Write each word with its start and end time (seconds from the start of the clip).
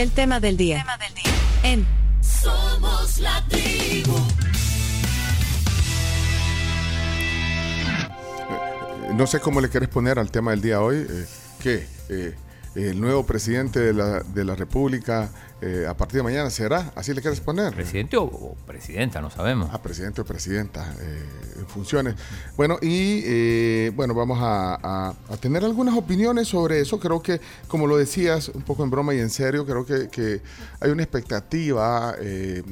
El 0.00 0.12
tema 0.12 0.40
del 0.40 0.56
día. 0.56 0.82
En 1.62 1.86
Somos 2.22 3.18
la 3.18 3.44
tribu. 3.50 4.16
No 9.12 9.26
sé 9.26 9.40
cómo 9.40 9.60
le 9.60 9.68
quieres 9.68 9.90
poner 9.90 10.18
al 10.18 10.30
tema 10.30 10.52
del 10.52 10.62
día 10.62 10.80
hoy. 10.80 11.06
Eh, 11.06 11.26
¿Qué? 11.62 11.86
Eh, 12.08 12.34
el 12.74 13.00
nuevo 13.00 13.26
presidente 13.26 13.80
de 13.80 13.92
la, 13.92 14.20
de 14.20 14.44
la 14.44 14.54
República 14.54 15.30
eh, 15.62 15.84
a 15.86 15.94
partir 15.94 16.16
de 16.16 16.22
mañana 16.22 16.48
será, 16.48 16.90
así 16.94 17.12
le 17.12 17.20
quieres 17.20 17.40
poner. 17.40 17.74
Presidente 17.74 18.16
o, 18.16 18.56
presidenta, 18.66 19.20
no 19.20 19.28
sabemos. 19.28 19.68
Ah, 19.72 19.82
presidente 19.82 20.22
o 20.22 20.24
presidenta 20.24 20.94
eh, 21.00 21.22
en 21.58 21.66
funciones. 21.66 22.14
Bueno, 22.56 22.78
y 22.80 23.20
eh, 23.26 23.92
bueno, 23.94 24.14
vamos 24.14 24.38
a, 24.40 25.12
tener 25.40 25.62
algunas 25.64 25.94
opiniones 25.94 26.48
sobre 26.48 26.80
eso. 26.80 26.98
Creo 26.98 27.22
que, 27.22 27.42
como 27.68 27.86
lo 27.86 27.98
decías, 27.98 28.48
un 28.48 28.62
poco 28.62 28.84
en 28.84 28.90
broma 28.90 29.14
y 29.14 29.20
en 29.20 29.28
serio, 29.28 29.66
creo 29.66 29.84
que, 29.84 30.40
hay 30.80 30.90
una 30.90 31.02
expectativa 31.02 32.14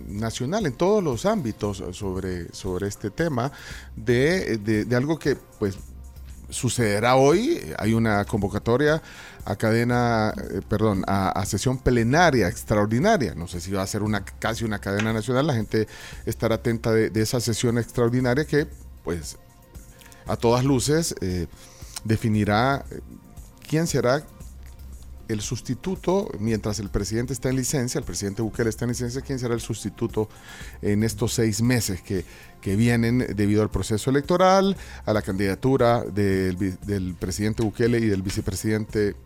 nacional 0.08 0.64
en 0.64 0.72
todos 0.72 1.02
los 1.02 1.26
ámbitos 1.26 1.82
sobre, 1.92 2.52
sobre 2.54 2.88
este 2.88 3.10
tema 3.10 3.52
de, 3.96 4.56
de 4.58 4.96
algo 4.96 5.18
que, 5.18 5.36
pues, 5.58 5.78
sucederá 6.50 7.16
hoy. 7.16 7.60
Hay 7.78 7.94
una 7.94 8.24
convocatoria 8.24 9.02
a 9.48 9.56
cadena, 9.56 10.34
eh, 10.36 10.60
perdón, 10.68 11.04
a, 11.06 11.42
sesión 11.46 11.78
plenaria 11.78 12.48
extraordinaria. 12.48 13.34
No 13.34 13.48
sé 13.48 13.60
si 13.60 13.72
va 13.72 13.82
a 13.82 13.86
ser 13.86 14.02
una 14.02 14.22
casi 14.22 14.64
una 14.64 14.78
cadena 14.78 15.10
nacional. 15.10 15.46
La 15.46 15.54
gente 15.54 15.88
estará 16.26 16.56
atenta 16.56 16.92
de, 16.92 17.10
esa 17.22 17.40
sesión 17.40 17.78
extraordinaria 17.78 18.44
que, 18.44 18.66
pues, 19.04 19.38
a 20.26 20.36
todas 20.36 20.66
luces 20.66 21.14
eh, 21.22 21.46
definirá 22.04 22.84
eh, 22.90 23.00
quién 23.66 23.86
será 23.86 24.22
el 25.28 25.40
sustituto, 25.40 26.30
mientras 26.38 26.78
el 26.78 26.90
presidente 26.90 27.32
está 27.32 27.48
en 27.48 27.56
licencia, 27.56 27.98
el 27.98 28.04
presidente 28.04 28.42
Bukele 28.42 28.68
está 28.68 28.84
en 28.84 28.90
licencia, 28.90 29.22
¿quién 29.22 29.38
será 29.38 29.54
el 29.54 29.60
sustituto 29.60 30.28
en 30.82 31.02
estos 31.04 31.32
seis 31.32 31.62
meses 31.62 32.02
que, 32.02 32.24
que 32.60 32.76
vienen 32.76 33.26
debido 33.34 33.62
al 33.62 33.70
proceso 33.70 34.10
electoral, 34.10 34.76
a 35.06 35.12
la 35.14 35.22
candidatura 35.22 36.02
del, 36.02 36.78
del 36.84 37.14
presidente 37.14 37.62
Bukele 37.62 37.98
y 37.98 38.06
del 38.06 38.22
vicepresidente 38.22 39.16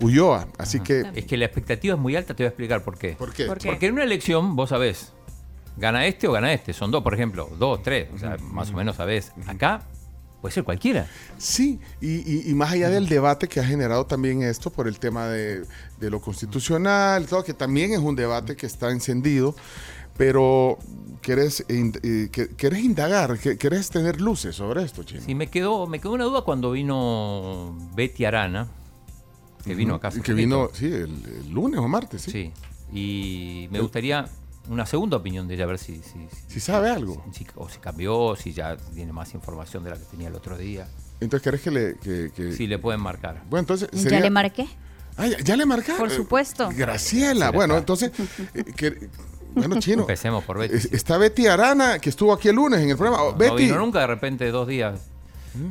Ulloa. 0.00 0.48
Así 0.58 0.80
que. 0.80 1.04
Es 1.14 1.24
que 1.24 1.36
la 1.36 1.46
expectativa 1.46 1.94
es 1.94 2.00
muy 2.00 2.16
alta, 2.16 2.34
te 2.34 2.42
voy 2.42 2.46
a 2.46 2.48
explicar 2.48 2.82
por 2.82 2.98
qué. 2.98 3.12
¿Por 3.12 3.32
qué? 3.32 3.46
Porque 3.46 3.86
en 3.86 3.94
una 3.94 4.04
elección, 4.04 4.56
vos 4.56 4.70
sabés, 4.70 5.12
gana 5.76 6.06
este 6.06 6.28
o 6.28 6.32
gana 6.32 6.52
este. 6.52 6.72
Son 6.72 6.90
dos, 6.90 7.02
por 7.02 7.14
ejemplo, 7.14 7.48
dos, 7.58 7.82
tres. 7.82 8.08
O 8.14 8.18
sea, 8.18 8.36
más 8.40 8.70
o 8.70 8.74
menos 8.74 8.96
sabés. 8.96 9.32
Acá 9.46 9.82
puede 10.40 10.54
ser 10.54 10.64
cualquiera. 10.64 11.08
Sí, 11.38 11.80
y, 12.00 12.52
más 12.54 12.72
allá 12.72 12.90
del 12.90 13.08
debate 13.08 13.48
que 13.48 13.60
ha 13.60 13.64
generado 13.64 14.06
también 14.06 14.42
esto 14.42 14.70
por 14.70 14.86
el 14.86 14.98
tema 14.98 15.26
de, 15.26 15.64
lo 16.00 16.20
constitucional, 16.20 17.26
todo, 17.26 17.42
que 17.42 17.54
también 17.54 17.92
es 17.92 17.98
un 17.98 18.16
debate 18.16 18.56
que 18.56 18.66
está 18.66 18.90
encendido. 18.90 19.54
Pero 20.16 20.78
¿quieres, 21.20 21.64
eh, 21.68 22.30
¿quieres 22.56 22.78
indagar? 22.78 23.36
¿Quieres 23.38 23.90
tener 23.90 24.20
luces 24.20 24.56
sobre 24.56 24.82
esto, 24.82 25.02
Chino? 25.02 25.20
Sí, 25.20 25.34
me 25.34 25.48
quedó, 25.48 25.86
me 25.86 26.00
quedó 26.00 26.12
una 26.12 26.24
duda 26.24 26.40
cuando 26.40 26.70
vino 26.70 27.76
Betty 27.94 28.24
Arana, 28.24 28.68
que 29.66 29.74
vino 29.74 29.94
acá. 29.96 30.10
Que 30.10 30.32
vino, 30.32 30.70
sí, 30.72 30.86
el, 30.86 31.50
lunes 31.50 31.80
o 31.80 31.88
martes, 31.88 32.22
sí. 32.22 32.30
Sí, 32.30 32.52
y 32.92 33.68
me 33.70 33.80
gustaría 33.80 34.26
una 34.68 34.86
segunda 34.86 35.16
opinión 35.16 35.46
de 35.46 35.54
ella, 35.54 35.64
a 35.64 35.68
ver 35.68 35.78
si... 35.78 36.00
Si, 36.48 36.60
sabe 36.60 36.90
algo. 36.90 37.24
o 37.56 37.68
si 37.68 37.78
cambió, 37.78 38.36
si 38.36 38.52
ya 38.52 38.76
tiene 38.94 39.12
más 39.12 39.34
información 39.34 39.84
de 39.84 39.90
la 39.90 39.96
que 39.96 40.04
tenía 40.04 40.28
el 40.28 40.34
otro 40.34 40.56
día. 40.56 40.88
Entonces, 41.20 41.42
¿querés 41.42 41.60
que 41.62 41.70
le...? 41.70 41.96
Que, 41.96 42.52
Sí, 42.52 42.66
le 42.66 42.78
pueden 42.78 43.00
marcar. 43.00 43.42
Bueno, 43.48 43.60
entonces... 43.60 43.88
¿Ya 43.92 44.20
le 44.20 44.30
marqué? 44.30 44.66
Ah, 45.16 45.26
¿ya, 45.26 45.56
le 45.56 45.64
marcaron? 45.66 45.98
Por 45.98 46.10
supuesto. 46.10 46.68
Graciela. 46.74 47.50
Bueno, 47.50 47.78
entonces... 47.78 48.10
Eh, 48.54 49.08
bueno, 49.54 49.78
chino. 49.78 50.00
Empecemos 50.02 50.44
por 50.44 50.58
Betty. 50.58 50.94
Está 50.94 51.16
Betty 51.16 51.46
Arana, 51.46 51.98
que 51.98 52.10
estuvo 52.10 52.32
aquí 52.32 52.48
el 52.48 52.56
lunes 52.56 52.80
en 52.80 52.90
el 52.90 52.96
programa. 52.96 53.24
No, 53.24 53.36
Betty. 53.36 53.64
vino 53.64 53.78
nunca, 53.78 54.00
de 54.00 54.06
repente, 54.08 54.50
dos 54.50 54.68
días 54.68 55.00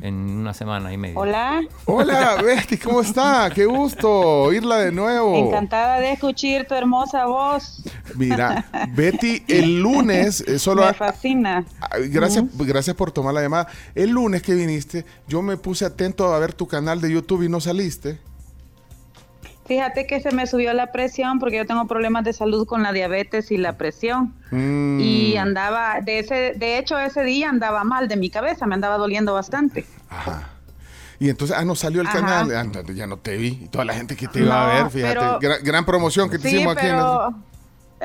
en 0.02 0.16
una 0.16 0.54
semana 0.54 0.92
y 0.92 0.98
media. 0.98 1.20
Hola. 1.20 1.62
Hola, 1.86 2.42
Betty, 2.42 2.78
¿cómo 2.78 3.02
está? 3.02 3.50
Qué 3.54 3.66
gusto 3.66 4.10
oírla 4.10 4.78
de 4.78 4.92
nuevo. 4.92 5.36
Encantada 5.36 6.00
de 6.00 6.14
escuchar 6.14 6.66
tu 6.68 6.76
hermosa 6.76 7.26
voz. 7.26 7.84
Mira, 8.16 8.66
Betty, 8.96 9.44
el 9.48 9.80
lunes 9.82 10.42
eh, 10.42 10.60
solo... 10.60 10.86
Me 10.86 10.94
fascina. 10.94 11.66
Gracias, 12.10 12.46
gracias 12.58 12.96
por 12.96 13.12
tomar 13.12 13.34
la 13.34 13.42
llamada. 13.42 13.68
El 13.94 14.12
lunes 14.12 14.42
que 14.42 14.54
viniste, 14.54 15.06
yo 15.28 15.42
me 15.42 15.58
puse 15.58 15.86
atento 15.86 16.34
a 16.34 16.40
ver 16.40 16.54
tu 16.54 16.68
canal 16.68 17.02
de 17.02 17.12
YouTube 17.12 17.44
y 17.44 17.50
no 17.50 17.60
saliste. 17.60 18.20
Fíjate 19.66 20.06
que 20.06 20.22
se 20.22 20.32
me 20.32 20.46
subió 20.46 20.74
la 20.74 20.92
presión 20.92 21.40
porque 21.40 21.58
yo 21.58 21.66
tengo 21.66 21.88
problemas 21.88 22.24
de 22.24 22.34
salud 22.34 22.68
con 22.68 22.84
la 22.84 22.92
diabetes 22.92 23.50
y 23.50 23.58
la 23.58 23.78
presión. 23.78 24.34
Mm. 24.52 25.00
Y 25.00 25.38
andaba, 25.38 26.02
de 26.02 26.20
ese, 26.20 26.54
de 26.56 26.78
hecho 26.78 27.00
ese 27.00 27.24
día 27.24 27.50
andaba 27.50 27.84
mal 27.84 28.08
de 28.08 28.16
mi 28.16 28.30
cabeza, 28.30 28.68
me 28.68 28.76
andaba 28.76 28.98
doliendo 28.98 29.34
bastante. 29.34 29.86
Ajá. 30.10 30.50
Y 31.18 31.30
entonces, 31.30 31.56
ah, 31.58 31.66
no 31.66 31.76
salió 31.76 32.02
el 32.02 32.10
canal, 32.10 32.52
ah, 32.56 32.84
ya 32.94 33.08
no 33.08 33.18
te 33.18 33.38
vi. 33.38 33.60
Y 33.64 33.68
toda 33.70 33.86
la 33.86 33.94
gente 33.94 34.16
que 34.16 34.28
te 34.28 34.42
iba 34.42 34.70
a 34.70 34.84
ver, 34.84 34.92
fíjate, 34.92 35.64
gran, 35.64 35.86
promoción 35.86 36.30
que 36.30 36.38
te 36.38 36.50
hicimos 36.50 36.76
aquí 36.78 36.88
en 36.88 36.96
el... 36.96 37.06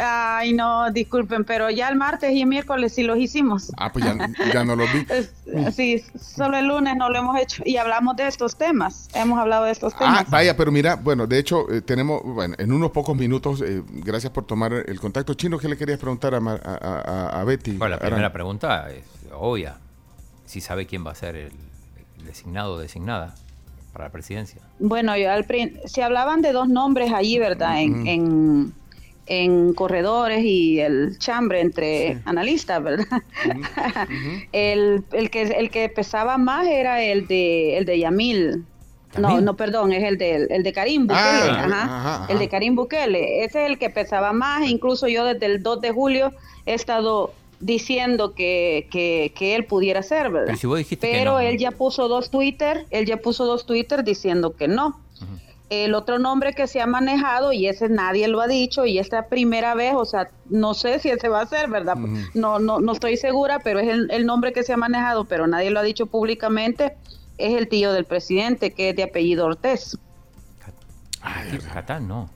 Ay, 0.02 0.52
no, 0.52 0.90
disculpen, 0.90 1.44
pero 1.44 1.68
ya 1.70 1.88
el 1.88 1.96
martes 1.96 2.32
y 2.32 2.40
el 2.40 2.46
miércoles 2.46 2.94
sí 2.94 3.02
los 3.02 3.18
hicimos. 3.18 3.70
Ah, 3.76 3.92
pues 3.92 4.04
ya, 4.04 4.64
no 4.64 4.76
los 4.76 4.88
vi. 4.92 5.06
sí, 5.72 6.02
solo 6.18 6.56
el 6.56 6.66
lunes 6.66 6.96
no 6.96 7.10
lo 7.10 7.18
hemos 7.18 7.38
hecho 7.38 7.62
y 7.66 7.76
hablamos 7.76 8.16
de 8.16 8.26
estos 8.26 8.56
temas. 8.56 9.08
Hemos 9.14 9.38
hablado 9.38 9.64
de 9.64 9.72
estos 9.72 9.92
ah, 9.96 9.98
temas. 9.98 10.20
Ah, 10.20 10.26
vaya, 10.28 10.56
pero 10.56 10.72
mira, 10.72 10.96
bueno, 10.96 11.26
de 11.26 11.38
hecho, 11.38 11.70
eh, 11.70 11.82
tenemos, 11.82 12.22
bueno, 12.22 12.54
en 12.58 12.72
unos 12.72 12.90
pocos 12.92 13.16
minutos, 13.16 13.62
eh, 13.62 13.82
gracias 13.88 14.32
por 14.32 14.46
tomar 14.46 14.72
el 14.72 14.98
contacto. 15.00 15.34
Chino, 15.34 15.58
¿qué 15.58 15.68
le 15.68 15.76
querías 15.76 15.98
preguntar 15.98 16.34
a, 16.34 17.44
Betty? 17.44 17.72
Bueno, 17.72 17.96
la 17.96 18.00
primera 18.00 18.32
pregunta 18.32 18.90
es 18.90 19.04
obvia. 19.32 19.76
Si 20.46 20.60
sabe 20.60 20.86
quién 20.86 21.06
va 21.06 21.12
a 21.12 21.14
ser 21.14 21.36
el, 21.36 21.52
designado 22.24 22.74
o 22.74 22.78
designada 22.78 23.34
para 23.92 24.06
la 24.06 24.12
presidencia. 24.12 24.60
Bueno, 24.78 25.16
yo 25.16 25.30
al 25.30 25.46
si 25.86 26.00
hablaban 26.00 26.42
de 26.42 26.52
dos 26.52 26.68
nombres 26.68 27.12
allí, 27.12 27.38
¿verdad? 27.38 27.80
en 27.80 28.06
en 28.06 28.72
corredores 29.74 30.44
y 30.44 30.80
el 30.80 31.18
chambre 31.18 31.60
entre 31.60 32.18
analistas, 32.24 32.82
¿verdad? 32.82 33.06
el, 34.52 35.04
el, 35.12 35.30
que, 35.30 35.42
el 35.42 35.70
que 35.70 35.88
pesaba 35.88 36.36
más 36.38 36.66
era 36.66 37.02
el 37.02 37.26
de, 37.26 37.78
el 37.78 37.84
de 37.84 37.98
Yamil. 38.00 38.64
No, 39.18 39.40
no, 39.40 39.56
perdón, 39.56 39.92
es 39.92 40.04
el 40.04 40.18
de, 40.18 40.46
el 40.50 40.62
de 40.62 40.72
Karim 40.72 41.06
Bukele. 41.06 41.18
Ah, 41.22 42.26
el 42.28 42.38
de 42.38 42.48
Karim 42.48 42.76
Bukele. 42.76 43.44
Ese 43.44 43.64
es 43.64 43.70
el 43.70 43.78
que 43.78 43.90
pesaba 43.90 44.32
más. 44.32 44.68
Incluso 44.68 45.08
yo 45.08 45.24
desde 45.24 45.46
el 45.46 45.62
2 45.62 45.80
de 45.80 45.90
julio 45.90 46.32
he 46.64 46.74
estado 46.74 47.32
diciendo 47.60 48.34
que, 48.34 48.88
que, 48.90 49.54
él 49.54 49.64
pudiera 49.64 50.02
ser, 50.02 50.30
¿verdad? 50.30 50.54
Pero, 51.00 51.40
él 51.40 51.58
ya 51.58 51.70
puso 51.72 52.08
dos 52.08 52.30
Twitter, 52.30 52.86
él 52.90 53.04
ya 53.04 53.18
puso 53.18 53.44
dos 53.44 53.66
Twitter 53.66 54.02
diciendo 54.02 54.56
que 54.56 54.66
no. 54.66 54.98
El 55.70 55.94
otro 55.94 56.18
nombre 56.18 56.52
que 56.52 56.66
se 56.66 56.80
ha 56.80 56.86
manejado, 56.86 57.52
y 57.52 57.68
ese 57.68 57.88
nadie 57.88 58.26
lo 58.26 58.40
ha 58.40 58.48
dicho, 58.48 58.86
y 58.86 58.98
esta 58.98 59.28
primera 59.28 59.74
vez, 59.74 59.94
o 59.94 60.04
sea, 60.04 60.28
no 60.48 60.74
sé 60.74 60.98
si 60.98 61.10
ese 61.10 61.28
va 61.28 61.42
a 61.42 61.46
ser, 61.46 61.70
¿verdad? 61.70 61.94
No, 62.34 62.58
no, 62.58 62.80
no 62.80 62.92
estoy 62.92 63.16
segura, 63.16 63.60
pero 63.60 63.78
es 63.78 63.88
el, 63.88 64.26
nombre 64.26 64.52
que 64.52 64.64
se 64.64 64.72
ha 64.72 64.76
manejado, 64.76 65.26
pero 65.26 65.46
nadie 65.46 65.70
lo 65.70 65.78
ha 65.78 65.84
dicho 65.84 66.06
públicamente, 66.06 66.96
es 67.38 67.54
el 67.54 67.68
tío 67.68 67.92
del 67.92 68.04
presidente, 68.04 68.72
que 68.72 68.90
es 68.90 68.96
de 68.96 69.04
apellido 69.04 69.46
Ortez. 69.46 69.96
Catán, 71.72 72.08
no. 72.08 72.28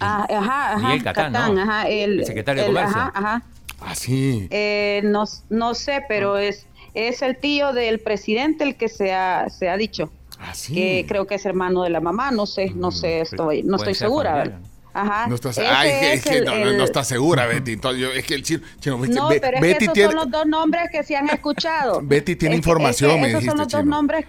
Ah, 0.00 0.26
ajá, 0.28 0.74
ajá. 0.74 1.02
Catán, 1.04 1.58
ajá, 1.58 1.88
el, 1.88 2.24
secretario 2.26 2.64
de 2.64 2.68
Comercio. 2.68 2.96
Ajá, 2.96 3.12
ajá. 3.14 3.42
Ah, 3.80 3.94
sí. 3.94 4.48
Eh, 4.50 5.02
no, 5.04 5.24
no 5.50 5.74
sé, 5.74 6.02
pero 6.08 6.34
ah. 6.34 6.42
es, 6.42 6.66
es 6.94 7.22
el 7.22 7.38
tío 7.38 7.72
del 7.72 8.00
presidente 8.00 8.64
el 8.64 8.76
que 8.76 8.88
se 8.88 9.12
ha, 9.12 9.48
se 9.50 9.68
ha 9.68 9.76
dicho. 9.76 10.10
Ah, 10.38 10.52
que 10.66 11.06
creo 11.08 11.26
que 11.26 11.36
es 11.36 11.46
hermano 11.46 11.82
de 11.82 11.90
la 11.90 12.00
mamá, 12.00 12.30
no 12.30 12.46
sé, 12.46 12.70
no 12.74 12.90
sé, 12.90 13.22
estoy, 13.22 13.62
no 13.62 13.76
estoy 13.76 13.94
segura. 13.94 14.60
Ajá. 14.92 15.26
No 15.26 15.34
estás, 15.34 15.58
ay, 15.58 15.90
es 16.14 16.24
que, 16.24 16.40
no, 16.40 16.84
está 16.84 17.04
segura, 17.04 17.46
Betty. 17.46 17.78
es 18.14 18.24
que 18.24 18.34
el 18.34 18.42
chino, 18.42 18.62
no, 18.86 19.28
pero 19.28 19.58
es 19.58 19.78
que 19.78 19.84
esos 19.84 19.98
son 19.98 20.14
los 20.14 20.30
dos 20.30 20.46
nombres 20.46 20.88
que 20.90 21.02
se 21.02 21.16
han 21.16 21.28
escuchado. 21.28 22.00
Betty 22.02 22.36
tiene 22.36 22.56
información, 22.56 23.20
me 23.20 23.28
esos 23.28 23.44
son 23.44 23.58
los 23.58 23.68
dos 23.68 23.84
nombres. 23.84 24.26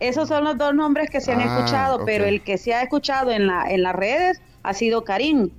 Esos 0.00 0.26
son 0.28 0.42
los 0.42 0.58
dos 0.58 0.74
nombres 0.74 1.08
que 1.08 1.20
se 1.20 1.30
han 1.30 1.40
ah, 1.40 1.44
escuchado, 1.44 2.04
pero 2.04 2.24
el 2.24 2.42
que 2.42 2.58
se 2.58 2.74
ha 2.74 2.82
escuchado 2.82 3.30
en 3.30 3.46
la 3.46 3.70
en 3.70 3.84
las 3.84 3.94
redes 3.94 4.40
ha 4.64 4.74
sido 4.74 5.04
Karim, 5.04 5.50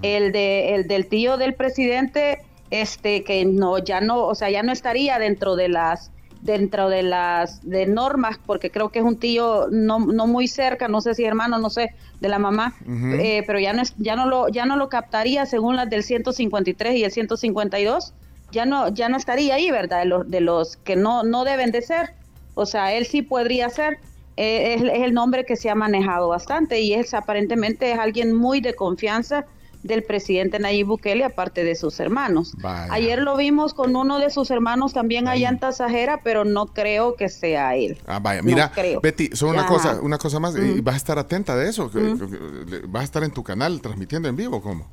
el 0.00 0.32
de 0.32 0.74
el 0.74 0.88
del 0.88 1.06
tío 1.06 1.36
del 1.36 1.52
presidente, 1.52 2.38
este 2.70 3.22
que 3.24 3.44
no 3.44 3.76
ya 3.78 4.00
no, 4.00 4.22
o 4.22 4.34
sea, 4.34 4.48
ya 4.48 4.62
no 4.62 4.72
estaría 4.72 5.18
dentro 5.18 5.56
de 5.56 5.68
las 5.68 6.10
dentro 6.42 6.88
de 6.88 7.02
las 7.02 7.68
de 7.68 7.86
normas, 7.86 8.38
porque 8.44 8.70
creo 8.70 8.88
que 8.88 9.00
es 9.00 9.04
un 9.04 9.18
tío 9.18 9.68
no, 9.70 9.98
no 9.98 10.26
muy 10.26 10.48
cerca, 10.48 10.88
no 10.88 11.00
sé 11.00 11.14
si 11.14 11.24
hermano, 11.24 11.58
no 11.58 11.70
sé, 11.70 11.94
de 12.20 12.28
la 12.28 12.38
mamá, 12.38 12.74
eh, 12.86 13.42
pero 13.46 13.58
ya 13.58 13.72
no, 13.72 13.82
es, 13.82 13.94
ya, 13.98 14.16
no 14.16 14.26
lo, 14.26 14.48
ya 14.48 14.64
no 14.64 14.76
lo 14.76 14.88
captaría 14.88 15.46
según 15.46 15.76
las 15.76 15.90
del 15.90 16.02
153 16.02 16.96
y 16.96 17.04
el 17.04 17.10
152, 17.10 18.14
ya 18.52 18.64
no, 18.64 18.88
ya 18.88 19.08
no 19.08 19.16
estaría 19.16 19.54
ahí, 19.54 19.70
¿verdad? 19.70 20.00
De 20.00 20.06
los, 20.06 20.30
de 20.30 20.40
los 20.40 20.76
que 20.78 20.96
no, 20.96 21.22
no 21.22 21.44
deben 21.44 21.70
de 21.72 21.82
ser, 21.82 22.14
o 22.54 22.66
sea, 22.66 22.92
él 22.94 23.06
sí 23.06 23.22
podría 23.22 23.68
ser, 23.68 23.98
eh, 24.36 24.74
es, 24.74 24.82
es 24.82 25.02
el 25.02 25.12
nombre 25.12 25.44
que 25.44 25.56
se 25.56 25.68
ha 25.68 25.74
manejado 25.74 26.28
bastante 26.28 26.80
y 26.80 26.94
es 26.94 27.12
aparentemente 27.12 27.92
es 27.92 27.98
alguien 27.98 28.34
muy 28.34 28.60
de 28.60 28.74
confianza 28.74 29.44
del 29.82 30.02
presidente 30.02 30.58
Nayib 30.58 30.86
Bukele, 30.88 31.24
aparte 31.24 31.64
de 31.64 31.74
sus 31.74 31.98
hermanos. 32.00 32.52
Vaya. 32.58 32.92
Ayer 32.92 33.20
lo 33.20 33.36
vimos 33.36 33.72
con 33.74 33.96
uno 33.96 34.18
de 34.18 34.30
sus 34.30 34.50
hermanos 34.50 34.92
también 34.92 35.26
allá 35.28 35.48
en 35.48 35.58
Tasajera, 35.58 36.20
pero 36.22 36.44
no 36.44 36.66
creo 36.66 37.16
que 37.16 37.28
sea 37.28 37.74
él. 37.76 37.98
Ah, 38.06 38.18
vaya, 38.20 38.42
No 38.42 38.46
mira, 38.46 38.70
creo. 38.72 39.00
Betty, 39.00 39.30
solo 39.32 39.52
una 39.52 39.62
Ajá. 39.62 39.68
cosa, 39.68 40.00
una 40.02 40.18
cosa 40.18 40.38
más, 40.40 40.54
y 40.56 40.80
vas 40.80 40.94
a 40.94 40.98
estar 40.98 41.18
atenta 41.18 41.56
de 41.56 41.68
eso, 41.68 41.90
que- 41.90 42.16
vas 42.88 43.00
a 43.02 43.04
estar 43.04 43.24
en 43.24 43.30
tu 43.30 43.42
canal 43.42 43.80
transmitiendo 43.80 44.28
en 44.28 44.36
vivo, 44.36 44.60
¿cómo? 44.62 44.86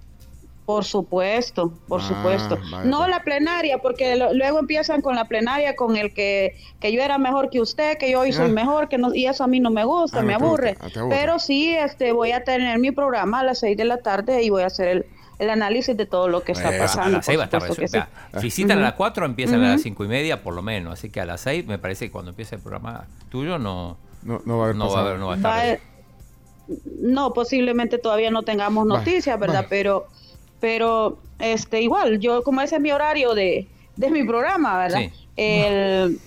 Por 0.68 0.84
supuesto, 0.84 1.72
por 1.88 2.02
Ah, 2.02 2.08
supuesto. 2.10 2.58
vaya, 2.72 2.84
no 2.84 2.98
pues. 2.98 3.10
la 3.10 3.24
plenaria, 3.24 3.78
porque 3.78 4.18
lo- 4.18 4.34
luego 4.34 4.60
empiezan 4.60 5.02
con 5.02 5.16
la 5.16 5.24
plenaria 5.24 5.78
con 5.78 5.96
el 5.96 6.14
que, 6.14 6.58
que 6.82 6.92
yo 6.92 7.02
era 7.02 7.18
mejor 7.18 7.50
que 7.50 7.62
usted, 7.62 7.98
que 7.98 8.12
yo 8.12 8.20
hoy 8.20 8.34
soy 8.34 8.50
Ah. 8.50 8.54
mejor, 8.54 8.90
que 8.90 8.98
no, 8.98 9.16
y 9.16 9.28
eso 9.28 9.46
a 9.46 9.48
mí 9.48 9.62
no 9.62 9.72
me 9.72 9.86
gusta, 9.86 10.20
Ah, 10.20 10.24
me 10.24 10.36
te 10.36 10.44
aburre. 10.44 10.70
gusta, 10.74 10.88
ah, 10.88 11.00
aburre. 11.00 11.16
Pero 11.18 11.40
sí, 11.40 11.74
este, 11.74 12.12
voy 12.12 12.34
a 12.34 12.44
tener 12.44 12.80
mi 12.80 12.92
programa 12.92 13.40
a 13.40 13.44
las 13.46 13.60
seis 13.60 13.78
de 13.78 13.86
la 13.86 14.00
tarde 14.00 14.44
y 14.44 14.50
voy 14.50 14.64
a 14.64 14.66
hacer 14.66 14.90
el, 14.90 15.06
el 15.40 15.50
análisis 15.52 15.96
de 15.96 16.06
todo 16.06 16.28
lo 16.28 16.44
que 16.44 16.52
está 16.52 16.68
A 16.68 16.78
pasando. 16.78 17.12
las 17.18 17.26
6 17.26 17.38
por 17.38 17.40
va 17.40 17.44
a 17.44 17.46
estar 17.46 17.62
sí. 17.62 17.82
resuelta. 17.82 18.10
Si 18.42 18.52
citan 18.52 18.80
a 18.80 18.82
las 18.82 18.94
4, 18.96 19.26
empiezan 19.26 19.64
a 19.64 19.70
las 19.70 19.82
5 19.84 20.04
y 20.04 20.10
media 20.10 20.44
por 20.44 20.54
lo 20.54 20.62
menos. 20.64 20.92
Así 21.00 21.10
que 21.10 21.22
a 21.22 21.26
las 21.26 21.40
6 21.40 21.66
me 21.66 21.78
parece 21.78 22.08
que 22.08 22.12
cuando 22.12 22.32
empiece 22.32 22.56
el 22.56 22.62
programa 22.62 23.06
tuyo 23.30 23.58
no, 23.58 23.96
No, 24.24 24.42
no 24.46 24.58
va 24.58 24.64
a 24.64 24.66
haber 24.66 24.76
no 24.76 24.86
va 24.88 24.92
a 24.92 24.94
pasado. 24.96 25.08
haber, 25.08 25.20
no 25.20 25.28
va 25.28 25.34
a 25.34 25.36
estar. 25.38 25.52
Va 25.52 25.74
a- 25.76 25.78
no, 27.02 27.32
posiblemente 27.34 27.98
todavía 27.98 28.32
no 28.32 28.44
tengamos 28.44 28.86
noticias, 28.86 29.40
¿verdad? 29.40 29.64
va. 29.64 29.70
Pero, 29.70 30.08
pero, 30.60 31.18
este, 31.40 31.82
igual, 31.82 32.20
yo 32.20 32.44
como 32.44 32.62
ese 32.62 32.76
es 32.76 32.82
mi 32.82 32.92
horario 32.92 33.34
de, 33.34 33.68
de 33.96 34.10
mi 34.10 34.24
programa, 34.24 34.78
¿verdad? 34.78 35.00
Sí. 35.00 35.12
El. 35.40 36.20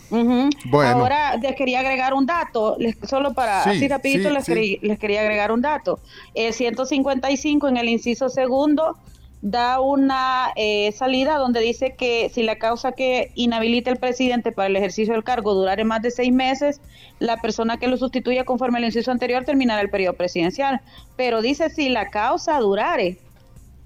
Bueno. 0.66 0.90
Ahora 1.00 1.36
les 1.36 1.56
quería 1.56 1.80
agregar 1.80 2.14
un 2.14 2.26
dato, 2.26 2.76
les- 2.78 2.96
solo 3.08 3.34
para 3.34 3.64
Sí, 3.64 3.70
así 3.70 3.88
rapidito 3.88 4.28
sí, 4.28 4.34
les, 4.34 4.44
sí. 4.44 4.52
querí- 4.52 4.78
les 4.82 4.98
quería 5.00 5.22
agregar 5.22 5.50
un 5.50 5.60
dato. 5.62 5.98
El 6.34 6.52
155 6.52 7.66
en 7.68 7.76
el 7.76 7.88
inciso 7.88 8.28
segundo 8.28 8.96
da 9.42 9.80
una 9.80 10.52
eh, 10.54 10.92
salida 10.92 11.38
donde 11.38 11.60
dice 11.60 11.94
que 11.98 12.30
si 12.32 12.42
la 12.44 12.56
causa 12.56 12.92
que 12.92 13.32
inhabilita 13.34 13.90
el 13.90 13.96
presidente 13.96 14.52
para 14.52 14.68
el 14.68 14.76
ejercicio 14.76 15.14
del 15.14 15.24
cargo 15.24 15.54
durare 15.54 15.82
más 15.82 16.02
de 16.02 16.10
seis 16.12 16.30
meses, 16.32 16.80
la 17.18 17.38
persona 17.38 17.78
que 17.78 17.88
lo 17.88 17.96
sustituya 17.96 18.44
conforme 18.44 18.78
al 18.78 18.84
inciso 18.84 19.10
anterior 19.10 19.44
terminará 19.44 19.80
el 19.80 19.90
periodo 19.90 20.12
presidencial. 20.14 20.82
Pero 21.16 21.42
dice 21.42 21.68
si 21.70 21.88
la 21.88 22.10
causa 22.10 22.58
durare 22.60 23.18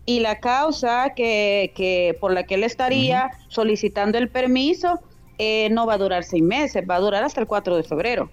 y 0.06 0.20
la 0.20 0.38
causa 0.40 1.10
que, 1.14 1.72
que 1.74 2.16
por 2.20 2.32
la 2.32 2.44
que 2.44 2.54
él 2.54 2.64
estaría 2.64 3.30
solicitando 3.48 4.18
el 4.18 4.28
permiso 4.28 5.00
eh, 5.38 5.68
no 5.70 5.86
va 5.86 5.94
a 5.94 5.98
durar 5.98 6.24
seis 6.24 6.42
meses, 6.42 6.84
va 6.88 6.96
a 6.96 7.00
durar 7.00 7.24
hasta 7.24 7.40
el 7.40 7.46
4 7.46 7.76
de 7.76 7.82
febrero. 7.82 8.30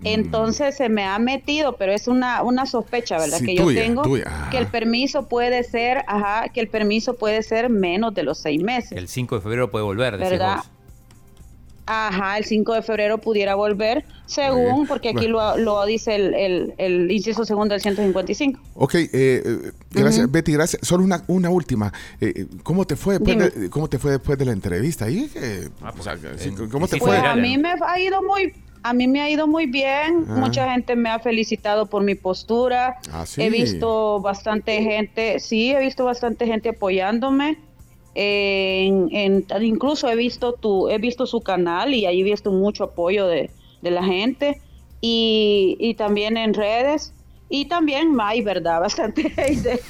Mm. 0.00 0.06
Entonces 0.06 0.76
se 0.76 0.88
me 0.88 1.04
ha 1.04 1.18
metido, 1.18 1.76
pero 1.76 1.92
es 1.92 2.08
una, 2.08 2.42
una 2.42 2.66
sospecha, 2.66 3.18
¿verdad? 3.18 3.38
Sí, 3.38 3.46
que 3.46 3.54
tuya, 3.56 3.80
yo 3.80 3.86
tengo 3.86 4.02
tuya, 4.02 4.48
que 4.50 4.58
el 4.58 4.66
permiso 4.66 5.28
puede 5.28 5.62
ser, 5.62 6.04
ajá, 6.06 6.48
que 6.48 6.60
el 6.60 6.68
permiso 6.68 7.14
puede 7.14 7.42
ser 7.42 7.70
menos 7.70 8.14
de 8.14 8.24
los 8.24 8.38
seis 8.38 8.62
meses. 8.62 8.92
El 8.92 9.08
5 9.08 9.36
de 9.36 9.40
febrero 9.42 9.70
puede 9.70 9.84
volver, 9.84 10.18
¿Verdad? 10.18 10.56
vos. 10.56 10.70
Ajá, 11.86 12.38
el 12.38 12.44
5 12.44 12.72
de 12.74 12.82
febrero 12.82 13.18
pudiera 13.18 13.54
volver, 13.54 14.04
según, 14.24 14.86
porque 14.86 15.10
aquí 15.10 15.30
Bueno. 15.30 15.56
lo, 15.56 15.58
lo 15.58 15.84
dice 15.86 16.14
el, 16.14 16.32
el, 16.34 16.74
el 16.78 17.10
inciso 17.10 17.44
segundo 17.44 17.74
del 17.74 17.82
155. 17.82 18.58
Ok, 18.74 18.94
eh, 18.94 19.08
eh, 19.12 19.72
gracias, 19.90 20.30
Betty, 20.32 20.52
gracias. 20.52 20.86
Solo 20.86 21.04
una, 21.04 21.22
una 21.26 21.50
última. 21.50 21.92
Eh, 22.20 22.32
eh, 22.36 22.46
¿Cómo 22.62 22.86
te 22.86 22.96
fue 22.96 23.18
después 23.18 23.38
de, 23.54 23.68
cómo 23.68 23.88
te 23.88 23.98
fue 23.98 24.12
después 24.12 24.38
de 24.38 24.46
la 24.46 24.52
entrevista 24.52 25.04
ahí? 25.04 25.30
Eh, 25.34 25.68
Ah, 25.82 25.92
o 25.98 26.02
sea, 26.02 26.16
pues, 26.16 26.40
sí, 26.40 26.48
en- 26.48 26.68
¿Cómo 26.70 26.88
te 26.88 26.96
fue? 26.98 27.08
Pues 27.18 27.22
a 27.22 27.36
mí 27.36 27.58
me 27.58 27.74
ha 27.86 28.00
ido 28.00 28.22
muy, 28.22 28.54
a 28.82 28.92
mí 28.94 29.06
me 29.06 29.20
ha 29.20 29.28
ido 29.28 29.46
muy 29.46 29.66
bien. 29.66 30.24
Ah. 30.28 30.36
Mucha 30.36 30.70
gente 30.72 30.96
me 30.96 31.10
ha 31.10 31.18
felicitado 31.18 31.84
por 31.86 32.02
mi 32.02 32.14
postura. 32.14 32.96
Ah, 33.12 33.26
sí. 33.26 33.42
He 33.42 33.50
visto 33.50 34.20
bastante 34.22 34.80
gente, 34.82 35.38
sí, 35.38 35.72
he 35.72 35.80
visto 35.80 36.04
bastante 36.06 36.46
gente 36.46 36.70
apoyándome. 36.70 37.58
En- 38.14 39.08
en- 39.12 39.44
incluso 39.62 40.08
he 40.08 40.16
visto 40.16 40.52
tu, 40.52 40.88
he 40.88 40.98
visto 40.98 41.26
su 41.26 41.40
canal 41.40 41.92
y 41.94 42.06
ahí 42.06 42.20
he 42.20 42.24
visto 42.24 42.50
mucho 42.52 42.84
apoyo 42.84 43.26
de, 43.26 43.50
de 43.82 43.90
la 43.90 44.04
gente 44.04 44.60
y, 45.00 45.76
y 45.80 45.94
también 45.94 46.36
en 46.36 46.54
redes. 46.54 47.12
Y 47.50 47.66
también 47.66 48.18
hay, 48.20 48.40
¿verdad? 48.40 48.80
Bastante 48.80 49.22
de, 49.24 49.80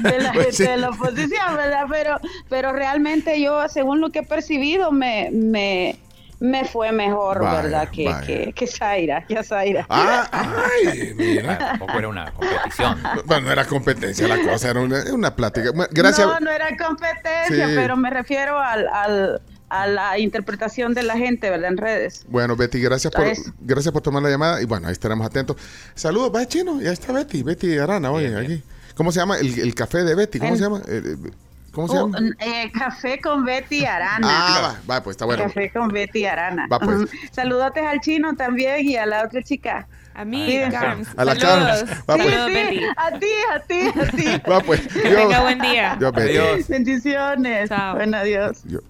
de 0.00 0.18
la 0.18 0.32
Pues 0.32 0.44
gente 0.46 0.52
sí. 0.52 0.62
de 0.64 0.76
la 0.78 0.90
oposición, 0.90 1.56
¿verdad? 1.56 1.84
Pero, 1.90 2.18
pero 2.48 2.72
realmente 2.72 3.40
yo, 3.40 3.68
según 3.68 4.00
lo 4.00 4.10
que 4.10 4.20
he 4.20 4.22
percibido, 4.26 4.90
me, 4.90 5.30
me, 5.30 5.96
me 6.40 6.64
fue 6.64 6.90
mejor, 6.90 7.40
Vaya, 7.42 7.62
¿verdad? 7.62 7.88
Que, 7.90 8.04
vaya. 8.06 8.26
que, 8.26 8.52
que 8.54 8.66
Zaira, 8.66 9.24
que 9.26 9.42
Zaira. 9.44 9.86
Ah, 9.88 10.28
ay, 10.82 11.14
mira. 11.16 11.58
Tampoco 11.58 11.98
era 11.98 12.08
una 12.08 12.32
competición. 12.32 12.98
Bueno, 13.26 13.46
no 13.46 13.52
era 13.52 13.66
competencia 13.66 14.26
la 14.26 14.38
cosa, 14.42 14.70
era 14.70 14.80
una, 14.80 15.04
una 15.12 15.36
plática. 15.36 15.70
Gracias. 15.90 16.26
No, 16.26 16.40
no 16.40 16.50
era 16.50 16.68
competencia, 16.76 17.68
Sí. 17.68 17.72
pero 17.76 17.96
me 17.96 18.08
refiero 18.10 18.58
al, 18.58 18.88
al, 18.88 19.42
a 19.68 19.86
la 19.86 20.18
interpretación 20.18 20.94
de 20.94 21.02
la 21.02 21.16
gente, 21.16 21.50
¿verdad? 21.50 21.70
En 21.70 21.76
redes. 21.76 22.24
Bueno, 22.28 22.56
Betty, 22.56 22.80
gracias 22.80 23.12
por, 23.12 23.26
gracias 23.60 23.92
por 23.92 24.02
tomar 24.02 24.22
la 24.22 24.30
llamada. 24.30 24.62
Y 24.62 24.64
bueno, 24.64 24.86
ahí 24.88 24.92
estaremos 24.92 25.26
atentos. 25.26 25.56
Saludos, 25.94 26.32
va 26.34 26.46
chino. 26.46 26.80
Ya 26.80 26.92
está 26.92 27.12
Betty, 27.12 27.42
Betty 27.42 27.76
Arana, 27.78 28.10
oye, 28.10 28.28
Bien, 28.30 28.40
bien. 28.40 28.52
aquí. 28.60 28.64
¿Cómo 28.94 29.12
se 29.12 29.20
llama? 29.20 29.38
El, 29.38 29.58
el 29.60 29.74
café 29.74 30.04
de 30.04 30.14
Betty, 30.14 30.38
¿cómo 30.38 30.52
El- 30.52 30.56
se 30.58 30.64
llama? 30.64 30.82
Eh, 30.88 31.02
eh, 31.04 31.30
¿Cómo 31.72 31.88
se 31.88 31.98
Oh, 31.98 32.08
llama? 32.08 32.18
eh, 32.40 32.70
café 32.72 33.20
con 33.20 33.44
Betty 33.44 33.84
Arana. 33.84 34.26
Ah, 34.28 34.60
va, 34.88 34.94
va, 34.96 35.02
pues 35.02 35.14
está 35.14 35.24
bueno. 35.24 35.44
Café 35.44 35.70
con 35.72 35.88
Betty 35.88 36.24
Arana. 36.26 36.66
Va, 36.72 36.78
pues. 36.80 37.08
Saludotes 37.30 37.84
al 37.84 38.00
chino 38.00 38.34
también 38.34 38.84
y 38.88 38.96
a 38.96 39.06
la 39.06 39.24
otra 39.24 39.42
chica. 39.42 39.86
A 40.12 40.24
mí, 40.24 40.44
Sí. 40.46 40.70
Carms. 40.70 41.08
A 41.16 41.24
la 41.24 41.34
Saludos. 41.36 41.84
Carms. 41.84 42.04
Va, 42.10 42.14
sí, 42.16 42.22
pues. 42.22 42.68
Sí, 42.70 42.80
a 42.96 43.18
ti, 43.18 43.26
a 43.54 43.60
ti, 43.60 44.00
a 44.00 44.10
ti. 44.40 44.50
Va, 44.50 44.60
pues. 44.60 44.80
Que 44.88 45.00
tenga 45.00 45.42
buen 45.42 45.60
día. 45.60 45.96
Dios. 45.98 46.12
Adiós. 46.16 46.68
Bendiciones. 46.68 47.68
Chao. 47.68 47.94
Bueno, 47.94 48.16
adiós. 48.16 48.58
Yo- 48.64 48.80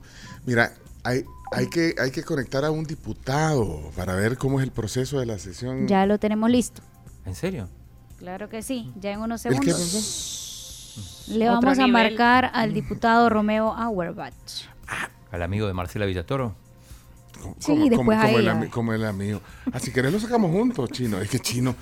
mira, 0.47 0.73
hay, 1.05 1.25
hay, 1.53 1.69
que, 1.69 1.94
hay 1.99 2.11
que 2.11 2.23
conectar 2.23 2.65
a 2.65 2.71
un 2.71 2.85
diputado 2.85 3.91
para 3.94 4.15
ver 4.15 4.38
cómo 4.38 4.59
es 4.61 4.65
el 4.65 4.73
proceso 4.73 5.21
de 5.21 5.27
la 5.27 5.38
sesión. 5.38 5.87
Ya 5.87 6.06
lo 6.06 6.19
tenemos 6.19 6.49
listo. 6.50 6.81
¿En 7.27 7.35
serio? 7.35 7.69
Claro 8.19 8.49
que 8.49 8.62
sí, 8.62 8.91
ya 8.97 9.12
en 9.12 9.21
unos 9.21 9.44
¿El 9.47 9.61
qué 9.61 9.73
segundos. 9.73 9.81
pasó? 9.94 10.50
Le 11.29 11.49
Otro 11.49 11.61
vamos 11.63 11.79
a 11.79 11.87
nivel. 11.87 11.93
marcar 11.93 12.51
al 12.55 12.73
diputado 12.75 13.29
Romeo 13.29 13.73
Auerbach. 13.73 14.33
¿Al 15.31 15.43
amigo 15.43 15.67
de 15.67 15.73
Marcela 15.73 16.07
Villatoro? 16.07 16.55
Como- 17.41 17.55
Sí, 17.59 17.67
como- 17.69 17.85
después 17.85 17.99
como, 17.99 18.21
ahí, 18.21 18.35
el, 18.47 18.71
como 18.71 18.93
el 18.93 19.05
amigo. 19.07 19.41
Ah, 19.73 19.79
si 19.79 19.93
querés 19.93 20.13
lo 20.13 20.21
sacamos 20.21 20.51
juntos, 20.51 20.91
chino. 20.91 21.21
Es 21.21 21.31
que 21.31 21.39
chino. 21.39 21.75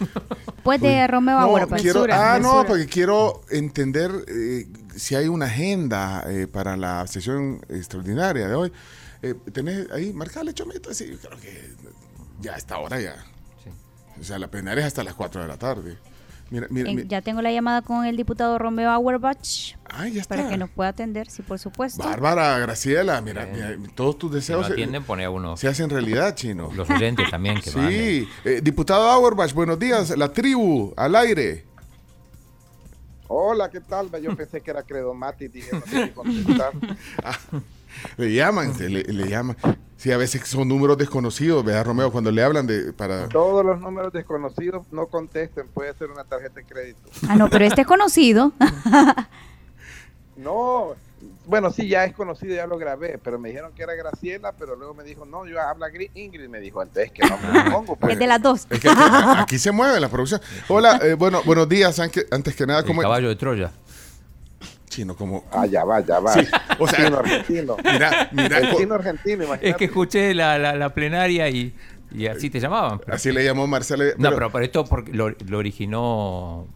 Pues 0.63 0.81
de 0.81 1.07
Romeo 1.07 1.41
No, 1.41 1.47
Auerbach. 1.47 1.81
quiero, 1.81 2.01
Censura, 2.03 2.35
ah, 2.35 2.39
no, 2.39 2.65
porque 2.67 2.87
quiero 2.87 3.41
entender 3.51 4.11
eh, 4.29 4.69
si 4.95 5.15
hay 5.17 5.27
una 5.29 5.47
agenda 5.47 6.25
eh, 6.29 6.47
para 6.47 6.77
la 6.77 7.07
sesión 7.07 7.61
extraordinaria 7.69 8.47
de 8.47 8.55
hoy. 8.55 8.73
Eh, 9.23 9.35
¿Tenés 9.53 9.91
ahí? 9.91 10.13
Marcale, 10.13 10.53
chomito. 10.55 10.93
Sí, 10.95 11.09
yo 11.11 11.19
creo 11.29 11.41
que 11.41 11.75
ya 12.41 12.53
a 12.53 12.57
esta 12.57 12.79
hora 12.79 13.01
ya. 13.01 13.17
Sí. 13.65 13.71
O 14.21 14.23
sea, 14.25 14.39
la 14.39 14.49
plenaria 14.49 14.83
es 14.83 14.87
hasta 14.89 15.03
las 15.03 15.15
4 15.15 15.41
de 15.43 15.49
la 15.49 15.57
tarde. 15.57 15.97
Mira, 16.51 16.67
mira, 16.71 16.91
Eh, 16.91 16.95
mira. 16.95 17.09
ya 17.09 17.21
tengo 17.23 17.43
la 17.43 17.53
llamada 17.53 17.83
con 17.83 18.07
el 18.07 18.17
diputado 18.17 18.59
Romeo 18.59 18.91
Auerbach 18.91 19.75
Ay, 19.85 20.13
ya 20.13 20.23
está. 20.23 20.37
para 20.37 20.49
que 20.49 20.57
nos 20.57 20.71
pueda 20.71 20.89
atender, 20.91 21.29
sí, 21.31 21.43
por 21.43 21.59
supuesto. 21.59 22.03
Bárbara, 22.03 22.59
Graciela, 22.59 23.21
mira, 23.21 23.47
mira, 23.47 23.77
todos 23.95 24.17
tus 24.19 24.31
Si 24.31 24.35
deseos 24.37 24.67
se- 24.67 24.73
atienden, 24.73 25.05
pone 25.05 25.25
a 25.25 25.31
uno. 25.31 25.57
se 25.59 25.69
hacen 25.69 25.91
realidad, 25.91 26.35
chino. 26.35 26.71
Los 26.75 26.89
oyentes 26.89 27.29
también 27.31 27.61
que. 27.61 27.71
Sí, 27.71 28.29
Eh, 28.45 28.61
diputado 28.63 29.11
Auerbach, 29.11 29.53
buenos 29.53 29.79
días, 29.79 30.17
la 30.17 30.33
tribu, 30.33 30.95
al 30.97 31.15
aire. 31.17 31.65
Hola, 33.29 33.71
¿qué 33.71 33.81
tal? 33.81 34.09
Yo 34.23 34.35
pensé 34.37 34.63
que 34.63 34.71
era 34.71 34.83
Credomati, 34.83 35.49
dije, 35.49 35.69
no 35.73 35.81
sé 35.83 36.07
qué 36.09 36.13
contestar. 36.15 36.73
Le 38.17 38.33
llaman, 38.33 38.75
se 38.75 38.89
le, 38.89 39.03
le 39.03 39.29
llaman. 39.29 39.57
Sí, 39.99 40.13
a 40.13 40.17
veces 40.17 40.47
son 40.49 40.69
números 40.69 40.97
desconocidos, 40.97 41.65
¿verdad, 41.65 41.85
Romeo? 41.85 42.11
Cuando 42.13 42.31
le 42.31 42.43
hablan 42.43 42.67
de 42.69 42.93
para... 42.93 43.29
Todos 43.29 43.65
los 43.67 43.81
números 43.81 44.13
desconocidos 44.13 44.87
no 44.93 45.07
contesten, 45.09 45.67
puede 45.69 45.93
ser 45.95 46.09
una 46.11 46.23
tarjeta 46.25 46.55
de 46.61 46.65
crédito. 46.65 47.01
Ah, 47.29 47.35
no, 47.37 47.51
pero 47.51 47.65
este 47.65 47.81
es 47.83 47.87
conocido. 47.87 48.53
No, 50.37 50.95
bueno, 51.47 51.73
sí, 51.73 51.89
ya 51.89 52.05
es 52.05 52.15
conocido, 52.15 52.55
ya 52.55 52.67
lo 52.69 52.79
grabé, 52.79 53.19
pero 53.19 53.41
me 53.41 53.49
dijeron 53.49 53.73
que 53.75 53.83
era 53.83 53.95
Graciela, 53.97 54.53
pero 54.53 54.77
luego 54.77 54.95
me 54.95 55.03
dijo, 55.03 55.25
no, 55.27 55.45
yo 55.47 55.61
habla 55.61 55.89
Gri- 55.89 56.11
Ingrid, 56.15 56.49
me 56.49 56.61
dijo, 56.61 56.81
entonces 56.81 57.11
que 57.11 57.27
no 57.29 57.37
me 57.53 57.69
pongo. 57.73 57.97
Pues. 57.97 58.13
es 58.13 58.19
de 58.21 58.27
las 58.29 58.41
dos. 58.41 58.67
Es 58.71 58.79
que 58.79 58.89
aquí, 58.89 59.01
aquí 59.37 59.59
se 59.59 59.73
mueve 59.73 59.99
la 59.99 60.09
producción. 60.09 60.41
Hola, 60.69 61.01
eh, 61.03 61.15
bueno, 61.15 61.43
buenos 61.45 61.69
días, 61.69 61.99
antes, 61.99 62.55
que 62.55 62.67
nada, 62.67 62.81
El 62.81 62.87
como... 62.87 63.03
caballo 63.03 63.29
de 63.31 63.35
Troya. 63.35 63.73
Chino, 64.89 65.15
como... 65.17 65.45
Ah, 65.53 65.67
ya 65.67 65.85
va, 65.85 66.01
ya 66.01 66.21
va. 66.21 66.33
Sí, 66.33 66.41
o 66.79 66.87
sea- 66.89 67.05
chino 67.07 67.19
argentino. 67.19 67.77
Mira, 67.85 68.29
mira, 68.33 68.59
El 68.59 68.77
chino 68.77 68.95
argentino, 68.95 69.45
imagínate. 69.45 69.69
Es 69.71 69.77
que 69.77 69.85
escuché 69.87 70.35
la, 70.35 70.59
la, 70.59 70.75
la 70.75 70.95
plenaria 70.95 71.49
y, 71.49 71.75
y 72.13 72.27
así 72.27 72.51
te 72.51 72.61
llamaban. 72.61 73.01
así 73.07 73.31
le 73.33 73.45
llamó 73.45 73.67
Marcela. 73.67 74.05
No, 74.17 74.31
pero, 74.31 74.51
pero 74.51 74.65
esto 74.65 74.85
porque 74.85 75.13
lo, 75.13 75.31
lo 75.47 75.59
originó 75.59 76.67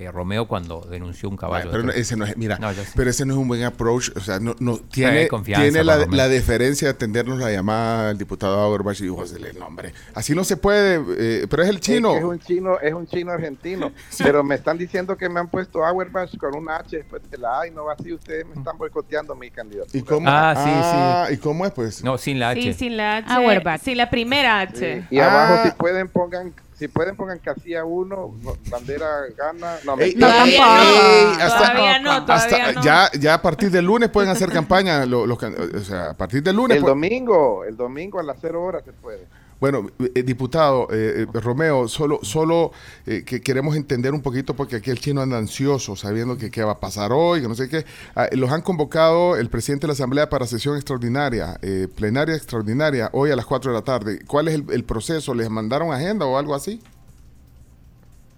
eh, 0.00 0.10
Romeo 0.10 0.46
cuando 0.46 0.80
denunció 0.90 1.28
un 1.28 1.36
caballo. 1.36 1.66
Ay, 1.66 1.70
pero 1.72 1.82
no, 1.84 1.92
ese 1.92 2.16
no 2.16 2.24
es, 2.24 2.36
mira, 2.36 2.58
No, 2.58 2.70
pero 2.94 3.10
ese 3.10 3.24
no 3.26 3.34
es 3.34 3.38
un 3.40 3.48
buen 3.48 3.62
approach, 3.64 4.10
o 4.16 4.20
sea, 4.20 4.40
no, 4.40 4.54
no 4.58 4.78
tiene, 4.78 5.28
tiene 5.44 5.84
la, 5.84 6.06
la 6.06 6.28
deferencia 6.28 6.88
de 6.88 6.94
atendernos 6.94 7.38
la 7.38 7.50
llamada 7.50 8.08
del 8.08 8.18
diputado 8.18 8.58
Auerbach 8.60 8.98
y 9.00 9.04
dijo, 9.04 9.24
"Dele, 9.26 9.52
no, 9.52 9.66
hombre, 9.66 9.92
así 10.14 10.34
no 10.34 10.44
se 10.44 10.56
puede, 10.56 11.00
eh, 11.18 11.46
pero 11.48 11.62
es 11.62 11.68
el 11.68 11.80
chino. 11.80 12.08
Es, 12.10 12.14
que 12.14 12.18
es 12.20 12.24
un 12.24 12.38
chino, 12.40 12.80
es 12.80 12.94
un 12.94 13.06
chino 13.06 13.32
argentino. 13.32 13.92
Pero 14.18 14.42
me 14.44 14.54
están 14.54 14.76
diciendo 14.78 15.16
que 15.16 15.28
me 15.28 15.40
han 15.40 15.48
puesto 15.48 15.84
Auerbach 15.84 16.36
con 16.36 16.54
una 16.56 16.76
H 16.76 16.96
después 16.96 17.22
de 17.30 17.38
la 17.38 17.60
A 17.60 17.66
y 17.66 17.70
no 17.70 17.84
va 17.84 17.94
así. 17.94 18.12
Ustedes 18.12 18.46
me 18.46 18.54
están 18.54 18.76
boicoteando 18.78 19.34
mi 19.34 19.50
candidatura. 19.50 19.98
¿Y 19.98 20.02
cómo, 20.02 20.28
Ah, 20.28 20.54
sí, 20.56 20.70
ah, 20.72 21.26
¿Y 21.32 21.36
cómo 21.38 21.66
es, 21.66 21.72
pues? 21.72 22.04
No, 22.04 22.18
sin 22.18 22.38
la 22.38 22.50
H. 22.50 22.62
Sí, 22.62 22.72
sin 22.74 22.96
la 22.96 23.16
H. 23.18 23.32
Auerbach. 23.32 23.80
Sin 23.80 23.96
la 23.96 24.10
primera 24.10 24.60
H. 24.60 24.76
Sí. 25.02 25.06
Y 25.10 25.18
Ah. 25.18 25.30
abajo 25.30 25.68
si 25.68 25.70
pueden 25.76 26.08
pongan 26.08 26.52
si 26.80 26.88
pueden 26.88 27.14
pongan 27.14 27.38
casilla 27.40 27.84
1, 27.84 28.34
bandera 28.70 29.06
gana. 29.36 29.76
No, 29.84 29.98
Ey. 30.00 30.14
No, 30.16 30.26
ey, 30.26 30.56
tampoco. 30.56 30.80
ey, 30.80 31.26
hasta- 31.42 31.58
Todavía 31.58 31.98
no, 32.00 32.10
hasta- 32.12 32.48
todavía 32.48 32.72
no. 32.72 32.82
Ya, 32.82 33.10
ya 33.20 33.34
a 33.34 33.42
partir 33.42 33.70
del 33.70 33.84
lunes 33.84 34.08
pueden 34.08 34.30
hacer 34.30 34.50
campaña, 34.50 35.04
lo- 35.04 35.26
los 35.26 35.38
can- 35.38 35.54
o 35.76 35.80
sea, 35.80 36.10
a 36.10 36.14
partir 36.14 36.42
del 36.42 36.56
lunes. 36.56 36.78
el 36.78 36.82
pues- 36.82 36.90
domingo, 36.90 37.64
el 37.64 37.76
domingo 37.76 38.18
a 38.18 38.22
las 38.22 38.38
0 38.40 38.62
horas 38.64 38.82
se 38.84 38.92
puede. 38.94 39.26
Bueno, 39.60 39.88
eh, 40.14 40.22
diputado 40.22 40.88
eh, 40.90 41.26
eh, 41.34 41.40
Romeo, 41.40 41.86
solo, 41.86 42.20
solo 42.22 42.72
eh, 43.06 43.24
que 43.26 43.42
queremos 43.42 43.76
entender 43.76 44.14
un 44.14 44.22
poquito 44.22 44.56
porque 44.56 44.76
aquí 44.76 44.90
el 44.90 44.98
chino 44.98 45.20
anda 45.20 45.36
ansioso, 45.36 45.96
sabiendo 45.96 46.38
que 46.38 46.50
qué 46.50 46.64
va 46.64 46.72
a 46.72 46.80
pasar 46.80 47.12
hoy, 47.12 47.42
que 47.42 47.48
no 47.48 47.54
sé 47.54 47.68
qué. 47.68 47.84
Ah, 48.16 48.26
los 48.32 48.50
han 48.50 48.62
convocado 48.62 49.36
el 49.36 49.50
presidente 49.50 49.82
de 49.82 49.88
la 49.88 49.92
Asamblea 49.92 50.30
para 50.30 50.46
sesión 50.46 50.76
extraordinaria, 50.76 51.58
eh, 51.60 51.88
plenaria 51.94 52.34
extraordinaria, 52.34 53.10
hoy 53.12 53.30
a 53.30 53.36
las 53.36 53.44
4 53.44 53.70
de 53.70 53.78
la 53.78 53.84
tarde. 53.84 54.20
¿Cuál 54.26 54.48
es 54.48 54.62
el, 54.66 54.84
proceso? 54.84 55.34
¿Les 55.34 55.50
mandaron 55.50 55.92
agenda 55.92 56.24
o 56.24 56.38
algo 56.38 56.54
así? 56.54 56.80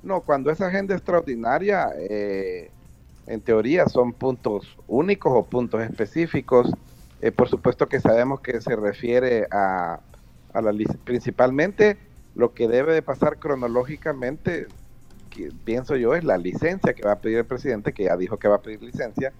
No, 0.02 0.22
cuando 0.22 0.50
esa 0.50 0.66
agenda 0.66 0.96
extraordinaria, 0.96 1.90
eh, 1.96 2.68
en 3.28 3.40
teoría 3.40 3.86
son 3.86 4.12
puntos 4.12 4.76
únicos 4.88 5.32
o 5.32 5.44
puntos 5.44 5.82
específicos. 5.82 6.68
Eh, 7.20 7.30
por 7.30 7.48
supuesto 7.48 7.88
que 7.88 8.00
sabemos 8.00 8.40
que 8.40 8.60
se 8.60 8.74
refiere 8.74 9.46
a, 9.52 10.00
a 10.52 10.60
la 10.60 10.72
principalmente 11.04 11.96
lo 12.34 12.54
que 12.54 12.68
debe 12.68 12.94
de 12.94 13.02
pasar 13.02 13.38
cronológicamente, 13.38 14.66
que 15.30 15.50
pienso 15.64 15.96
yo, 15.96 16.14
es 16.14 16.24
la 16.24 16.38
licencia 16.38 16.94
que 16.94 17.04
va 17.04 17.12
a 17.12 17.20
pedir 17.20 17.38
el 17.38 17.44
presidente, 17.44 17.92
que 17.92 18.04
ya 18.04 18.16
dijo 18.16 18.38
que 18.38 18.48
va 18.48 18.56
a 18.56 18.62
pedir 18.62 18.82
licencia, 18.82 19.32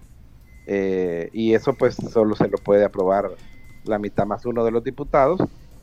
eh, 0.65 1.29
y 1.33 1.53
eso 1.53 1.73
pues 1.73 1.95
solo 1.95 2.35
se 2.35 2.47
lo 2.47 2.57
puede 2.57 2.85
aprobar 2.85 3.31
la 3.83 3.99
mitad 3.99 4.25
más 4.25 4.45
uno 4.45 4.63
de 4.63 4.71
los 4.71 4.83
diputados, 4.83 5.41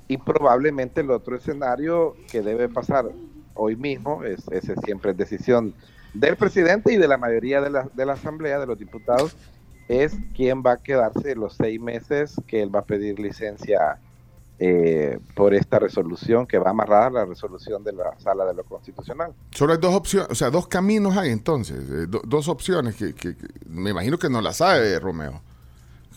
y 0.09 0.17
probablemente 0.17 1.01
el 1.01 1.11
otro 1.11 1.37
escenario 1.37 2.17
que 2.31 2.43
debe 2.43 2.69
pasar 2.69 3.11
hoy 3.55 3.77
mismo, 3.77 4.25
es, 4.25 4.47
ese 4.51 4.75
siempre 4.77 5.13
es 5.13 5.17
decisión 5.17 5.75
del 6.15 6.37
presidente 6.37 6.93
y 6.93 6.97
de 6.97 7.07
la 7.07 7.19
mayoría 7.19 7.61
de 7.61 7.71
la, 7.71 7.89
de 7.95 8.07
la 8.07 8.15
asamblea, 8.15 8.59
de 8.59 8.67
los 8.67 8.79
diputados, 8.79 9.37
es 9.89 10.17
quién 10.35 10.63
va 10.65 10.73
a 10.73 10.77
quedarse 10.77 11.35
los 11.35 11.55
seis 11.55 11.81
meses 11.81 12.37
que 12.47 12.63
él 12.63 12.75
va 12.75 12.81
a 12.81 12.85
pedir 12.85 13.19
licencia 13.19 13.99
eh, 14.63 15.19
por 15.35 15.55
esta 15.55 15.79
resolución 15.79 16.47
que 16.47 16.59
va 16.59 16.71
amarrada 16.71 17.07
a 17.07 17.11
la 17.11 17.25
resolución 17.25 17.83
de 17.83 17.93
la 17.95 18.15
sala 18.21 18.45
de 18.45 18.53
lo 18.55 18.63
constitucional. 18.65 19.33
Solo 19.53 19.73
hay 19.73 19.79
dos 19.79 19.95
opciones, 19.95 20.29
o 20.31 20.35
sea, 20.35 20.51
dos 20.51 20.69
caminos 20.69 21.17
hay 21.17 21.31
entonces, 21.31 21.79
eh, 21.91 22.07
do- 22.07 22.21
dos 22.27 22.47
opciones 22.49 22.95
que, 22.95 23.15
que- 23.15 23.35
que 23.37 23.47
me 23.67 23.91
imagino 23.91 24.19
que 24.19 24.29
no 24.29 24.41
la 24.43 24.53
sabe 24.53 24.99
Romeo. 25.01 25.41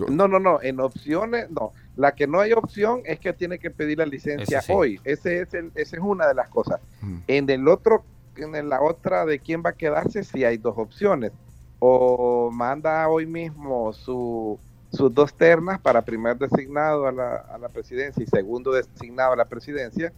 No, 0.09 0.27
no, 0.27 0.39
no, 0.39 0.59
en 0.62 0.79
opciones, 0.79 1.50
no. 1.51 1.71
La 1.95 2.15
que 2.15 2.25
no 2.27 2.39
hay 2.41 2.51
opción 2.51 3.01
es 3.05 3.19
que 3.19 3.31
tiene 3.31 3.59
que 3.59 3.69
pedir 3.71 4.00
la 4.00 4.05
licencia 4.07 4.62
sí. 4.62 4.71
hoy. 4.75 5.00
Ese 5.03 5.41
es 5.41 5.53
el, 5.53 5.71
esa 5.75 5.95
es 5.95 6.01
una 6.01 6.27
de 6.27 6.33
las 6.33 6.50
cosas. 6.50 6.81
Ujú. 7.01 7.19
En 7.27 7.50
el 7.50 7.67
otro, 7.67 8.03
en 8.35 8.67
la 8.69 8.81
otra 8.81 9.23
de 9.25 9.38
quién 9.39 9.62
va 9.63 9.69
a 9.69 9.73
quedarse, 9.73 10.23
sí 10.23 10.43
hay 10.43 10.57
dos 10.57 10.73
opciones. 10.77 11.31
O 11.79 12.50
manda 12.51 13.07
hoy 13.07 13.25
mismo 13.27 13.93
su, 13.93 14.57
sus 14.93 15.13
dos 15.13 15.33
ternas 15.33 15.79
para 15.79 16.03
primer 16.03 16.38
designado 16.38 17.07
a 17.07 17.12
la, 17.12 17.35
a 17.35 17.57
la 17.57 17.69
presidencia 17.69 18.23
y 18.23 18.27
segundo 18.27 18.71
designado 18.71 19.33
a 19.33 19.35
la 19.35 19.45
presidencia. 19.45 20.13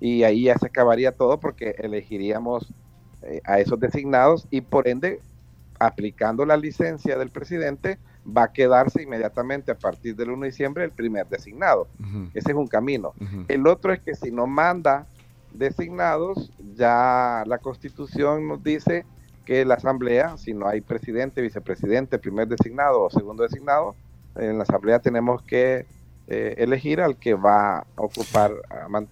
Y 0.00 0.24
ahí 0.24 0.44
ya 0.44 0.58
se 0.58 0.66
acabaría 0.66 1.12
todo 1.12 1.38
porque 1.38 1.74
elegiríamos 1.78 2.66
eh, 3.22 3.40
a 3.44 3.60
esos 3.60 3.78
designados 3.78 4.46
y 4.50 4.62
por 4.62 4.88
ende, 4.88 5.20
aplicando 5.78 6.44
la 6.46 6.56
licencia 6.56 7.18
del 7.18 7.30
presidente, 7.30 7.98
va 8.26 8.44
a 8.44 8.52
quedarse 8.52 9.02
inmediatamente 9.02 9.70
a 9.70 9.78
partir 9.78 10.16
del 10.16 10.30
1 10.30 10.42
de 10.42 10.48
diciembre 10.48 10.84
el 10.84 10.90
primer 10.90 11.26
designado. 11.28 11.86
Ese 12.34 12.50
es 12.50 12.56
un 12.56 12.66
camino. 12.66 13.12
El 13.48 13.66
otro 13.66 13.92
es 13.92 14.00
que 14.00 14.14
si 14.14 14.32
no 14.32 14.46
manda 14.46 15.06
designados, 15.52 16.50
ya 16.76 17.44
la 17.46 17.58
constitución 17.58 18.48
nos 18.48 18.62
dice 18.64 19.04
que 19.44 19.64
la 19.64 19.74
asamblea, 19.74 20.36
si 20.38 20.52
no 20.52 20.66
hay 20.66 20.80
presidente, 20.80 21.40
vicepresidente, 21.40 22.18
primer 22.18 22.48
designado 22.48 23.02
o 23.02 23.10
segundo 23.10 23.44
designado, 23.44 23.94
en 24.38 24.56
la 24.58 24.62
asamblea 24.64 24.98
tenemos 25.00 25.42
que 25.42 25.86
eh, 26.28 26.54
elegir 26.58 27.00
al 27.00 27.16
que 27.16 27.34
va 27.34 27.78
a 27.78 27.84
ocupar 27.96 28.52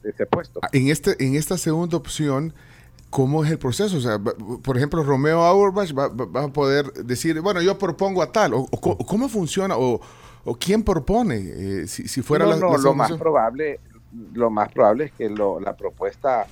ese 0.03 0.27
puesto. 0.27 0.61
En, 0.73 0.89
este, 0.89 1.17
en 1.25 1.37
esta 1.37 1.57
segunda 1.59 1.97
opción, 1.97 2.53
¿cómo 3.11 3.45
es 3.45 3.51
el 3.51 3.59
proceso? 3.59 3.97
O 3.97 4.01
sea, 4.01 4.19
por 4.19 4.77
ejemplo, 4.77 5.03
Romeo 5.05 5.43
Auerbach 5.43 5.97
va, 5.97 6.09
va- 6.09 6.25
va 6.27 6.45
a 6.45 6.49
poder 6.49 6.93
decir, 6.95 7.41
bueno, 7.41 7.63
yo 7.63 7.79
propongo 7.79 8.21
a 8.23 8.33
tal, 8.33 8.55
o, 8.55 8.61
o 8.71 8.81
co- 8.81 8.99
¿cómo 8.99 9.29
funciona? 9.29 9.77
O, 9.77 10.01
o 10.45 10.55
quién 10.57 10.83
propone? 10.83 11.37
Eh, 11.37 11.87
si, 11.87 12.09
si 12.09 12.21
fuera 12.23 12.45
no, 12.47 12.51
la, 12.51 12.57
no, 12.59 12.73
la 12.73 12.79
lo 12.79 12.95
más 12.95 13.13
probable, 13.13 13.79
lo 14.33 14.51
más 14.51 14.73
probable 14.73 15.05
es 15.05 15.13
que 15.13 15.31
lo- 15.31 15.61
la 15.61 15.77
propuesta 15.77 16.47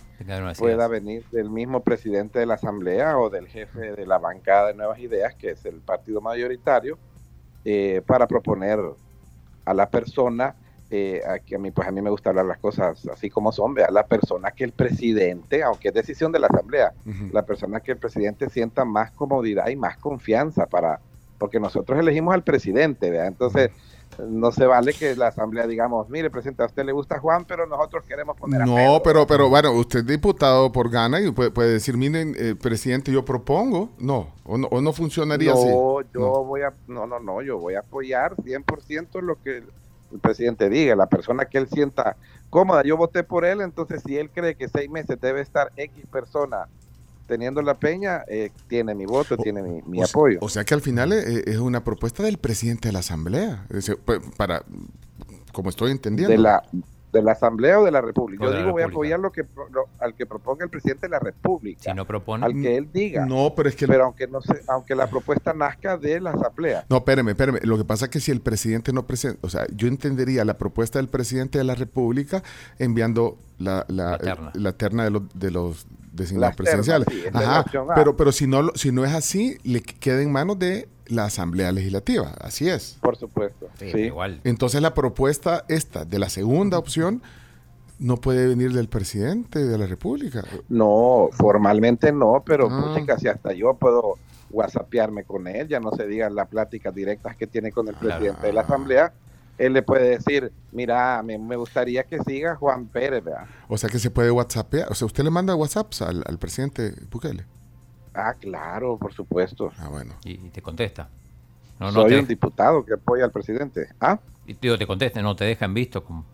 pueda 0.61 0.75
ideas. 0.87 0.91
venir 0.91 1.25
del 1.33 1.51
mismo 1.51 1.81
presidente 1.83 2.39
de 2.39 2.47
la 2.47 2.55
Asamblea 2.55 3.19
o 3.19 3.29
del 3.31 3.49
jefe 3.49 3.93
de 3.97 4.07
la 4.07 4.19
bancada 4.19 4.69
de 4.69 4.75
Nuevas 4.75 5.01
Ideas, 5.01 5.35
que 5.35 5.51
es 5.51 5.65
el 5.65 5.81
partido 5.81 6.21
mayoritario, 6.21 6.97
eh, 7.65 8.03
para 8.07 8.27
proponer 8.27 8.79
a 9.65 9.75
la 9.75 9.89
persona, 9.89 10.55
eh, 10.91 11.23
a, 11.27 11.39
que 11.39 11.57
a 11.57 11.59
mí, 11.59 11.71
pues 11.71 11.89
a 11.89 11.91
mí 11.91 12.03
me 12.03 12.11
gusta 12.11 12.31
hablar 12.31 12.47
las 12.47 12.59
cosas 12.59 13.07
así 13.09 13.31
como 13.31 13.53
son, 13.53 13.79
a 13.81 13.91
la 13.91 14.07
persona 14.07 14.51
que 14.51 14.65
el 14.65 14.73
presidente, 14.73 15.63
aunque 15.63 15.89
es 15.89 15.95
decisión 15.95 16.33
de 16.33 16.39
la 16.39 16.49
Asamblea, 16.49 16.93
la 17.33 17.43
persona 17.43 17.81
que 17.81 17.93
el 17.93 17.99
presidente 17.99 18.51
sienta 18.51 18.85
más 18.85 19.11
comodidad 19.13 19.69
y 19.69 19.77
más 19.77 19.97
confianza 19.97 20.67
para, 20.67 21.01
porque 21.39 21.61
nosotros 21.61 21.99
elegimos 21.99 22.35
al 22.35 22.43
presidente, 22.43 23.11
¿verdad? 23.11 23.29
Entonces, 23.29 23.71
no 24.19 24.53
se 24.53 24.67
vale 24.67 24.93
que 24.95 25.17
la 25.17 25.29
asamblea 25.29 25.67
digamos, 25.67 26.09
mire, 26.09 26.31
presidente, 26.31 26.63
a 26.63 26.67
usted 26.67 26.85
le 26.85 26.93
gusta 26.93 27.19
Juan, 27.19 27.45
pero 27.47 27.67
nosotros 27.67 28.05
queremos 28.07 28.37
poner 28.37 28.63
a 28.63 28.67
No, 28.67 28.75
Pedro". 28.75 29.03
pero, 29.03 29.27
pero 29.27 29.49
bueno, 29.49 29.73
usted 29.73 30.01
es 30.01 30.07
diputado 30.07 30.71
por 30.73 30.91
Gana 30.91 31.21
y 31.21 31.31
puede, 31.31 31.51
puede 31.51 31.73
decir, 31.73 31.97
miren, 31.97 32.35
eh, 32.39 32.55
presidente, 32.55 33.11
yo 33.13 33.25
propongo. 33.25 33.91
No, 33.99 34.29
o 34.45 34.59
no, 34.59 34.67
o 34.69 34.81
no 34.81 34.93
funcionaría 34.93 35.53
así. 35.53 35.67
No, 35.69 36.01
yo 36.13 36.21
No. 36.21 36.45
voy 36.45 36.63
a, 36.63 36.73
no, 36.89 37.07
no, 37.07 37.21
no, 37.21 37.43
yo 37.43 37.59
voy 37.59 37.75
a 37.75 37.81
apoyar 37.81 38.37
100% 38.37 39.21
lo 39.21 39.37
que 39.43 39.59
el 40.13 40.21
presidente 40.21 40.69
diga, 40.69 40.95
la 40.95 41.07
persona 41.07 41.47
que 41.47 41.57
él 41.59 41.69
sienta 41.69 42.17
cómoda, 42.51 42.83
yo 42.83 42.99
voté 42.99 43.25
por 43.25 43.47
él, 43.47 43.63
entonces 43.63 44.03
si 44.05 44.19
él 44.19 44.29
cree 44.31 44.57
que 44.57 44.69
seis 44.69 44.91
meses 44.91 45.19
debe 45.21 45.41
estar 45.41 45.73
X 45.77 46.05
persona 46.13 46.67
teniendo 47.33 47.63
la 47.63 47.75
peña, 47.79 48.25
eh, 48.29 48.51
tiene 48.69 48.95
mi 48.95 49.07
voto, 49.07 49.39
tiene 49.39 49.63
mi, 49.63 49.81
mi 49.87 50.03
o, 50.03 50.07
se- 50.07 50.11
apoyo. 50.13 50.39
o 50.43 50.49
sea 50.51 50.65
que 50.65 50.75
al 50.75 50.83
final 50.83 51.15
eh, 51.15 51.45
es 51.47 51.57
una 51.57 51.83
propuesta 51.83 52.23
del 52.23 52.37
presidente 52.37 52.89
de 52.89 52.93
la 52.93 52.99
Asamblea. 52.99 53.65
Es 53.71 53.77
decir, 53.77 53.97
pa- 53.97 54.21
para, 54.37 54.63
como 55.53 55.71
estoy 55.71 55.93
entendiendo. 55.93 56.31
de 56.31 56.39
la 56.39 56.63
de 57.13 57.23
la 57.23 57.33
Asamblea 57.33 57.79
o 57.79 57.85
de 57.85 57.91
la 57.91 58.01
República. 58.01 58.43
O 58.47 58.51
Yo 58.51 58.57
digo, 58.57 58.71
voy 58.73 58.81
a 58.83 58.87
apoyar 58.87 59.21
lo 59.21 59.31
que 59.33 59.43
lo- 59.43 59.85
al 59.99 60.15
que 60.15 60.25
proponga 60.25 60.65
el 60.65 60.71
presidente 60.71 61.07
de 61.07 61.11
la 61.11 61.19
República, 61.19 61.83
Si 61.83 61.93
no 61.95 62.07
propone. 62.07 62.47
al 62.47 62.55
que 62.55 62.75
él 62.79 62.89
diga. 62.91 63.27
No, 63.27 63.53
pero 63.55 63.69
es 63.69 63.77
que... 63.77 63.87
Pero 63.87 64.05
aunque 64.07 64.27
no 64.27 64.41
se, 64.41 64.63
aunque 64.67 64.95
la 64.95 65.09
propuesta 65.09 65.53
nazca 65.53 65.99
de 65.99 66.21
la 66.21 66.31
Asamblea. 66.31 66.87
No, 66.89 66.97
espéreme, 66.99 67.33
espéreme. 67.33 67.61
Lo 67.65 67.77
que 67.77 67.85
pasa 67.85 68.07
es 68.07 68.11
que 68.11 68.19
si 68.21 68.31
el 68.31 68.41
presidente 68.41 68.95
no 68.95 69.07
presenta, 69.07 69.39
o 69.47 69.51
sea, 69.51 69.67
yo 69.77 69.89
entendería 69.89 70.43
la 70.47 70.57
propuesta 70.57 70.99
del 71.01 71.09
presidente 71.09 71.59
de 71.59 71.65
la 71.65 71.75
República 71.75 72.43
enviando 72.79 73.37
la, 73.59 73.85
la, 73.89 74.13
La 74.13 74.19
terna. 74.19 74.49
eh, 74.55 74.59
la 74.59 74.73
terna 74.73 75.05
de 75.05 75.11
los, 75.11 75.23
de 75.39 75.51
los 75.51 75.87
designados 76.13 76.57
presidenciales. 76.57 77.09
sí, 77.11 77.23
Ajá, 77.33 77.65
pero, 77.95 78.17
pero 78.17 78.33
si, 78.33 78.47
no, 78.47 78.63
lo- 78.63 78.73
si 78.75 78.93
no 78.93 79.05
es 79.05 79.13
así, 79.13 79.59
le 79.65 79.81
queda 79.83 80.21
en 80.23 80.31
manos 80.33 80.59
de 80.59 80.89
la 81.07 81.25
Asamblea 81.27 81.73
Legislativa. 81.73 82.35
Así 82.41 82.69
es. 82.69 82.99
Por 83.01 83.17
supuesto. 83.17 83.69
Sí, 83.79 83.91
sí. 83.93 83.99
igual. 83.99 84.41
Entonces 84.45 84.81
la 84.83 84.95
propuesta 84.95 85.65
esta 85.69 86.05
de 86.05 86.19
la 86.19 86.29
segunda 86.29 86.79
opción 86.79 87.23
no 87.99 88.17
puede 88.17 88.47
venir 88.49 88.73
del 88.73 88.89
presidente 88.89 89.65
de 89.65 89.79
la 89.79 89.87
República. 89.87 90.43
No, 90.69 91.29
formalmente 91.33 92.13
no, 92.13 92.43
pero 92.45 92.69
Ah. 92.71 92.93
puchica, 92.95 93.19
si 93.19 93.29
hasta 93.29 93.53
yo 93.53 93.75
puedo 93.75 94.15
whatsappearme 94.51 95.25
con 95.25 95.47
él, 95.47 95.69
ya 95.69 95.81
no 95.81 95.93
se 95.93 96.07
digan 96.07 96.35
las 96.35 96.49
pláticas 96.49 96.95
directas 96.95 97.37
que 97.37 97.47
tiene 97.47 97.73
con 97.73 97.89
el 97.89 97.95
Claro. 97.95 98.19
presidente 98.19 98.47
de 98.49 98.53
la 98.53 98.61
Asamblea, 98.63 99.13
él 99.59 99.73
le 99.75 99.83
puede 99.83 100.11
decir, 100.19 100.53
mira, 100.73 101.23
me, 101.23 101.39
me 101.39 101.57
gustaría 101.57 102.05
que 102.05 102.19
siga 102.21 102.57
Juan 102.57 102.87
Pérez, 102.87 103.23
¿verdad? 103.25 103.47
O 103.69 103.77
sea 103.79 103.89
que 103.91 103.99
se 103.99 104.11
puede 104.11 104.31
WhatsAppear. 104.31 104.91
O 104.91 104.95
sea, 104.95 105.07
usted 105.07 105.25
le 105.25 105.31
manda 105.31 105.55
WhatsApps 105.55 106.03
al, 106.03 106.25
al 106.27 106.39
presidente 106.39 106.95
Bukele. 107.11 107.45
Ah, 108.15 108.35
claro, 108.39 108.99
por 108.99 109.13
supuesto. 109.13 109.73
Ah, 109.79 109.89
bueno. 109.89 110.15
Y, 110.25 110.33
y 110.33 110.51
te 110.51 110.61
contesta. 110.63 111.09
No, 111.81 111.87
no 111.87 112.03
Soy 112.03 112.11
te, 112.11 112.19
un 112.21 112.27
diputado 112.27 112.85
que 112.85 112.95
apoya 112.95 113.25
al 113.25 113.31
presidente. 113.33 113.89
Ah, 114.01 114.19
y 114.47 114.55
digo, 114.55 114.77
te 114.77 114.87
contesta, 114.87 115.23
no 115.23 115.35
te 115.37 115.45
dejan 115.45 115.73
visto. 115.75 116.05
Como... 116.05 116.25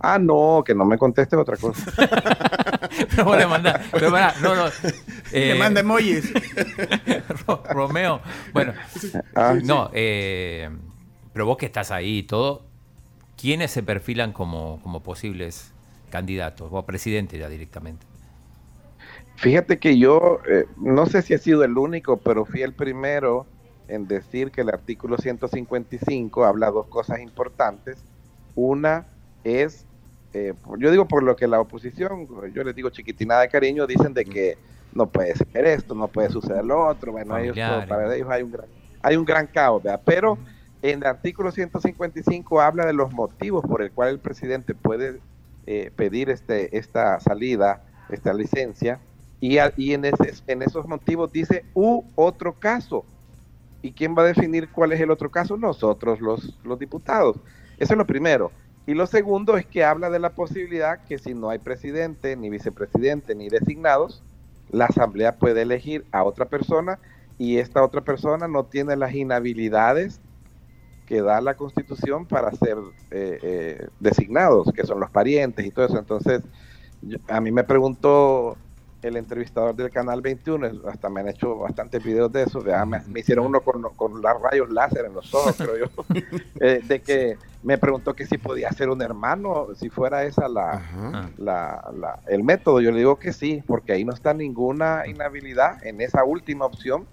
ah 0.00 0.18
no, 0.18 0.62
que 0.64 0.74
no 0.74 0.84
me 0.84 0.96
conteste 0.98 1.36
otra 1.36 1.56
cosa. 1.56 1.82
Pero 3.14 3.48
pero 3.92 4.10
pará, 4.10 4.34
no, 4.42 4.54
no. 4.54 4.66
Eh, 5.32 5.52
Le 5.52 5.58
manda 5.58 5.80
emojis. 5.80 6.32
Ro- 7.46 7.62
Romeo, 7.70 8.20
bueno, 8.52 8.72
Ah, 9.34 9.56
no, 9.62 9.90
eh, 9.92 10.68
pero 11.38 11.46
vos 11.46 11.56
que 11.56 11.66
estás 11.66 11.92
ahí 11.92 12.18
y 12.18 12.22
todo, 12.24 12.62
¿quiénes 13.40 13.70
se 13.70 13.84
perfilan 13.84 14.32
como, 14.32 14.80
como 14.82 15.04
posibles 15.04 15.70
candidatos? 16.10 16.68
O 16.72 16.84
presidente 16.84 17.38
ya 17.38 17.48
directamente. 17.48 18.04
Fíjate 19.36 19.78
que 19.78 19.96
yo, 19.96 20.40
eh, 20.50 20.64
no 20.78 21.06
sé 21.06 21.22
si 21.22 21.34
he 21.34 21.38
sido 21.38 21.62
el 21.62 21.78
único, 21.78 22.16
pero 22.16 22.44
fui 22.44 22.62
el 22.62 22.72
primero 22.72 23.46
en 23.86 24.08
decir 24.08 24.50
que 24.50 24.62
el 24.62 24.68
artículo 24.68 25.16
155 25.16 26.44
habla 26.44 26.72
dos 26.72 26.88
cosas 26.88 27.20
importantes. 27.20 28.02
Una 28.56 29.06
es, 29.44 29.86
eh, 30.32 30.54
yo 30.80 30.90
digo 30.90 31.06
por 31.06 31.22
lo 31.22 31.36
que 31.36 31.46
la 31.46 31.60
oposición, 31.60 32.26
yo 32.52 32.64
les 32.64 32.74
digo 32.74 32.90
chiquitinada 32.90 33.42
de 33.42 33.48
cariño, 33.48 33.86
dicen 33.86 34.12
de 34.12 34.24
que 34.24 34.58
no 34.92 35.06
puede 35.06 35.36
ser 35.36 35.66
esto, 35.66 35.94
no 35.94 36.08
puede 36.08 36.30
suceder 36.30 36.64
lo 36.64 36.84
otro. 36.84 37.12
Bueno, 37.12 37.38
ellos, 37.38 37.54
Familiares. 37.54 37.88
para 37.88 38.16
ellos 38.16 38.28
hay 38.28 38.42
un 38.42 38.50
gran, 38.50 38.66
hay 39.02 39.16
un 39.16 39.24
gran 39.24 39.46
caos, 39.46 39.84
¿verdad? 39.84 40.02
Pero 40.04 40.36
en 40.82 41.00
el 41.00 41.06
artículo 41.06 41.50
155 41.52 42.60
habla 42.60 42.86
de 42.86 42.92
los 42.92 43.12
motivos 43.12 43.64
por 43.66 43.82
el 43.82 43.92
cual 43.92 44.10
el 44.10 44.20
presidente 44.20 44.74
puede 44.74 45.22
eh, 45.66 45.90
pedir 45.96 46.30
este, 46.30 46.76
esta 46.78 47.20
salida, 47.20 47.84
esta 48.08 48.32
licencia, 48.34 49.02
y, 49.40 49.58
en, 49.58 50.04
ese- 50.04 50.42
en 50.46 50.62
esos 50.62 50.86
motivos 50.88 51.30
dice 51.32 51.70
u 51.74 52.12
otro 52.16 52.58
caso. 52.58 53.06
¿Y 53.82 53.94
quién 53.94 54.14
va 54.16 54.22
a 54.22 54.26
definir 54.26 54.70
cuál 54.72 54.92
es 54.92 55.00
el 55.00 55.10
otro 55.10 55.30
caso? 55.30 55.56
Nosotros, 55.56 56.20
los 56.20 56.78
diputados. 56.78 57.36
Eso 57.76 57.94
es 57.94 57.98
lo 57.98 58.06
primero. 58.06 58.52
Y 58.86 58.94
lo 58.94 59.06
segundo 59.06 59.56
es 59.56 59.66
que 59.66 59.84
habla 59.84 60.10
de 60.10 60.18
la 60.18 60.34
posibilidad 60.34 61.04
que 61.04 61.18
si 61.18 61.34
no 61.34 61.50
hay 61.50 61.58
presidente, 61.58 62.36
ni 62.36 62.50
vicepresidente, 62.50 63.34
ni 63.34 63.48
designados, 63.48 64.24
la 64.68 64.86
asamblea 64.86 65.38
puede 65.38 65.62
elegir 65.62 66.08
a 66.12 66.24
otra 66.24 66.48
persona 66.48 67.00
y 67.36 67.58
esta 67.58 67.84
otra 67.84 68.02
persona 68.02 68.48
no 68.48 68.66
tiene 68.66 68.96
las 68.96 69.14
inhabilidades 69.14 70.20
que 71.08 71.22
da 71.22 71.40
la 71.40 71.54
constitución 71.56 72.26
para 72.26 72.50
ser 72.52 72.76
eh, 73.10 73.38
eh, 73.42 73.88
designados, 73.98 74.70
que 74.74 74.84
son 74.84 75.00
los 75.00 75.10
parientes 75.10 75.64
y 75.64 75.70
todo 75.70 75.86
eso. 75.86 75.98
Entonces, 75.98 76.42
yo- 77.00 77.16
a 77.28 77.40
mí 77.40 77.50
me 77.50 77.64
preguntó 77.64 78.56
el 79.00 79.16
entrevistador 79.16 79.74
del 79.74 79.90
canal 79.90 80.20
21, 80.20 80.70
hasta 80.88 81.08
me 81.08 81.20
han 81.20 81.28
hecho 81.28 81.56
bastantes 81.56 82.02
videos 82.04 82.30
de 82.32 82.42
eso, 82.42 82.60
me, 82.84 83.00
me 83.08 83.20
hicieron 83.20 83.46
uno 83.46 83.60
con, 83.60 83.80
con 83.96 84.20
los 84.20 84.42
rayos 84.42 84.68
láser 84.70 85.06
en 85.06 85.14
los 85.14 85.32
ojos, 85.32 85.56
creo 85.56 85.78
yo, 85.78 86.04
eh, 86.60 86.80
de 86.86 87.00
que 87.00 87.36
me 87.62 87.78
preguntó 87.78 88.14
que 88.14 88.26
si 88.26 88.36
podía 88.38 88.70
ser 88.72 88.90
un 88.90 89.00
hermano, 89.00 89.68
si 89.76 89.88
fuera 89.88 90.24
esa 90.24 90.46
la, 90.48 91.82
la- 91.94 92.18
el 92.26 92.42
método. 92.44 92.80
Yo 92.80 92.90
le 92.90 92.98
digo 92.98 93.18
que 93.18 93.32
sí, 93.32 93.62
porque 93.66 93.92
ahí 93.92 94.04
no 94.04 94.12
está 94.12 94.34
ninguna 94.34 95.04
inhabilidad 95.06 95.84
en 95.86 96.00
esa 96.00 96.24
última 96.24 96.66
opción 96.66 97.06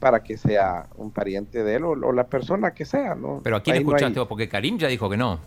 para 0.00 0.22
que 0.24 0.36
sea 0.36 0.86
un 0.96 1.10
pariente 1.12 1.62
de 1.62 1.76
él 1.76 1.84
o, 1.84 1.90
o 1.90 2.12
la 2.12 2.24
persona 2.24 2.72
que 2.72 2.84
sea. 2.84 3.14
¿no? 3.14 3.40
Pero 3.44 3.56
¿a 3.56 3.62
quién 3.62 3.76
Ahí 3.76 3.84
no 3.84 3.90
hay- 3.90 3.94
escuchaste 3.94 4.18
vos? 4.18 4.28
Porque 4.28 4.48
Karim 4.48 4.78
ya 4.78 4.88
dijo 4.88 5.08
que 5.08 5.16
no. 5.16 5.38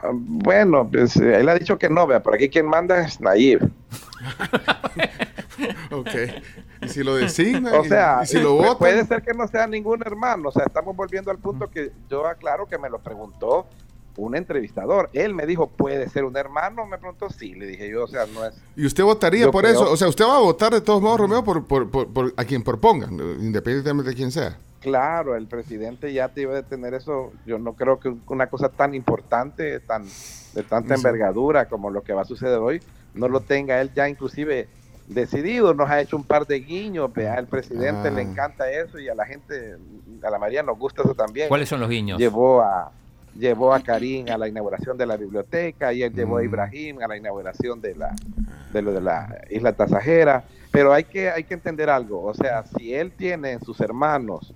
Ah, 0.00 0.10
Bueno, 0.12 0.88
pues 0.90 1.16
eh, 1.16 1.40
él 1.40 1.48
ha 1.48 1.54
dicho 1.58 1.76
que 1.76 1.90
no, 1.90 2.06
vea, 2.06 2.22
por 2.22 2.34
aquí 2.34 2.48
quien 2.48 2.66
manda 2.66 3.00
es 3.04 3.20
Nayib. 3.20 3.60
Ok. 5.90 6.08
¿Y 6.82 6.88
si 6.88 7.02
lo 7.02 7.16
designan? 7.16 7.74
O 7.74 7.82
sea, 7.84 8.20
¿Y 8.22 8.26
si 8.26 8.38
lo 8.40 8.54
pu- 8.54 8.58
votan? 8.58 8.78
puede 8.78 9.04
ser 9.04 9.22
que 9.22 9.34
no 9.34 9.48
sea 9.48 9.66
ningún 9.66 10.00
hermano. 10.02 10.50
O 10.50 10.52
sea, 10.52 10.62
estamos 10.66 10.94
volviendo 10.94 11.30
al 11.32 11.38
punto 11.38 11.68
que 11.68 11.90
yo 12.08 12.24
aclaro 12.26 12.66
que 12.66 12.78
me 12.78 12.88
lo 12.88 12.98
preguntó 13.00 13.66
un 14.18 14.36
entrevistador. 14.36 15.08
Él 15.12 15.32
me 15.34 15.46
dijo, 15.46 15.68
¿puede 15.68 16.08
ser 16.08 16.24
un 16.24 16.36
hermano? 16.36 16.84
Me 16.86 16.98
preguntó, 16.98 17.30
sí. 17.30 17.54
Le 17.54 17.66
dije 17.66 17.88
yo, 17.88 18.04
o 18.04 18.08
sea, 18.08 18.26
no 18.26 18.44
es... 18.44 18.54
¿Y 18.76 18.84
usted 18.84 19.04
votaría 19.04 19.50
por 19.50 19.62
creo- 19.64 19.72
eso? 19.74 19.90
O 19.92 19.96
sea, 19.96 20.08
usted 20.08 20.24
va 20.24 20.36
a 20.36 20.40
votar 20.40 20.72
de 20.72 20.80
todos 20.80 21.00
modos, 21.00 21.20
Romeo, 21.20 21.42
por, 21.44 21.64
por, 21.66 21.90
por- 21.90 22.08
por 22.12 22.34
a 22.36 22.44
quien 22.44 22.62
propongan, 22.62 23.14
independientemente 23.40 24.10
de 24.10 24.16
quién 24.16 24.30
sea. 24.32 24.58
Claro, 24.80 25.34
el 25.36 25.46
presidente 25.46 26.12
ya 26.12 26.28
te 26.28 26.42
iba 26.42 26.58
a 26.58 26.62
tener 26.62 26.94
eso. 26.94 27.32
Yo 27.46 27.58
no 27.58 27.72
creo 27.74 27.98
que 28.00 28.12
una 28.28 28.48
cosa 28.48 28.68
tan 28.68 28.94
importante, 28.94 29.80
tan 29.80 30.04
de 30.54 30.62
tanta 30.62 30.94
envergadura 30.94 31.68
como 31.68 31.90
lo 31.90 32.02
que 32.02 32.12
va 32.12 32.22
a 32.22 32.24
suceder 32.24 32.58
hoy, 32.58 32.80
no 33.14 33.28
lo 33.28 33.40
tenga 33.40 33.80
él 33.80 33.90
ya 33.94 34.08
inclusive 34.08 34.68
decidido. 35.06 35.74
Nos 35.74 35.88
ha 35.90 36.00
hecho 36.00 36.16
un 36.16 36.24
par 36.24 36.46
de 36.46 36.60
guiños, 36.60 37.12
vea, 37.12 37.34
al 37.34 37.46
presidente 37.46 38.08
Ah. 38.08 38.10
le 38.10 38.22
encanta 38.22 38.70
eso 38.70 38.98
y 38.98 39.08
a 39.08 39.14
la 39.14 39.26
gente, 39.26 39.76
a 40.22 40.30
la 40.30 40.38
mayoría 40.38 40.62
nos 40.62 40.78
gusta 40.78 41.02
eso 41.02 41.14
también. 41.14 41.48
¿Cuáles 41.48 41.68
son 41.68 41.80
los 41.80 41.88
guiños? 41.88 42.18
Llevó 42.18 42.62
a 42.62 42.90
llevó 43.38 43.72
a 43.72 43.80
Karim 43.80 44.26
a 44.28 44.36
la 44.36 44.48
inauguración 44.48 44.98
de 44.98 45.06
la 45.06 45.16
biblioteca 45.16 45.92
y 45.92 46.02
él 46.02 46.12
llevó 46.12 46.38
a. 46.38 46.44
Ibrahim 46.44 47.00
a 47.00 47.08
la 47.08 47.16
inauguración 47.16 47.80
de 47.80 47.94
la 47.94 48.14
de 48.72 48.82
lo 48.82 48.92
de 48.92 49.00
la 49.00 49.42
isla 49.48 49.72
tasajera. 49.72 50.44
Pero 50.70 50.92
hay 50.92 51.04
que 51.04 51.30
hay 51.30 51.44
que 51.44 51.54
entender 51.54 51.88
algo 51.88 52.22
o 52.22 52.34
sea 52.34 52.64
si 52.64 52.92
él 52.94 53.12
tiene 53.12 53.52
en 53.52 53.60
sus 53.60 53.80
hermanos 53.80 54.54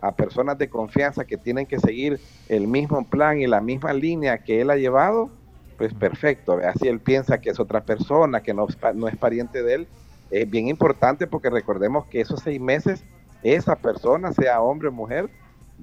a 0.00 0.12
personas 0.12 0.58
de 0.58 0.68
confianza 0.68 1.24
que 1.24 1.38
tienen 1.38 1.64
que 1.64 1.78
seguir 1.78 2.20
el 2.48 2.66
mismo 2.66 3.04
plan 3.06 3.40
y 3.40 3.46
la 3.46 3.60
misma 3.60 3.92
línea 3.92 4.38
que 4.38 4.60
él 4.60 4.70
ha 4.70 4.76
llevado 4.76 5.30
pues 5.78 5.94
perfecto. 5.94 6.58
Si 6.80 6.88
él 6.88 7.00
piensa 7.00 7.40
que 7.40 7.50
es 7.50 7.58
otra 7.58 7.80
persona 7.82 8.42
que 8.42 8.54
no 8.54 8.66
no 8.94 9.08
es 9.08 9.16
pariente 9.16 9.62
de 9.62 9.74
él. 9.74 9.88
Es 10.30 10.50
bien 10.50 10.68
importante 10.68 11.26
porque 11.26 11.50
recordemos 11.50 12.06
que 12.06 12.20
esos 12.20 12.40
seis 12.40 12.60
meses 12.60 13.04
esa 13.42 13.76
persona 13.76 14.32
sea 14.32 14.62
hombre 14.62 14.88
o 14.88 14.92
mujer 14.92 15.28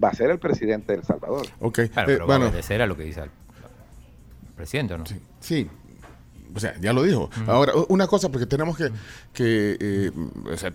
va 0.02 0.10
a 0.10 0.14
ser 0.14 0.30
el 0.30 0.40
presidente 0.40 0.94
de 0.94 1.00
El 1.00 1.06
Salvador 1.06 1.48
Ok. 1.60 1.80
Claro, 1.92 2.12
eh, 2.12 2.16
pero 2.16 2.28
va 2.28 2.36
a 2.36 2.38
bueno, 2.38 2.52
obedecer 2.52 2.82
a 2.82 2.88
lo 2.88 2.96
que 2.96 3.04
dice 3.04 3.22
el 3.22 3.30
presidente, 4.56 4.94
¿o 4.94 4.98
¿no? 4.98 5.06
sí, 5.06 5.16
sí. 5.40 5.70
O 6.54 6.60
sea, 6.60 6.76
ya 6.82 6.92
lo 6.92 7.04
dijo. 7.04 7.30
Ahora, 7.48 7.74
una 7.88 8.08
cosa, 8.08 8.30
porque 8.30 8.46
tenemos 8.46 8.76
que... 8.78 8.92
que 9.34 9.78
eh, 9.80 10.12
o 10.52 10.58
sea, 10.58 10.74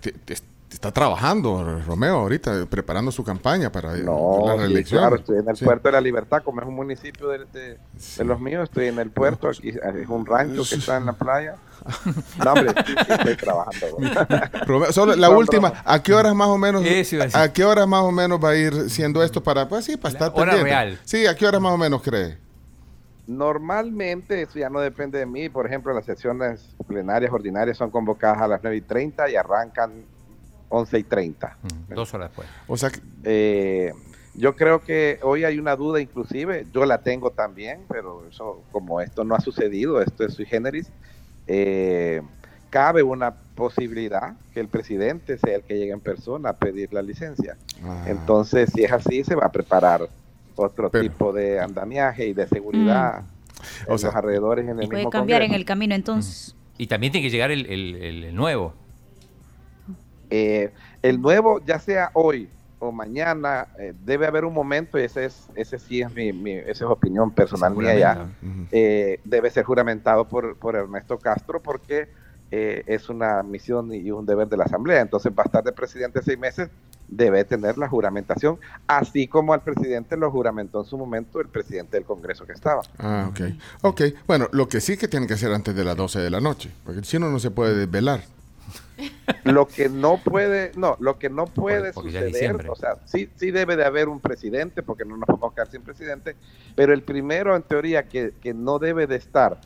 está 0.75 0.91
trabajando 0.91 1.79
Romeo 1.85 2.15
ahorita, 2.19 2.65
preparando 2.69 3.11
su 3.11 3.23
campaña 3.23 3.71
para 3.71 3.95
No, 3.97 4.43
la 4.45 4.53
sí, 4.53 4.59
reelección. 4.59 4.99
claro, 5.01 5.15
estoy 5.15 5.39
en 5.39 5.49
el 5.49 5.55
Sí. 5.55 5.65
puerto 5.65 5.87
de 5.87 5.91
la 5.93 6.01
Libertad, 6.01 6.43
como 6.43 6.61
es 6.61 6.67
un 6.67 6.75
municipio 6.75 7.29
de, 7.29 7.45
de- 7.45 7.77
Sí. 7.97 8.19
de 8.19 8.25
los 8.25 8.39
míos, 8.39 8.63
estoy 8.65 8.87
en 8.87 8.99
el 8.99 9.09
puerto, 9.09 9.47
aquí 9.47 9.69
es 9.69 10.09
un 10.09 10.25
rancho 10.25 10.63
que 10.67 10.75
está 10.75 10.97
en 10.97 11.05
la 11.05 11.13
playa. 11.13 11.55
No, 12.43 12.53
hombre, 12.53 12.73
sí, 12.85 12.93
sí, 13.05 13.13
estoy 13.13 13.35
trabajando. 13.37 13.87
Romeo, 14.65 14.91
solo 14.91 15.15
la 15.15 15.29
No, 15.29 15.37
última. 15.37 15.71
¿a 15.85 16.03
qué 16.03 16.13
horas 16.13 16.35
más 16.35 16.47
o 16.47 16.57
menos 16.57 16.83
a 17.33 17.53
qué 17.53 17.63
horas 17.63 17.87
más 17.87 18.01
o 18.01 18.11
menos 18.11 18.43
va 18.43 18.49
a 18.49 18.55
ir 18.55 18.89
siendo 18.89 19.23
esto 19.23 19.41
para 19.41 19.67
pues 19.69 19.85
sí, 19.85 19.95
para 19.95 20.13
La 20.13 20.17
estar 20.19 20.31
hora 20.41 20.51
pendiente? 20.53 20.63
real. 20.69 20.99
Sí, 21.05 21.25
¿a 21.27 21.35
qué 21.35 21.45
horas 21.47 21.61
más 21.61 21.71
o 21.73 21.77
menos 21.77 22.01
cree? 22.01 22.37
Normalmente, 23.25 24.41
eso 24.41 24.57
ya 24.59 24.69
no 24.69 24.79
depende 24.79 25.19
de 25.19 25.25
mí, 25.25 25.49
por 25.49 25.65
ejemplo, 25.65 25.93
las 25.93 26.05
sesiones 26.05 26.75
plenarias 26.87 27.31
ordinarias 27.31 27.77
son 27.77 27.91
convocadas 27.91 28.41
a 28.41 28.47
las 28.47 28.59
9 28.63 28.77
y 28.77 28.81
30 28.81 29.29
y 29.29 29.35
arrancan 29.35 29.91
11 30.69 30.99
y 30.99 31.03
30. 31.03 31.57
Mm, 31.89 31.93
Dos 31.93 32.13
horas 32.13 32.29
después. 32.29 32.47
O 32.67 32.77
sea, 32.77 32.89
que- 32.89 32.99
Eh, 33.23 33.93
yo 34.35 34.55
creo 34.55 34.81
que 34.81 35.19
hoy 35.23 35.43
hay 35.43 35.57
una 35.59 35.75
duda 35.75 35.99
inclusive, 35.99 36.65
yo 36.73 36.85
la 36.85 36.99
tengo 37.01 37.31
también, 37.31 37.81
pero 37.89 38.23
eso 38.29 38.61
como 38.71 39.01
esto 39.01 39.23
no 39.23 39.33
ha 39.35 39.39
sucedido, 39.41 40.01
esto 40.01 40.23
es 40.25 40.33
sui 40.35 40.45
generis, 40.45 40.89
eh, 41.47 42.21
cabe 42.69 43.01
una 43.03 43.31
posibilidad 43.55 44.35
que 44.53 44.59
el 44.59 44.67
presidente 44.67 45.37
sea 45.37 45.55
el 45.55 45.63
que 45.63 45.77
llegue 45.77 45.91
en 45.93 45.99
persona 46.01 46.49
a 46.49 46.53
pedir 46.53 46.93
la 46.93 47.01
licencia. 47.01 47.57
ah, 47.83 48.05
Entonces, 48.07 48.69
si 48.73 48.83
es 48.83 48.91
así, 48.91 49.23
se 49.23 49.35
va 49.35 49.45
a 49.45 49.51
preparar 49.51 50.07
otro 50.55 50.89
Pero- 50.89 51.03
tipo 51.03 51.33
de 51.33 51.59
andamiaje 51.59 52.27
y 52.27 52.33
de 52.33 52.47
seguridad 52.47 53.23
O 53.87 53.93
en 53.93 53.99
sea, 53.99 54.09
los 54.09 54.15
alrededores 54.15 54.65
en 54.67 54.77
el 54.79 54.83
Y 54.85 54.87
puede 54.87 54.97
mismo 54.99 55.09
cambiar 55.09 55.41
en 55.41 55.53
el 55.53 55.65
camino 55.65 55.95
entonces. 55.95 56.55
Y 56.77 56.85
también 56.87 57.11
tiene 57.11 57.25
que 57.27 57.31
llegar 57.31 57.49
el, 57.49 57.65
el- 57.65 57.95
el- 57.95 58.23
el 58.25 58.35
nuevo. 58.35 58.73
Eh, 60.29 60.71
el 61.01 61.21
nuevo, 61.21 61.61
ya 61.65 61.79
sea 61.79 62.11
hoy 62.13 62.49
o 62.79 62.91
mañana, 62.91 63.67
eh, 63.79 63.93
debe 64.05 64.27
haber 64.27 64.45
un 64.45 64.53
momento, 64.53 64.99
y 64.99 65.03
ese 65.03 65.25
es, 65.25 65.47
ese 65.55 65.79
sí 65.79 66.01
es 66.01 66.13
mi, 66.13 66.31
mi- 66.31 66.51
esa 66.53 66.71
es 66.71 66.81
opinión 66.83 67.31
personal 67.31 67.73
mía 67.75 67.93
ya, 67.99 68.13
eh, 68.71 69.19
debe 69.23 69.49
ser 69.49 69.63
juramentado 69.63 70.27
por, 70.27 70.57
por 70.57 70.75
Ernesto 70.75 71.17
Castro 71.17 71.59
porque 71.61 72.07
eh, 72.51 72.83
es 72.85 73.09
una 73.09 73.41
misión 73.43 73.91
y 73.93 74.11
un 74.11 74.25
deber 74.25 74.47
de 74.47 74.57
la 74.57 74.65
Asamblea. 74.65 75.01
Entonces 75.01 75.31
va 75.31 75.43
a 75.43 75.45
estar 75.47 75.63
de 75.63 75.71
presidente 75.71 76.21
seis 76.23 76.37
meses, 76.37 76.69
debe 77.07 77.43
tener 77.45 77.77
la 77.77 77.87
juramentación, 77.89 78.59
así 78.85 79.27
como 79.27 79.53
al 79.53 79.61
presidente 79.61 80.15
lo 80.17 80.29
juramentó 80.29 80.79
en 80.81 80.85
su 80.85 80.97
momento 80.97 81.39
el 81.41 81.47
presidente 81.47 81.97
del 81.97 82.05
Congreso 82.05 82.45
que 82.45 82.53
estaba. 82.53 82.83
Ah, 82.99 83.27
ok. 83.31 83.41
Ok, 83.81 84.01
bueno, 84.27 84.49
lo 84.51 84.67
que 84.67 84.81
sí 84.81 84.97
que 84.97 85.07
tiene 85.07 85.25
que 85.25 85.33
hacer 85.33 85.51
antes 85.51 85.75
de 85.75 85.83
las 85.83 85.95
12 85.97 86.19
de 86.19 86.29
la 86.29 86.41
noche, 86.41 86.69
porque 86.85 87.03
si 87.03 87.17
no, 87.17 87.29
no 87.31 87.39
se 87.39 87.49
puede 87.49 87.73
desvelar. 87.75 88.21
Lo 89.43 89.67
que 89.67 89.89
no 89.89 90.17
puede, 90.17 90.71
no, 90.75 90.97
lo 90.99 91.19
que 91.19 91.29
no 91.29 91.45
puede 91.45 91.93
porque 91.93 92.11
suceder, 92.11 92.69
o 92.69 92.75
sea, 92.75 92.97
sí, 93.05 93.29
sí 93.35 93.51
debe 93.51 93.75
de 93.75 93.85
haber 93.85 94.09
un 94.09 94.19
presidente, 94.19 94.83
porque 94.83 95.05
no 95.05 95.15
nos 95.15 95.25
podemos 95.25 95.53
quedar 95.53 95.69
sin 95.69 95.81
presidente, 95.81 96.35
pero 96.75 96.93
el 96.93 97.03
primero 97.03 97.55
en 97.55 97.63
teoría 97.63 98.07
que, 98.07 98.33
que 98.41 98.53
no 98.53 98.79
debe 98.79 99.07
de 99.07 99.15
estar 99.15 99.59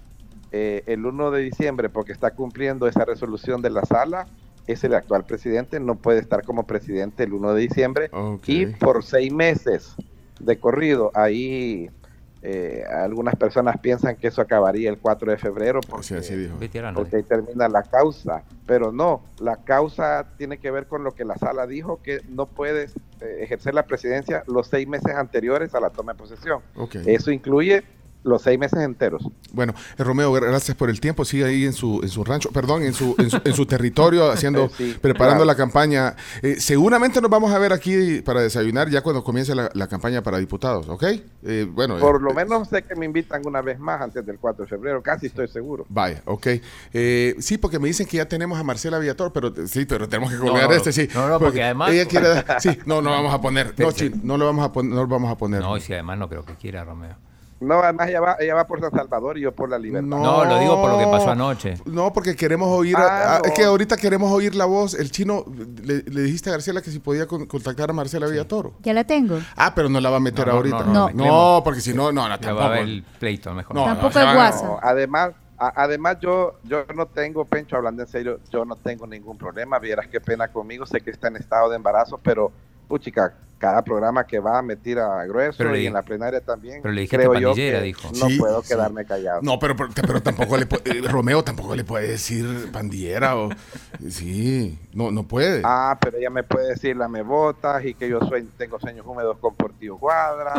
eh, 0.51 0.83
el 0.85 1.05
1 1.05 1.31
de 1.31 1.41
diciembre 1.41 1.89
porque 1.89 2.11
está 2.11 2.31
cumpliendo 2.31 2.87
esa 2.87 3.05
resolución 3.05 3.61
de 3.61 3.69
la 3.69 3.85
sala 3.85 4.27
es 4.67 4.83
el 4.83 4.93
actual 4.93 5.25
presidente, 5.25 5.79
no 5.79 5.95
puede 5.95 6.19
estar 6.19 6.43
como 6.43 6.67
presidente 6.67 7.23
el 7.23 7.33
1 7.33 7.53
de 7.53 7.61
diciembre 7.61 8.11
y 8.45 8.65
por 8.65 9.03
seis 9.03 9.31
meses 9.31 9.95
de 10.39 10.59
corrido 10.59 11.11
ahí 11.13 11.89
eh, 12.43 12.83
algunas 12.89 13.35
personas 13.35 13.77
piensan 13.79 14.15
que 14.15 14.27
eso 14.27 14.41
acabaría 14.41 14.89
el 14.89 14.97
4 14.97 15.31
de 15.31 15.37
febrero 15.37 15.79
porque, 15.87 16.07
Sí, 16.07 16.15
así 16.15 16.35
dijo. 16.35 16.57
Veterano. 16.57 16.97
porque 16.99 17.17
ahí 17.17 17.23
termina 17.23 17.67
la 17.69 17.83
causa, 17.83 18.43
pero 18.65 18.91
no, 18.91 19.23
la 19.39 19.57
causa 19.57 20.25
tiene 20.37 20.57
que 20.57 20.71
ver 20.71 20.87
con 20.87 21.03
lo 21.03 21.11
que 21.13 21.23
la 21.23 21.35
sala 21.37 21.67
dijo, 21.67 22.01
que 22.01 22.21
no 22.29 22.47
puedes 22.47 22.93
eh, 23.21 23.39
ejercer 23.41 23.73
la 23.75 23.83
presidencia 23.85 24.43
los 24.47 24.67
seis 24.67 24.87
meses 24.87 25.13
anteriores 25.15 25.75
a 25.75 25.79
la 25.79 25.91
toma 25.91 26.13
de 26.13 26.17
posesión. 26.19 26.61
Eso 27.05 27.31
incluye 27.31 27.83
los 28.23 28.41
seis 28.41 28.59
meses 28.59 28.79
enteros. 28.79 29.23
Bueno, 29.51 29.73
eh, 29.97 30.03
Romeo, 30.03 30.31
gracias 30.31 30.77
por 30.77 30.89
el 30.89 30.99
tiempo. 31.01 31.25
Sigue 31.25 31.45
ahí 31.45 31.65
en 31.65 31.73
su, 31.73 31.99
en 32.03 32.09
su 32.09 32.23
rancho, 32.23 32.49
perdón, 32.51 32.83
en 32.83 32.93
su, 32.93 33.15
en 33.17 33.29
su, 33.29 33.41
en 33.43 33.53
su 33.53 33.65
territorio, 33.65 34.31
haciendo, 34.31 34.69
Sí, 34.77 34.95
preparando 35.01 35.43
claro. 35.43 35.45
la 35.45 35.55
campaña. 35.55 36.15
Eh, 36.41 36.55
seguramente 36.59 37.19
nos 37.21 37.29
vamos 37.31 37.51
a 37.51 37.57
ver 37.59 37.73
aquí 37.73 38.21
para 38.21 38.41
desayunar 38.41 38.89
ya 38.89 39.01
cuando 39.01 39.23
comience 39.23 39.55
la, 39.55 39.69
la 39.73 39.87
campaña 39.87 40.21
para 40.21 40.37
diputados, 40.37 40.87
¿ok? 40.89 41.03
Eh, 41.43 41.67
bueno, 41.69 41.97
Por 41.99 42.17
eh, 42.17 42.23
lo 42.23 42.33
menos 42.33 42.67
sé 42.69 42.83
que 42.83 42.95
me 42.95 43.05
invitan 43.05 43.41
una 43.45 43.61
vez 43.61 43.79
más 43.79 44.01
antes 44.01 44.25
del 44.25 44.37
4 44.37 44.65
de 44.65 44.69
febrero, 44.69 45.01
casi 45.01 45.27
estoy 45.27 45.47
seguro. 45.47 45.85
Vaya, 45.89 46.21
ok. 46.25 46.47
Eh, 46.93 47.35
sí, 47.39 47.57
porque 47.57 47.79
me 47.79 47.87
dicen 47.87 48.05
que 48.07 48.17
ya 48.17 48.25
tenemos 48.27 48.59
a 48.59 48.63
Marcela 48.63 48.99
Villator, 48.99 49.31
pero 49.33 49.53
sí, 49.67 49.85
pero 49.85 50.07
tenemos 50.07 50.31
que 50.31 50.37
colgar 50.37 50.69
no, 50.69 50.75
este, 50.75 50.91
sí. 50.91 51.07
no, 51.13 51.27
no, 51.27 51.39
porque 51.39 51.63
además- 51.63 51.91
Ella 51.91 52.05
quiere 52.05 52.27
sí, 52.59 52.77
no, 52.85 53.01
no 53.01 53.09
vamos 53.09 53.33
a 53.33 53.41
poner. 53.41 53.73
No, 53.77 53.91
Sí, 53.91 54.11
no 54.23 54.37
lo 54.37 54.45
vamos 54.45 54.65
a 54.65 54.71
poner, 54.71 54.91
no 54.93 55.01
lo 55.01 55.07
vamos 55.07 55.31
a 55.31 55.37
poner. 55.37 55.61
No, 55.61 55.75
y 55.77 55.81
si 55.81 55.93
además 55.93 56.17
no 56.17 56.29
creo 56.29 56.45
que 56.45 56.55
quiera, 56.55 56.83
Romeo. 56.83 57.15
No, 57.61 57.75
además 57.79 58.09
ella 58.09 58.19
va, 58.21 58.35
ella 58.39 58.55
va 58.55 58.65
por 58.67 58.81
San 58.81 58.91
Salvador 58.91 59.37
y 59.37 59.41
yo 59.41 59.51
por 59.53 59.69
la 59.69 59.77
libertad. 59.77 60.07
No, 60.07 60.43
lo 60.45 60.59
digo 60.59 60.81
por 60.81 60.91
lo 60.91 60.97
que 60.97 61.05
pasó 61.05 61.29
anoche. 61.31 61.75
No, 61.85 62.11
porque 62.11 62.35
queremos 62.35 62.67
oír. 62.69 62.95
Ah, 62.97 63.01
a- 63.01 63.35
a- 63.37 63.39
Es 63.45 63.51
que 63.53 63.63
ahorita 63.63 63.97
queremos 63.97 64.31
oír 64.31 64.55
la 64.55 64.65
voz. 64.65 64.95
El 64.95 65.11
chino, 65.11 65.45
le, 65.83 66.01
le 66.01 66.21
dijiste 66.23 66.49
a 66.49 66.53
García 66.53 66.73
que 66.81 66.89
si 66.91 66.99
podía 66.99 67.27
con- 67.27 67.45
contactar 67.45 67.89
a 67.91 67.93
Marcela 67.93 68.27
Villatoro. 68.27 68.73
Ya 68.81 68.93
la 68.93 69.03
tengo. 69.03 69.37
Ah, 69.55 69.73
pero 69.75 69.89
no 69.89 69.99
la 70.01 70.09
va 70.09 70.17
a 70.17 70.19
meter 70.19 70.45
No, 70.47 70.51
no, 70.53 70.57
ahorita. 70.57 70.83
no, 70.85 71.09
no, 71.13 71.61
porque 71.63 71.81
si 71.81 71.93
no, 71.93 72.11
no, 72.11 72.27
no, 72.27 72.29
Ya 72.29 72.29
va 72.29 72.35
a 72.35 72.39
tampoco. 72.39 72.63
haber 72.65 72.79
el 72.81 73.03
pleito, 73.19 73.53
mejor. 73.53 73.75
No, 73.75 73.85
Tampoco 73.85 74.19
es 74.19 74.25
WhatsApp. 74.25 74.63
No, 74.65 74.79
además, 74.81 75.31
a- 75.59 75.73
además 75.83 76.17
yo, 76.19 76.55
yo 76.63 76.83
no 76.95 77.05
tengo, 77.05 77.45
Pencho, 77.45 77.75
hablando 77.77 78.01
en 78.01 78.07
serio, 78.07 78.39
yo 78.49 78.65
no 78.65 78.75
tengo 78.75 79.05
ningún 79.05 79.37
problema. 79.37 79.77
Vieras 79.77 80.07
qué 80.07 80.19
pena 80.19 80.47
conmigo. 80.47 80.87
Sé 80.87 81.01
que 81.01 81.11
está 81.11 81.27
en 81.27 81.35
estado 81.35 81.69
de 81.69 81.75
embarazo, 81.75 82.19
pero, 82.23 82.51
puchica, 82.91 83.33
cada 83.57 83.83
programa 83.83 84.25
que 84.25 84.39
va 84.39 84.61
me 84.63 84.75
tira 84.75 85.23
grueso 85.27 85.59
Pero 85.59 85.71
le 85.71 85.81
y 85.83 85.85
en 85.85 85.93
la 85.93 86.01
plenaria 86.01 86.41
también. 86.41 86.81
pero 86.81 86.91
le 86.93 87.01
dijiste 87.01 87.17
creo 87.27 87.39
yo 87.39 87.53
que 87.53 87.79
dijo. 87.81 88.09
No 88.19 88.27
Sí, 88.27 88.37
puedo 88.39 88.61
sí. 88.63 88.69
quedarme 88.69 89.05
callado. 89.05 89.39
No, 89.43 89.59
pero, 89.59 89.75
pero, 89.75 89.89
pero 89.93 90.21
tampoco 90.23 90.57
le 90.57 90.65
puede, 90.65 90.97
eh, 90.97 91.01
Romeo 91.07 91.43
tampoco 91.43 91.75
le 91.75 91.83
puede 91.83 92.07
decir 92.07 92.69
pandillera 92.71 93.37
o 93.37 93.49
sí, 94.09 94.77
no, 94.93 95.11
no 95.11 95.23
puede. 95.27 95.61
Ah, 95.63 95.97
pero 96.01 96.17
ella 96.17 96.29
me 96.29 96.43
puede 96.43 96.69
decir 96.69 96.97
la 96.97 97.07
me 97.07 97.21
botas 97.21 97.85
y 97.85 97.93
que 97.93 98.09
yo 98.09 98.19
soy, 98.27 98.43
tengo 98.57 98.79
sueños 98.79 99.05
húmedos 99.05 99.37
con 99.37 99.55
Portillo 99.55 99.97
Cuadra. 99.97 100.53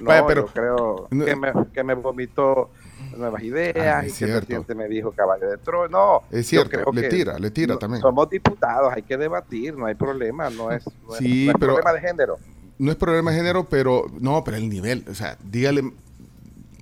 No, 0.00 0.06
vaya, 0.08 0.26
pero- 0.26 0.46
yo 0.46 0.52
creo 0.52 1.08
No. 1.10 1.24
que, 1.24 1.36
me, 1.36 1.52
que 1.72 1.82
me 1.84 1.94
vomitó 1.94 2.70
nuevas 3.18 3.42
ideas 3.42 4.02
Ah, 4.02 4.04
y 4.04 4.08
es 4.08 4.18
que 4.18 4.24
el 4.24 4.32
presidente 4.38 4.74
me 4.74 4.88
dijo 4.88 5.12
caballo 5.12 5.48
de 5.50 5.58
trono. 5.58 5.88
No, 5.88 6.22
Es 6.36 6.46
yo 6.50 6.62
cierto, 6.62 6.70
creo 6.70 6.92
le 6.92 7.02
que 7.02 7.08
tira, 7.08 7.38
le 7.38 7.50
tira 7.50 7.74
no- 7.74 7.78
también. 7.78 8.00
Somos 8.02 8.28
diputados, 8.30 8.92
hay 8.94 9.02
que 9.02 9.16
debatir, 9.16 9.76
no 9.76 9.86
hay 9.86 9.94
problema, 9.94 10.50
no 10.50 10.70
es, 10.70 10.84
no 11.06 11.12
es- 11.12 11.18
Sí, 11.18 11.46
no 11.46 11.52
es 11.52 11.56
pero- 11.58 11.74
problema 11.74 11.92
de 11.92 12.00
género. 12.00 12.38
No 12.78 12.90
es 12.90 12.96
problema 12.96 13.30
de 13.30 13.36
género, 13.36 13.64
pero 13.64 14.06
no, 14.20 14.42
pero 14.42 14.56
el 14.56 14.68
nivel, 14.68 15.04
o 15.08 15.14
sea, 15.14 15.36
dígale, 15.44 15.92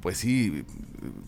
pues 0.01 0.17
sí, 0.19 0.65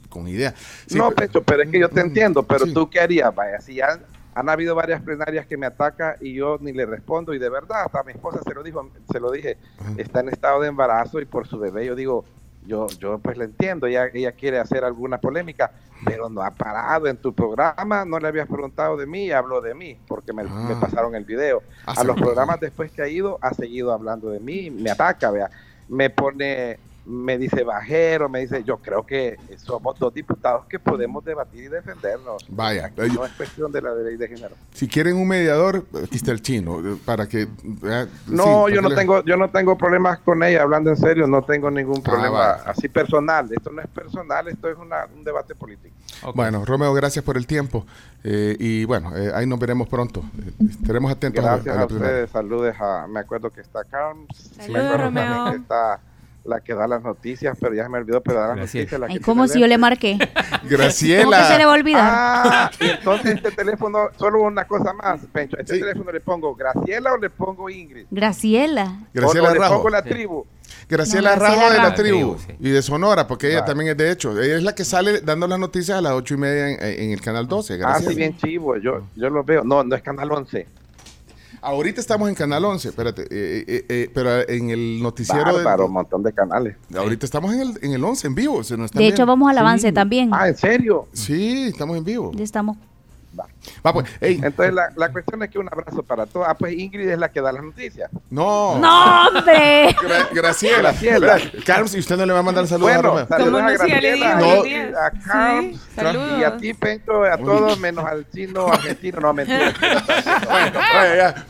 con 0.08 0.26
idea. 0.28 0.54
Sí, 0.86 0.96
no, 0.96 1.10
Pecho, 1.10 1.42
pero 1.42 1.62
es 1.62 1.70
que 1.70 1.78
yo 1.78 1.88
te 1.88 2.02
Mm, 2.02 2.06
entiendo, 2.06 2.42
pero 2.44 2.64
sí. 2.64 2.72
tú 2.72 2.88
qué 2.88 3.00
harías, 3.00 3.34
vaya, 3.34 3.60
si 3.60 3.80
han, 3.80 4.00
han 4.34 4.48
habido 4.48 4.74
varias 4.74 5.02
plenarias 5.02 5.46
que 5.46 5.56
me 5.56 5.66
atacan 5.66 6.16
y 6.20 6.32
yo 6.34 6.58
ni 6.60 6.72
le 6.72 6.86
respondo 6.86 7.34
y 7.34 7.38
de 7.38 7.48
verdad, 7.50 7.82
hasta 7.84 8.02
mi 8.04 8.12
esposa 8.12 8.40
se 8.42 8.54
lo 8.54 8.62
dijo, 8.62 8.90
se 9.12 9.20
lo 9.20 9.30
dije, 9.30 9.58
Ajá. 9.78 9.92
está 9.98 10.20
en 10.20 10.28
estado 10.30 10.60
de 10.60 10.68
embarazo 10.68 11.20
y 11.20 11.24
por 11.24 11.46
su 11.46 11.58
bebé 11.58 11.84
yo 11.86 11.94
digo, 11.94 12.24
yo, 12.66 12.86
yo 12.98 13.18
pues 13.18 13.36
le 13.36 13.44
entiendo, 13.44 13.86
ella, 13.86 14.06
ella 14.12 14.32
quiere 14.32 14.58
hacer 14.58 14.84
alguna 14.84 15.18
polémica, 15.18 15.70
pero 16.04 16.28
no 16.28 16.42
ha 16.42 16.50
parado 16.50 17.06
en 17.06 17.16
tu 17.16 17.32
programa, 17.32 18.04
no 18.04 18.18
le 18.18 18.28
habías 18.28 18.48
preguntado 18.48 18.96
de 18.96 19.06
mí, 19.06 19.30
habló 19.30 19.60
de 19.60 19.74
mí, 19.74 19.98
porque 20.06 20.32
me, 20.32 20.42
Ah. 20.42 20.66
me 20.68 20.76
pasaron 20.76 21.14
el 21.14 21.24
video. 21.24 21.62
Ah, 21.86 21.94
A 21.98 22.04
los 22.04 22.16
programas 22.16 22.60
después 22.60 22.90
que 22.92 23.02
ha 23.02 23.08
ido, 23.08 23.38
ha 23.40 23.52
seguido 23.54 23.92
hablando 23.92 24.30
de 24.30 24.40
mí, 24.40 24.70
me 24.70 24.90
ataca, 24.90 25.30
vea, 25.30 25.50
me 25.88 26.10
pone, 26.10 26.78
me 27.06 27.36
dice 27.36 27.64
bajero, 27.64 28.28
me 28.28 28.40
dice, 28.40 28.64
yo 28.64 28.78
creo 28.78 29.04
que 29.04 29.36
somos 29.58 29.98
dos 29.98 30.14
diputados 30.14 30.64
que 30.66 30.78
podemos 30.78 31.22
debatir 31.24 31.64
y 31.64 31.68
defendernos. 31.68 32.46
Vaya, 32.48 32.86
Aquí 32.86 33.12
no 33.14 33.24
es 33.26 33.32
cuestión 33.32 33.70
de 33.72 33.82
la 33.82 33.94
ley 33.94 34.16
de 34.16 34.26
género. 34.28 34.54
Si 34.72 34.88
quieren 34.88 35.16
un 35.16 35.28
mediador, 35.28 35.84
aquí 36.02 36.16
está 36.16 36.32
el 36.32 36.40
chino, 36.40 36.80
eh, 36.80 36.96
para 37.04 37.26
que... 37.28 37.42
eh, 37.42 38.06
No, 38.26 38.66
sí, 38.68 38.74
yo 38.74 38.80
no 38.82 38.94
tengo, 38.94 39.22
yo 39.24 39.36
no 39.36 39.50
tengo 39.50 39.76
problemas 39.76 40.18
con 40.20 40.42
ella, 40.42 40.62
hablando 40.62 40.90
en 40.90 40.96
serio, 40.96 41.26
no 41.26 41.42
tengo 41.42 41.70
ningún 41.70 42.02
problema 42.02 42.30
vaya. 42.30 42.62
así 42.70 42.88
personal. 42.88 43.48
Esto 43.52 43.70
no 43.70 43.82
es 43.82 43.88
personal, 43.88 44.48
esto 44.48 44.70
es 44.70 44.78
una- 44.78 45.06
un 45.14 45.22
debate 45.24 45.54
político. 45.54 45.94
Bueno, 46.34 46.64
Romeo, 46.64 46.94
gracias 46.94 47.24
por 47.24 47.36
el 47.36 47.46
tiempo. 47.46 47.84
eh, 48.26 48.56
y 48.58 48.86
bueno, 48.86 49.14
eh, 49.14 49.30
ahí 49.34 49.46
nos 49.46 49.58
veremos 49.58 49.86
pronto. 49.88 50.24
Eh, 50.38 50.52
estaremos 50.70 51.12
atentos 51.12 51.44
a- 51.44 51.56
Gracias 51.56 51.76
a, 51.76 51.84
ustedes, 51.84 52.30
saludos 52.30 52.74
a, 52.80 53.06
me 53.06 53.20
acuerdo 53.20 53.50
que 53.50 53.60
está 53.60 53.84
Carms, 53.84 54.26
me 54.56 54.64
Saludos, 54.64 54.82
acuerdo 54.86 55.04
Romeo. 55.04 55.24
también 55.24 55.52
que 55.52 55.62
está 55.62 56.00
la 56.44 56.60
que 56.60 56.74
da 56.74 56.86
las 56.86 57.02
noticias, 57.02 57.56
pero 57.60 57.74
ya 57.74 57.84
se 57.84 57.88
me 57.88 57.98
olvidó, 57.98 58.20
pero 58.22 58.38
da 58.40 58.48
las 58.48 58.56
Gracias. 58.56 58.74
noticias. 58.82 59.00
La 59.00 59.06
Ay, 59.06 59.14
que 59.18 59.24
tiene 59.24 59.48
si 59.48 59.60
yo 59.60 59.66
le 59.66 59.78
marqué. 59.78 60.18
¿Cómo 60.18 60.28
que 60.34 60.68
se 60.68 60.68
le 60.68 60.76
Graciela. 60.76 61.38
va 61.66 61.72
a 61.72 61.74
olvidar? 61.74 62.02
Ah, 62.04 62.70
y 62.80 62.86
entonces 62.90 63.34
este 63.36 63.50
teléfono, 63.52 64.08
solo 64.18 64.42
una 64.42 64.66
cosa 64.66 64.92
más, 64.92 65.20
Pencho, 65.32 65.56
este 65.58 65.74
Sí. 65.74 65.80
teléfono 65.80 66.12
le 66.12 66.20
pongo 66.20 66.54
Graciela 66.54 67.12
o 67.12 67.18
le 67.18 67.30
pongo 67.30 67.70
Ingrid. 67.70 68.06
Graciela. 68.10 68.98
Graciela 69.12 69.48
o, 69.48 69.50
o 69.50 69.54
le 69.54 69.60
Rajo. 69.60 69.74
pongo 69.76 69.90
la 69.90 70.02
Sí. 70.02 70.08
tribu. 70.10 70.46
Graciela 70.88 71.34
No, 71.34 71.40
Graciela 71.40 71.62
Rajo 71.62 71.70
de 71.72 71.78
la 71.78 71.84
Rajo. 71.84 71.94
tribu 72.02 72.36
sí. 72.38 72.52
y 72.60 72.70
de 72.70 72.82
Sonora, 72.82 73.26
porque 73.26 73.48
ella 73.50 73.64
también 73.64 73.90
es 73.90 73.96
de 73.96 74.10
hecho. 74.10 74.38
Ella 74.40 74.56
es 74.56 74.62
la 74.62 74.74
que 74.74 74.84
sale 74.84 75.20
dando 75.20 75.46
las 75.46 75.58
noticias 75.58 75.96
a 75.98 76.00
las 76.02 76.12
ocho 76.12 76.34
y 76.34 76.36
media 76.36 76.68
en, 76.70 77.04
en 77.04 77.10
el 77.12 77.20
canal 77.20 77.46
12. 77.48 77.74
Ah, 77.74 77.76
Graciela. 77.78 78.10
sí, 78.10 78.16
bien 78.16 78.36
chivo, 78.36 78.76
yo, 78.76 79.02
yo 79.16 79.30
lo 79.30 79.44
veo. 79.44 79.64
No, 79.64 79.82
no 79.82 79.94
es 79.96 80.02
Canal 80.02 80.30
11. 80.30 80.66
Ahorita 81.64 81.98
estamos 81.98 82.28
en 82.28 82.34
canal 82.34 82.62
11, 82.62 82.88
espérate, 82.90 83.22
eh, 83.22 83.64
eh, 83.66 83.84
eh, 83.88 84.10
pero 84.12 84.46
en 84.46 84.68
el 84.68 85.02
noticiero. 85.02 85.44
Bárbaro, 85.54 85.86
un 85.86 85.92
montón 85.94 86.22
de 86.22 86.30
canales. 86.32 86.76
ahorita 86.94 87.24
estamos 87.24 87.54
en 87.54 87.60
el, 87.62 87.78
en 87.80 87.92
el 87.94 88.04
11 88.04 88.26
en 88.26 88.34
vivo. 88.34 88.62
se 88.62 88.76
nos 88.76 88.90
De 88.90 89.06
hecho, 89.06 89.24
vamos 89.24 89.48
al 89.48 89.54
Sí. 89.56 89.60
avance 89.60 89.92
también. 89.92 90.28
Ah, 90.32 90.48
¿en 90.48 90.56
serio? 90.56 91.08
Sí, 91.12 91.68
estamos 91.68 91.96
en 91.96 92.04
vivo. 92.04 92.32
Ya 92.34 92.44
estamos. 92.44 92.76
Va, 93.42 93.92
pues, 93.92 94.06
Entonces 94.20 94.74
la, 94.74 94.90
la 94.96 95.10
cuestión 95.12 95.42
es 95.42 95.50
que 95.50 95.58
un 95.58 95.68
abrazo 95.68 96.02
para 96.02 96.26
todos. 96.26 96.46
Ah, 96.48 96.54
pues 96.54 96.74
Ingrid 96.74 97.08
es 97.08 97.18
la 97.18 97.30
que 97.30 97.40
da 97.40 97.52
las 97.52 97.62
noticias. 97.62 98.10
no. 98.30 98.78
¡No, 98.78 99.28
hombre! 99.28 99.94
Gra- 99.96 100.28
Graciela. 100.32 100.78
Graciela. 100.92 101.38
Carlos, 101.64 101.94
¿y 101.94 101.98
usted 101.98 102.16
no 102.16 102.26
le 102.26 102.32
va 102.32 102.38
a 102.40 102.42
mandar 102.42 102.66
saludos 102.66 102.92
a 102.92 102.94
Bueno, 102.96 103.08
Romeo? 103.10 103.26
saludos 103.28 103.52
¿Cómo 103.54 103.68
a 103.68 103.72
Graciela, 103.72 104.30
a 104.32 105.06
a 105.06 105.10
Carms, 105.10 105.80
Sí, 105.94 106.40
y 106.40 106.44
a 106.44 106.56
ti, 106.56 106.74
Pencho, 106.74 107.24
a 107.24 107.36
todos, 107.38 107.78
menos 107.78 108.04
al 108.04 108.28
chino 108.30 108.66
argentino. 108.68 109.20
No, 109.20 109.32
mentira. 109.32 109.72
Vaya, 110.46 111.16
ya. 111.16 111.46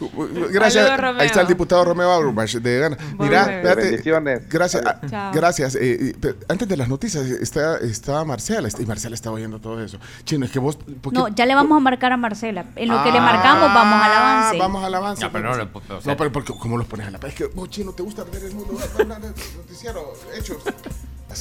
Gracias. 0.50 0.86
Saludos. 0.88 1.20
Ahí 1.20 1.26
está 1.26 1.40
el 1.40 1.46
diputado 1.46 1.84
Romeo 1.84 2.10
Auerbach 2.10 2.50
de 2.54 2.78
Gana. 2.78 2.96
Mira, 3.18 3.40
espérate. 3.42 3.82
Bendiciones. 3.82 4.48
Gracias. 4.48 4.82
ah, 4.86 5.00
Chao. 5.08 5.32
Gracias. 5.34 5.74
Eh, 5.76 6.14
eh, 6.22 6.34
antes 6.48 6.68
de 6.68 6.76
las 6.76 6.88
noticias 6.88 7.24
está, 7.26 7.78
está 7.78 8.24
Marcela. 8.24 8.68
Y 8.78 8.86
Marcela 8.86 9.14
está 9.14 9.30
oyendo 9.30 9.58
todo 9.60 9.82
eso. 9.82 9.98
Chino, 10.24 10.46
es 10.46 10.52
que 10.52 10.58
vos. 10.58 10.76
¿por 10.76 11.12
qué- 11.12 11.18
No, 11.18 11.28
ya 11.28 11.46
le 11.46 11.54
vamos 11.54 11.73
a 11.78 11.80
marcar 11.80 12.12
a 12.12 12.16
Marcela. 12.16 12.64
En 12.76 12.88
lo 12.88 13.02
que 13.02 13.10
le 13.12 13.18
Ah, 13.18 13.22
marcamos, 13.22 13.74
vamos 13.74 14.02
al 14.04 14.12
avance. 14.12 14.58
Vamos 14.58 14.84
al 14.84 14.94
avance. 14.94 15.24
No, 15.24 15.32
pero 15.32 15.50
no 15.50 15.56
le 15.56 15.64
pu- 15.72 15.82
o 15.90 16.00
sea- 16.00 16.12
No, 16.12 16.16
pero 16.16 16.32
porque, 16.32 16.52
¿cómo 16.58 16.76
los 16.78 16.86
pones 16.86 17.06
a 17.06 17.10
la? 17.10 17.18
Es 17.26 17.34
que 17.34 17.46
vos, 17.46 17.68
Chino, 17.70 17.92
¿te 17.92 18.02
gusta 18.02 18.24
ver 18.24 18.44
el 18.44 18.54
mundo? 18.54 18.78
Noticiero, 19.56 20.12
hechos. 20.36 20.58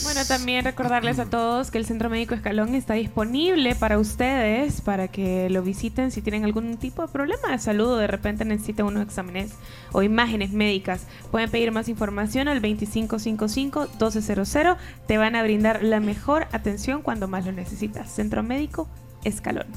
Bueno, 0.06 0.22
también 0.28 0.65
recordarles 0.65 1.19
a 1.19 1.26
todos 1.26 1.69
que 1.69 1.78
el 1.78 1.86
Centro 1.86 2.10
Médico 2.10 2.34
Escalón 2.34 2.74
está 2.74 2.96
disponible 2.96 3.76
para 3.76 4.00
ustedes, 4.00 4.82
para 4.82 5.08
que 5.08 5.52
lo 5.52 5.62
visiten 5.62 6.10
si 6.10 6.24
tienen 6.24 6.46
algún 6.46 6.78
tipo 6.78 7.04
de 7.04 7.10
problema 7.10 7.50
de 7.52 7.60
salud 7.60 7.89
o 7.89 7.98
de 7.98 8.08
repente 8.08 8.43
necesitan 8.43 8.88
unos 8.88 9.04
exámenes 9.04 9.52
o 9.91 10.02
imágenes 10.02 10.52
médicas. 10.52 11.06
Pueden 11.30 11.52
pedir 11.52 11.72
más 11.72 11.89
información 11.89 12.48
al 12.48 12.60
2555-1200. 12.60 14.78
Te 15.08 15.17
van 15.19 15.36
a 15.36 15.43
brindar 15.43 15.84
la 15.84 16.00
mejor 16.00 16.48
atención 16.54 17.04
cuando 17.04 17.28
más 17.28 17.46
lo 17.46 17.52
necesitas. 17.52 18.12
Centro 18.12 18.41
Médico 18.41 18.88
Escalón. 19.24 19.67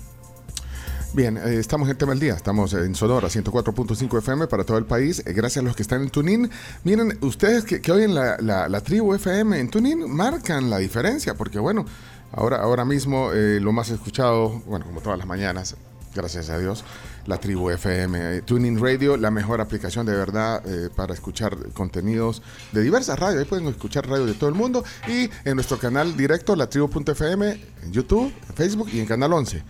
Bien, 1.15 1.39
eh, 1.39 1.59
estamos 1.59 1.89
en 1.89 1.97
tema 1.97 2.13
del 2.13 2.21
día. 2.21 2.35
Estamos 2.35 2.75
en 2.75 2.95
Sonora 2.95 3.29
104.5 3.29 4.19
FM 4.19 4.47
para 4.49 4.65
todo 4.65 4.77
el 4.77 4.85
país. 4.85 5.23
Eh, 5.25 5.33
gracias 5.33 5.63
a 5.63 5.67
los 5.67 5.75
que 5.75 5.83
están 5.83 6.03
en 6.03 6.11
Tunin. 6.11 6.51
Miren, 6.85 7.17
ustedes 7.23 7.65
que, 7.65 7.81
que 7.81 7.91
oyen 7.93 8.15
la, 8.15 8.37
la- 8.41 8.69
la 8.69 8.81
tribu 8.83 9.15
FM 9.15 9.59
en 9.59 9.71
Tunin 9.71 10.11
marcan 10.15 10.69
la 10.69 10.77
diferencia, 10.79 11.35
porque 11.35 11.59
bueno, 11.59 11.87
ahora, 12.33 12.59
ahora 12.59 12.85
mismo 12.85 13.31
eh, 13.33 13.61
lo 13.61 13.73
más 13.73 13.89
escuchado, 13.89 14.61
bueno, 14.67 14.85
como 14.85 15.01
todas 15.01 15.19
las 15.19 15.27
mañanas, 15.27 15.77
gracias 16.15 16.51
a 16.51 16.59
Dios, 16.59 16.85
la 17.25 17.39
tribu 17.39 17.71
FM. 17.71 18.37
Eh, 18.39 18.43
Tuning 18.43 18.79
Radio, 18.79 19.17
la 19.17 19.31
mejor 19.31 19.63
aplicación 19.63 20.05
de 20.05 20.13
verdad 20.15 20.63
eh, 20.67 20.91
para 20.95 21.15
escuchar 21.15 21.57
contenidos 21.73 22.43
de 22.73 22.83
diversas 22.83 23.19
radios. 23.19 23.41
Ahí 23.41 23.49
pueden 23.49 23.67
escuchar 23.69 24.07
radio 24.07 24.27
de 24.27 24.35
todo 24.35 24.51
el 24.51 24.55
mundo. 24.55 24.85
Y 25.09 25.31
en 25.49 25.55
nuestro 25.55 25.79
canal 25.79 26.15
directo, 26.15 26.55
la 26.57 26.69
tribu.fm, 26.69 27.53
en 27.85 27.93
YouTube, 27.93 28.31
en 28.51 28.55
Facebook 28.55 28.91
y 28.93 29.01
en 29.01 29.07
Canal 29.07 29.33
11. 29.33 29.63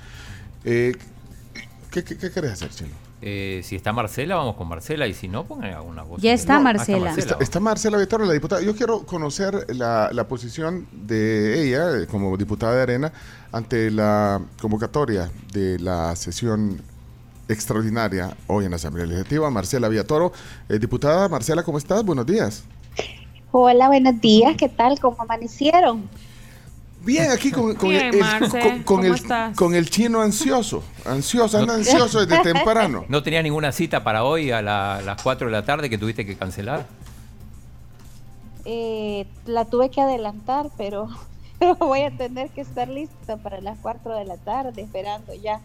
Eh, 0.68 0.96
¿Qué, 1.96 2.04
qué, 2.04 2.18
qué 2.18 2.30
querés 2.30 2.52
hacer, 2.52 2.68
Chino? 2.68 2.90
Eh, 3.22 3.62
si 3.64 3.74
está 3.74 3.90
Marcela, 3.90 4.34
vamos 4.34 4.56
con 4.56 4.68
Marcela. 4.68 5.06
Y 5.06 5.14
si 5.14 5.28
no, 5.28 5.44
pongan 5.44 5.72
alguna 5.72 6.02
voz. 6.02 6.20
Ya 6.20 6.34
está 6.34 6.52
No, 6.52 6.58
ah, 6.58 6.62
Marcela. 6.64 7.14
Está, 7.16 7.38
está 7.40 7.58
Marcela 7.58 7.96
Vitorra, 7.96 8.26
la 8.26 8.34
diputada. 8.34 8.60
Yo 8.60 8.76
quiero 8.76 9.06
conocer 9.06 9.74
la, 9.74 10.10
la 10.12 10.28
posición 10.28 10.86
de 10.92 11.62
ella 11.62 12.02
eh, 12.02 12.06
como 12.06 12.36
diputada 12.36 12.76
de 12.76 12.82
Arena 12.82 13.12
ante 13.50 13.90
la 13.90 14.42
convocatoria 14.60 15.30
de 15.54 15.78
la 15.78 16.14
sesión 16.16 16.82
extraordinaria 17.48 18.36
hoy 18.46 18.66
en 18.66 18.72
la 18.72 18.76
Asamblea 18.76 19.06
Legislativa. 19.06 19.48
Marcela 19.48 19.88
Villatoro. 19.88 20.32
Eh, 20.68 20.78
diputada 20.78 21.30
Marcela, 21.30 21.62
¿cómo 21.62 21.78
estás? 21.78 22.04
Buenos 22.04 22.26
días. 22.26 22.64
Hola, 23.52 23.86
buenos 23.88 24.20
días, 24.20 24.54
¿qué 24.58 24.68
tal? 24.68 25.00
¿Cómo 25.00 25.16
amanecieron? 25.18 26.10
Bien, 27.06 27.30
aquí 27.30 27.50
con, 27.52 27.74
con 27.76 27.88
Bien, 27.88 28.12
el, 28.12 28.20
Marce, 28.20 28.58
con, 28.60 28.70
con 28.82 28.82
¿cómo 28.82 29.04
el, 29.14 29.54
con 29.54 29.74
el 29.74 29.88
chino 29.88 30.20
ansioso. 30.20 30.82
Ansioso, 31.04 31.56
anda 31.58 31.74
ansioso 31.74 32.26
desde 32.26 32.42
temprano. 32.42 33.04
¿No 33.08 33.22
tenías 33.22 33.44
ninguna 33.44 33.70
cita 33.72 34.02
para 34.04 34.24
hoy 34.24 34.50
a 34.50 34.60
la- 34.60 35.00
las 35.02 35.22
4 35.22 35.46
de 35.46 35.52
la 35.52 35.64
tarde 35.64 35.88
que 35.88 35.96
tuviste 35.98 36.26
que 36.26 36.36
cancelar? 36.36 36.86
Eh, 38.64 39.26
la 39.46 39.64
tuve 39.66 39.90
que 39.90 40.00
adelantar, 40.00 40.70
pero 40.76 41.08
voy 41.78 42.02
a 42.02 42.10
tener 42.16 42.50
que 42.50 42.60
estar 42.62 42.88
lista 42.88 43.36
para 43.36 43.60
las 43.60 43.78
4 43.80 44.14
de 44.16 44.24
la 44.24 44.36
tarde, 44.36 44.82
esperando 44.82 45.32
ya. 45.34 45.60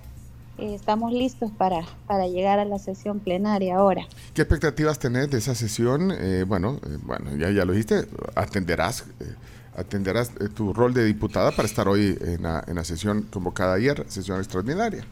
Eh, 0.57 0.75
estamos 0.75 1.11
listos 1.11 1.49
para, 1.57 1.81
para 2.05 2.27
llegar 2.27 2.59
a 2.59 2.65
la 2.65 2.77
sesión 2.77 3.19
plenaria 3.19 3.77
ahora. 3.77 4.05
¿Qué 4.35 4.43
expectativas 4.43 4.99
tenés 4.99 5.31
de 5.31 5.39
esa 5.39 5.55
sesión? 5.55 6.11
Eh, 6.11 6.43
bueno, 6.45 6.79
eh, 6.85 6.97
bueno, 7.01 7.35
ya, 7.37 7.49
ya 7.49 7.65
lo 7.65 7.71
dijiste, 7.73 8.05
atenderás, 8.35 9.05
eh, 9.21 9.33
atenderás 9.75 10.31
eh, 10.39 10.49
tu 10.49 10.73
rol 10.73 10.93
de 10.93 11.05
diputada 11.05 11.51
para 11.51 11.67
estar 11.67 11.87
hoy 11.87 12.17
en 12.21 12.43
la, 12.43 12.63
en 12.67 12.75
la 12.75 12.83
sesión 12.83 13.23
convocada 13.31 13.73
ayer, 13.75 14.05
sesión 14.07 14.39
extraordinaria. 14.39 15.05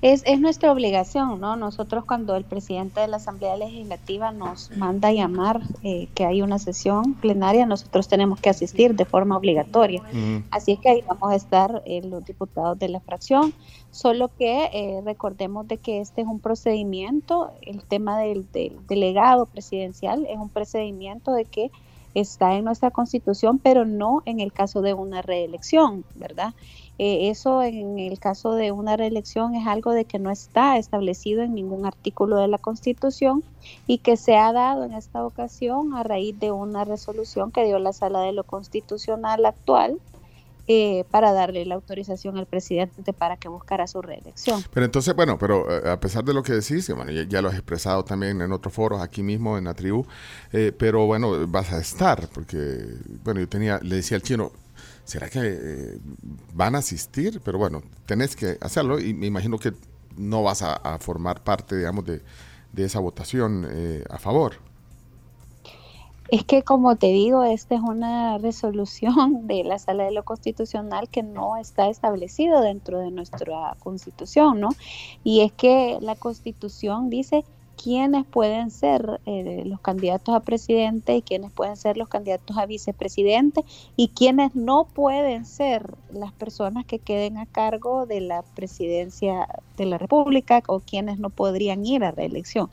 Es, 0.00 0.24
es 0.26 0.40
nuestra 0.40 0.72
obligación, 0.72 1.40
¿no? 1.40 1.54
Nosotros 1.54 2.04
cuando 2.04 2.34
el 2.34 2.42
presidente 2.42 3.00
de 3.00 3.06
la 3.06 3.18
Asamblea 3.18 3.56
Legislativa 3.56 4.32
nos 4.32 4.76
manda 4.76 5.08
a 5.08 5.12
llamar 5.12 5.60
eh, 5.84 6.08
que 6.16 6.24
hay 6.24 6.42
una 6.42 6.58
sesión 6.58 7.14
plenaria, 7.14 7.64
nosotros 7.66 8.08
tenemos 8.08 8.40
que 8.40 8.50
asistir 8.50 8.96
de 8.96 9.04
forma 9.04 9.36
obligatoria. 9.36 10.02
Así 10.50 10.72
es 10.72 10.80
que 10.80 10.88
ahí 10.88 11.04
vamos 11.06 11.30
a 11.30 11.36
estar 11.36 11.82
eh, 11.86 12.02
los 12.02 12.24
diputados 12.24 12.76
de 12.80 12.88
la 12.88 12.98
fracción, 12.98 13.54
solo 13.92 14.28
que 14.36 14.64
eh, 14.72 15.00
recordemos 15.04 15.68
de 15.68 15.76
que 15.76 16.00
este 16.00 16.22
es 16.22 16.26
un 16.26 16.40
procedimiento, 16.40 17.52
el 17.62 17.84
tema 17.84 18.18
del, 18.18 18.50
del 18.50 18.84
delegado 18.88 19.46
presidencial 19.46 20.26
es 20.28 20.38
un 20.38 20.48
procedimiento 20.48 21.32
de 21.32 21.44
que 21.44 21.70
está 22.14 22.54
en 22.54 22.64
nuestra 22.64 22.90
constitución, 22.90 23.58
pero 23.58 23.84
no 23.84 24.22
en 24.26 24.40
el 24.40 24.52
caso 24.52 24.82
de 24.82 24.94
una 24.94 25.22
reelección, 25.22 26.04
¿verdad? 26.14 26.54
Eh, 26.98 27.30
eso 27.30 27.62
en 27.62 27.98
el 27.98 28.18
caso 28.18 28.54
de 28.54 28.70
una 28.70 28.96
reelección 28.96 29.54
es 29.54 29.66
algo 29.66 29.92
de 29.92 30.04
que 30.04 30.18
no 30.18 30.30
está 30.30 30.76
establecido 30.76 31.42
en 31.42 31.54
ningún 31.54 31.86
artículo 31.86 32.36
de 32.36 32.48
la 32.48 32.58
Constitución 32.58 33.42
y 33.86 33.98
que 33.98 34.16
se 34.16 34.36
ha 34.36 34.52
dado 34.52 34.84
en 34.84 34.92
esta 34.92 35.24
ocasión 35.24 35.94
a 35.94 36.02
raíz 36.02 36.38
de 36.38 36.52
una 36.52 36.84
resolución 36.84 37.50
que 37.50 37.64
dio 37.64 37.78
la 37.78 37.92
Sala 37.92 38.20
de 38.20 38.32
lo 38.32 38.44
Constitucional 38.44 39.46
actual 39.46 39.98
eh, 40.68 41.04
para 41.10 41.32
darle 41.32 41.64
la 41.66 41.74
autorización 41.74 42.38
al 42.38 42.46
presidente 42.46 43.12
para 43.12 43.36
que 43.36 43.48
buscara 43.48 43.86
su 43.86 44.00
reelección. 44.00 44.62
Pero 44.72 44.86
entonces, 44.86 45.14
bueno, 45.14 45.36
pero 45.38 45.68
eh, 45.68 45.90
a 45.90 45.98
pesar 45.98 46.24
de 46.24 46.32
lo 46.32 46.42
que 46.42 46.52
decís, 46.52 46.88
bueno, 46.94 47.10
ya, 47.10 47.42
lo 47.42 47.48
has 47.48 47.54
expresado 47.54 48.04
también 48.04 48.40
en 48.40 48.52
otros 48.52 48.72
foros, 48.72 49.02
aquí 49.02 49.22
mismo 49.22 49.58
en 49.58 49.64
la 49.64 49.74
tribu, 49.74 50.06
eh, 50.52 50.72
pero 50.76 51.06
bueno, 51.06 51.46
vas 51.48 51.72
a 51.72 51.80
estar, 51.80 52.28
porque, 52.28 52.96
bueno, 53.24 53.40
yo 53.40 53.48
tenía, 53.48 53.80
le 53.82 53.96
decía 53.96 54.16
al 54.16 54.22
chino, 54.22 54.52
¿será 55.04 55.28
que 55.28 55.40
eh, 55.42 55.98
van 56.54 56.76
a 56.76 56.78
asistir? 56.78 57.40
Pero 57.44 57.58
bueno, 57.58 57.82
tenés 58.06 58.36
que 58.36 58.56
hacerlo 58.60 59.00
y 59.00 59.14
me 59.14 59.26
imagino 59.26 59.58
que 59.58 59.72
no 60.16 60.42
vas 60.42 60.62
a, 60.62 60.74
a 60.74 60.98
formar 60.98 61.42
parte, 61.42 61.76
digamos, 61.76 62.04
de, 62.04 62.22
de 62.72 62.84
esa 62.84 63.00
votación 63.00 63.66
a 64.08 64.18
favor. 64.18 64.71
Es 66.32 66.44
que, 66.44 66.62
como 66.62 66.96
te 66.96 67.08
digo, 67.08 67.44
esta 67.44 67.74
es 67.74 67.82
una 67.82 68.38
resolución 68.38 69.46
de 69.46 69.64
la 69.64 69.78
Sala 69.78 70.04
de 70.04 70.12
lo 70.12 70.24
Constitucional 70.24 71.10
que 71.10 71.22
no 71.22 71.58
está 71.58 71.90
establecido 71.90 72.62
dentro 72.62 73.00
de 73.00 73.10
nuestra 73.10 73.76
Constitución, 73.80 74.58
¿no? 74.58 74.70
Y 75.24 75.42
es 75.42 75.52
que 75.52 75.98
la 76.00 76.14
Constitución 76.14 77.10
dice 77.10 77.44
quiénes 77.76 78.24
pueden 78.24 78.70
ser 78.70 79.20
eh, 79.26 79.64
los 79.66 79.80
candidatos 79.80 80.34
a 80.34 80.40
presidente 80.40 81.16
y 81.16 81.20
quiénes 81.20 81.52
pueden 81.52 81.76
ser 81.76 81.98
los 81.98 82.08
candidatos 82.08 82.56
a 82.56 82.64
vicepresidente 82.64 83.62
y 83.96 84.08
quiénes 84.08 84.54
no 84.54 84.84
pueden 84.84 85.44
ser 85.44 85.94
las 86.14 86.32
personas 86.32 86.86
que 86.86 86.98
queden 86.98 87.36
a 87.36 87.44
cargo 87.44 88.06
de 88.06 88.22
la 88.22 88.42
presidencia 88.42 89.48
de 89.76 89.84
la 89.84 89.98
República 89.98 90.62
o 90.66 90.80
quienes 90.80 91.18
no 91.18 91.28
podrían 91.28 91.84
ir 91.84 92.04
a 92.04 92.10
reelección 92.10 92.70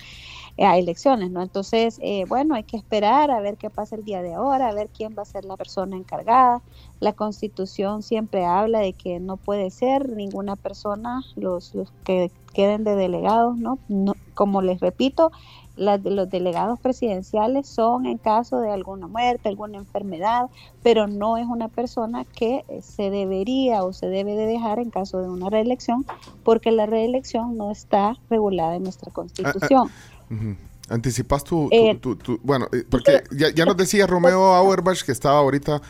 a 0.59 0.77
elecciones, 0.77 1.31
¿no? 1.31 1.41
Entonces, 1.41 1.99
eh, 2.01 2.25
bueno, 2.27 2.55
hay 2.55 2.63
que 2.63 2.77
esperar 2.77 3.31
a 3.31 3.39
ver 3.39 3.57
qué 3.57 3.69
pasa 3.69 3.95
el 3.95 4.03
día 4.03 4.21
de 4.21 4.33
ahora, 4.33 4.69
a 4.69 4.73
ver 4.73 4.89
quién 4.89 5.15
va 5.17 5.23
a 5.23 5.25
ser 5.25 5.45
la 5.45 5.57
persona 5.57 5.95
encargada. 5.95 6.61
La 6.99 7.13
Constitución 7.13 8.03
siempre 8.03 8.45
habla 8.45 8.79
de 8.79 8.93
que 8.93 9.19
no 9.19 9.37
puede 9.37 9.71
ser 9.71 10.09
ninguna 10.09 10.55
persona 10.55 11.23
los, 11.35 11.73
los 11.75 11.91
que 12.03 12.31
queden 12.53 12.83
de 12.83 12.95
delegados, 12.95 13.57
¿no? 13.57 13.77
no 13.87 14.13
como 14.33 14.61
les 14.61 14.79
repito, 14.79 15.31
los 15.79 16.29
delegados 16.29 16.79
presidenciales 16.79 17.67
son 17.67 18.05
en 18.05 18.17
caso 18.17 18.59
de 18.59 18.71
alguna 18.71 19.07
muerte, 19.07 19.47
alguna 19.47 19.77
enfermedad, 19.77 20.49
pero 20.83 21.07
no 21.07 21.37
es 21.37 21.45
una 21.45 21.69
persona 21.69 22.25
que 22.25 22.65
eh, 22.67 22.81
se 22.81 23.09
debería 23.09 23.83
o 23.83 23.93
se 23.93 24.07
debe 24.07 24.35
de 24.35 24.45
dejar 24.45 24.79
en 24.79 24.89
caso 24.89 25.19
de 25.19 25.29
una 25.29 25.49
reelección, 25.49 26.05
porque 26.43 26.71
la 26.71 26.85
reelección 26.85 27.55
no 27.55 27.71
está 27.71 28.17
regulada 28.29 28.75
en 28.75 28.83
nuestra 28.83 29.11
Constitución. 29.11 29.89
Ujú. 30.29 30.55
Anticipas 30.89 31.43
tu, 31.43 31.69
Eh, 31.71 31.95
tu- 32.01 32.15
tu- 32.15 32.39
bueno, 32.43 32.67
eh, 32.71 32.83
porque 32.89 33.23
ya, 33.31 33.49
ya 33.49 33.65
nos 33.65 33.77
decía 33.77 34.07
Romeo 34.07 34.53
Auerbach 34.55 35.03
que 35.03 35.11
estaba 35.11 35.37
ahorita, 35.39 35.81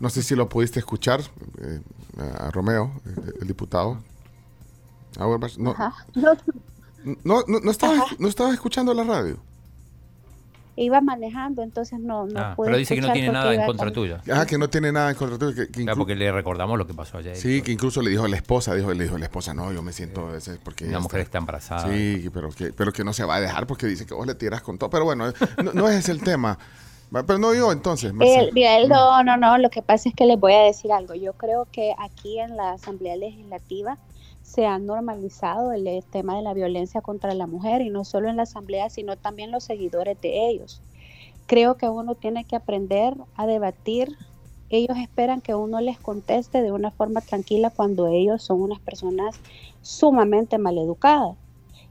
no 0.00 0.10
sé 0.10 0.22
si 0.22 0.34
lo 0.34 0.48
pudiste 0.48 0.78
escuchar, 0.80 1.20
eh, 1.62 1.80
a 2.38 2.50
Romeo, 2.50 2.92
el 3.40 3.46
diputado. 3.46 3.98
Auerbach, 5.18 5.56
no. 5.58 5.74
No, 7.24 7.42
no, 7.48 7.60
no, 7.60 7.70
estabas 8.28 8.52
escuchando 8.54 8.92
la 8.94 9.04
radio. 9.04 9.38
Iba 10.82 11.00
manejando, 11.00 11.62
entonces 11.62 11.98
no, 12.00 12.26
no 12.26 12.40
Ah, 12.40 12.54
pude 12.56 12.66
pero 12.68 12.78
dice 12.78 12.94
que 12.94 13.00
no 13.00 13.12
tiene 13.12 13.30
nada 13.32 13.54
en 13.54 13.66
contra 13.66 13.86
con- 13.86 13.92
tuya. 13.94 14.22
Ah, 14.32 14.46
que 14.46 14.58
no 14.58 14.68
tiene 14.68 14.92
nada 14.92 15.10
en 15.10 15.16
contra 15.16 15.38
tuyo, 15.38 15.54
que, 15.54 15.68
que 15.70 15.82
Claro, 15.82 15.98
porque 15.98 16.14
le 16.14 16.30
recordamos 16.32 16.78
lo 16.78 16.86
que 16.86 16.94
pasó 16.94 17.18
ayer. 17.18 17.36
Sí, 17.36 17.62
que 17.62 17.72
incluso 17.72 18.02
le 18.02 18.10
dijo 18.10 18.24
a 18.24 18.28
la 18.28 18.36
esposa, 18.36 18.74
dijo, 18.74 18.92
le 18.92 19.04
dijo 19.04 19.16
a 19.16 19.18
la 19.18 19.26
esposa, 19.26 19.54
no, 19.54 19.72
yo 19.72 19.82
me 19.82 19.92
siento 19.92 20.34
ese 20.34 20.56
porque 20.62 20.86
Una 20.86 21.00
mujer 21.00 21.20
está 21.20 21.38
embarazada. 21.38 21.88
Sí, 21.92 22.28
pero 22.32 22.50
que, 22.50 22.72
pero 22.72 22.92
que 22.92 23.04
no 23.04 23.12
se 23.12 23.24
va 23.24 23.36
a 23.36 23.40
dejar 23.40 23.66
porque 23.66 23.86
dice 23.86 24.06
que 24.06 24.14
vos 24.14 24.26
le 24.26 24.34
tiras 24.34 24.62
con 24.62 24.78
todo. 24.78 24.90
Pero 24.90 25.04
bueno, 25.04 25.32
no, 25.62 25.72
no 25.72 25.88
ese 25.88 25.98
es 25.98 26.08
el 26.08 26.22
tema. 26.22 26.58
Va, 27.14 27.24
Pero 27.24 27.38
no 27.40 27.52
yo 27.54 27.72
entonces, 27.72 28.14
mira, 28.14 28.78
él 28.78 28.88
no, 28.88 29.22
no, 29.24 29.36
no, 29.36 29.58
lo 29.58 29.68
que 29.68 29.82
pasa 29.82 30.08
es 30.08 30.14
que 30.14 30.26
les 30.26 30.38
voy 30.38 30.52
a 30.52 30.60
decir 30.62 30.92
algo. 30.92 31.14
Yo 31.14 31.32
creo 31.32 31.66
que 31.72 31.92
aquí 31.98 32.38
en 32.38 32.56
la 32.56 32.72
Asamblea 32.74 33.16
Legislativa 33.16 33.98
se 34.50 34.66
ha 34.66 34.80
normalizado 34.80 35.70
el, 35.70 36.02
tema 36.10 36.34
de 36.34 36.42
la 36.42 36.54
violencia 36.54 37.00
contra 37.00 37.34
la 37.34 37.46
mujer 37.46 37.82
y 37.82 37.90
no 37.90 38.04
solo 38.04 38.28
en 38.28 38.36
la 38.36 38.42
Asamblea, 38.42 38.90
sino 38.90 39.16
también 39.16 39.52
los 39.52 39.62
seguidores 39.62 40.20
de 40.20 40.48
ellos. 40.48 40.82
Creo 41.46 41.76
que 41.76 41.88
uno 41.88 42.16
tiene 42.16 42.44
que 42.44 42.56
aprender 42.56 43.14
a 43.36 43.46
debatir. 43.46 44.16
Ellos 44.68 44.98
esperan 44.98 45.40
que 45.40 45.54
uno 45.54 45.80
les 45.80 46.00
conteste 46.00 46.62
de 46.62 46.72
una 46.72 46.90
forma 46.90 47.20
tranquila 47.20 47.70
cuando 47.70 48.08
ellos 48.08 48.42
son 48.42 48.60
unas 48.60 48.80
personas 48.80 49.36
sumamente 49.82 50.58
maleducadas. 50.58 51.36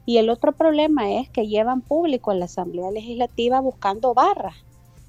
Y 0.04 0.18
el 0.18 0.28
otro 0.28 0.52
problema 0.52 1.12
es 1.12 1.30
que 1.30 1.48
llevan 1.48 1.80
público 1.80 2.30
a 2.30 2.34
la 2.34 2.44
Asamblea 2.44 2.90
Legislativa 2.90 3.60
buscando 3.60 4.12
barras 4.12 4.56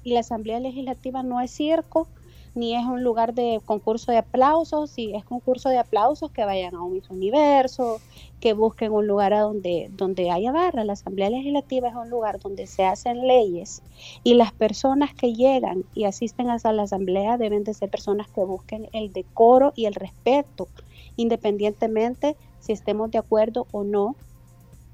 y 0.04 0.14
la 0.14 0.20
Asamblea 0.20 0.58
Legislativa 0.58 1.22
no 1.22 1.40
es 1.42 1.50
circo, 1.50 2.08
ni 2.54 2.74
es 2.76 2.84
un 2.84 3.02
lugar 3.02 3.34
de 3.34 3.60
concurso 3.64 4.12
de 4.12 4.18
aplausos, 4.18 4.90
si 4.90 5.14
es 5.14 5.24
concurso 5.24 5.68
de 5.68 5.78
aplausos 5.78 6.30
que 6.30 6.44
vayan 6.44 6.74
a 6.74 6.82
un 6.82 6.92
Miss 6.92 7.08
Universo, 7.08 8.00
que 8.40 8.52
busquen 8.52 8.92
un 8.92 9.06
lugar 9.06 9.32
a 9.32 9.40
donde, 9.40 9.88
donde 9.92 10.30
haya 10.30 10.52
barra. 10.52 10.84
La 10.84 10.92
Asamblea 10.92 11.30
Legislativa 11.30 11.88
es 11.88 11.94
un 11.94 12.10
lugar 12.10 12.40
donde 12.40 12.66
se 12.66 12.84
hacen 12.84 13.26
leyes 13.26 13.82
y 14.22 14.34
las 14.34 14.52
personas 14.52 15.14
que 15.14 15.32
llegan 15.32 15.84
y 15.94 16.04
asisten 16.04 16.50
a 16.50 16.72
la 16.72 16.82
Asamblea 16.82 17.38
deben 17.38 17.64
de 17.64 17.72
ser 17.72 17.88
personas 17.88 18.28
que 18.28 18.42
busquen 18.42 18.88
el 18.92 19.12
decoro 19.12 19.72
y 19.74 19.86
el 19.86 19.94
respeto, 19.94 20.68
independientemente 21.16 22.36
si 22.60 22.72
estemos 22.72 23.10
de 23.10 23.18
acuerdo 23.18 23.66
o 23.72 23.84
no 23.84 24.14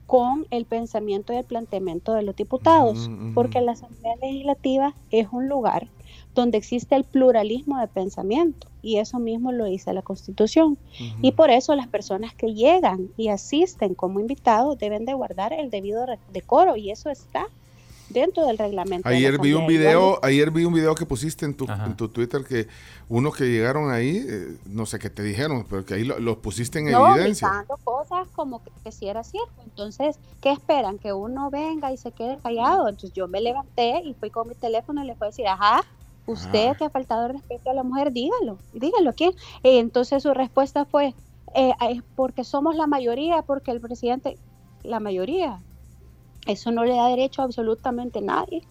con 0.07 0.47
el 0.51 0.65
pensamiento 0.65 1.33
y 1.33 1.37
el 1.37 1.45
planteamiento 1.45 2.15
de 2.15 2.23
los 2.23 2.35
diputados, 2.35 3.11
porque 3.35 3.61
la 3.61 3.73
Asamblea 3.73 4.17
Legislativa 4.17 4.95
es 5.11 5.29
un 5.33 5.49
lugar 5.49 5.89
donde 6.39 6.59
existe 6.59 6.95
el 6.95 7.03
pluralismo 7.05 7.81
de 7.81 7.89
pensamiento 7.89 8.69
y 8.81 8.99
eso 8.99 9.19
mismo 9.19 9.51
lo 9.51 9.65
dice 9.65 9.93
la 9.93 10.03
Constitución. 10.03 10.79
Y 11.21 11.33
por 11.33 11.51
eso 11.51 11.75
las 11.75 11.89
personas 11.89 12.33
que 12.35 12.55
llegan 12.55 13.09
y 13.17 13.29
asisten 13.29 13.95
como 13.95 14.21
invitados 14.21 14.79
deben 14.79 15.05
de 15.05 15.15
guardar 15.15 15.53
el 15.53 15.69
debido 15.71 16.07
decoro 16.33 16.77
y 16.77 16.91
eso 16.91 17.11
está 17.11 17.47
dentro 18.09 18.47
del 18.47 18.57
reglamento. 18.57 19.09
de 19.09 19.17
Ayer 19.17 19.39
vi 19.39 19.53
un 19.53 19.67
video, 19.67 20.19
ayer 20.23 20.51
vi 20.51 20.65
un 20.65 20.73
video 20.73 20.95
que 20.95 21.05
pusiste 21.05 21.45
en 21.45 21.55
tu, 21.55 21.67
en 21.69 21.97
tu 21.97 22.09
Twitter 22.09 22.43
que 22.45 22.67
unos 23.09 23.37
que 23.37 23.45
llegaron 23.45 23.91
ahí, 23.91 24.25
eh, 24.27 24.57
no 24.67 24.87
sé 24.87 24.99
qué 24.99 25.11
te 25.11 25.23
dijeron, 25.23 25.67
pero 25.69 25.85
que 25.85 25.95
ahí 25.95 26.05
lo- 26.05 26.19
los 26.21 26.37
pusiste 26.39 26.79
en 26.79 26.91
no, 26.93 27.11
evidencia. 27.15 27.67
cosas 27.85 28.29
como 28.35 28.63
que, 28.63 28.71
que 28.85 28.93
sí 28.93 29.09
era 29.09 29.25
cierto. 29.25 29.53
Entonces, 29.65 30.19
¿qué 30.41 30.53
esperan? 30.53 30.99
Que 30.99 31.13
uno 31.13 31.51
venga 31.51 31.93
y 31.93 31.97
se 31.97 32.13
quede 32.13 32.39
callado. 32.43 32.89
Entonces 32.89 33.13
yo 33.13 33.27
me 33.29 33.41
levanté 33.41 34.01
y 34.05 34.15
fui 34.15 34.31
con 34.31 34.49
mi 34.49 34.55
teléfono 34.55 35.03
y 35.03 35.07
le 35.07 35.15
fui 35.17 35.27
a 35.27 35.31
decir, 35.31 35.47
ajá, 35.49 35.81
usted 36.29 36.69
Ah. 36.71 36.75
que 36.77 36.85
ha 36.85 36.91
faltado 36.91 37.27
el 37.27 37.33
respeto 37.33 37.71
a 37.71 37.75
la 37.75 37.83
mujer, 37.83 38.13
dígalo, 38.13 38.59
dígalo. 38.73 39.13
¿Quién? 39.15 39.33
Eh, 39.63 39.79
entonces 39.81 40.23
su 40.23 40.33
respuesta 40.35 40.85
fue, 40.85 41.15
eh, 41.55 41.73
es 41.91 42.03
porque 42.15 42.45
somos 42.45 42.77
la 42.77 42.87
mayoría, 42.87 43.43
porque 43.43 43.71
el 43.73 43.81
presidente, 43.81 44.39
la 44.85 45.01
mayoría. 45.01 45.61
Eso 46.47 46.71
no 46.71 46.85
le 46.85 46.95
da 46.95 47.09
derecho 47.09 47.43
a 47.43 47.45
absolutamente 47.45 48.21
nadie 48.23 48.63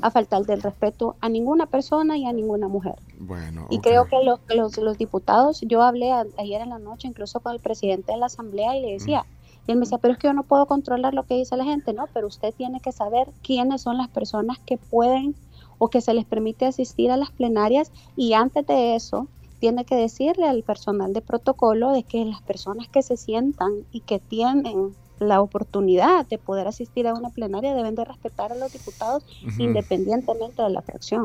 a 0.00 0.10
faltar 0.10 0.44
del 0.46 0.62
respeto 0.62 1.16
a 1.20 1.28
ninguna 1.28 1.66
persona 1.66 2.16
y 2.16 2.24
a 2.24 2.32
ninguna 2.32 2.66
mujer. 2.68 2.94
Bueno, 3.18 3.66
Y 3.68 3.80
creo 3.80 4.06
que 4.06 4.16
los, 4.24 4.40
los, 4.48 4.78
los 4.78 4.96
diputados, 4.96 5.60
yo 5.62 5.82
hablé 5.82 6.12
a- 6.12 6.24
ayer 6.38 6.62
en 6.62 6.70
la 6.70 6.78
noche 6.78 7.08
incluso 7.08 7.40
con 7.40 7.52
el 7.52 7.60
presidente 7.60 8.12
de 8.12 8.18
la 8.18 8.26
asamblea 8.26 8.76
y 8.76 8.80
le 8.82 8.92
decía, 8.92 9.26
y 9.66 9.72
él 9.72 9.76
me 9.78 9.82
decía, 9.84 9.98
pero 9.98 10.12
es 10.14 10.18
que 10.18 10.28
yo 10.28 10.32
no 10.32 10.44
puedo 10.44 10.64
controlar 10.66 11.12
lo 11.12 11.24
que 11.24 11.34
dice 11.34 11.56
la 11.56 11.64
gente, 11.64 11.92
no, 11.92 12.06
pero 12.14 12.26
usted 12.26 12.54
tiene 12.54 12.80
que 12.80 12.92
saber 12.92 13.28
quiénes 13.42 13.82
son 13.82 13.98
las 13.98 14.08
personas 14.08 14.58
que 14.60 14.78
pueden 14.78 15.34
o 15.78 15.88
que 15.88 16.00
se 16.00 16.14
les 16.14 16.24
permite 16.24 16.66
asistir 16.66 17.10
a 17.10 17.16
las 17.16 17.30
plenarias 17.30 17.92
y 18.16 18.32
antes 18.32 18.66
de 18.66 18.94
eso 18.94 19.28
tiene 19.58 19.84
que 19.84 19.96
decirle 19.96 20.46
al 20.46 20.62
personal 20.62 21.12
de 21.12 21.22
protocolo 21.22 21.92
de 21.92 22.02
que 22.02 22.24
las 22.24 22.42
personas 22.42 22.88
que 22.88 23.02
se 23.02 23.16
sientan 23.16 23.72
y 23.90 24.00
que 24.00 24.18
tienen 24.18 24.94
la 25.18 25.40
oportunidad 25.40 26.26
de 26.26 26.36
poder 26.36 26.68
asistir 26.68 27.06
a 27.06 27.14
una 27.14 27.30
plenaria 27.30 27.74
deben 27.74 27.94
de 27.94 28.04
respetar 28.04 28.52
a 28.52 28.54
los 28.54 28.72
diputados 28.72 29.24
independientemente 29.58 30.62
de 30.62 30.70
la 30.70 30.82
fracción. 30.82 31.24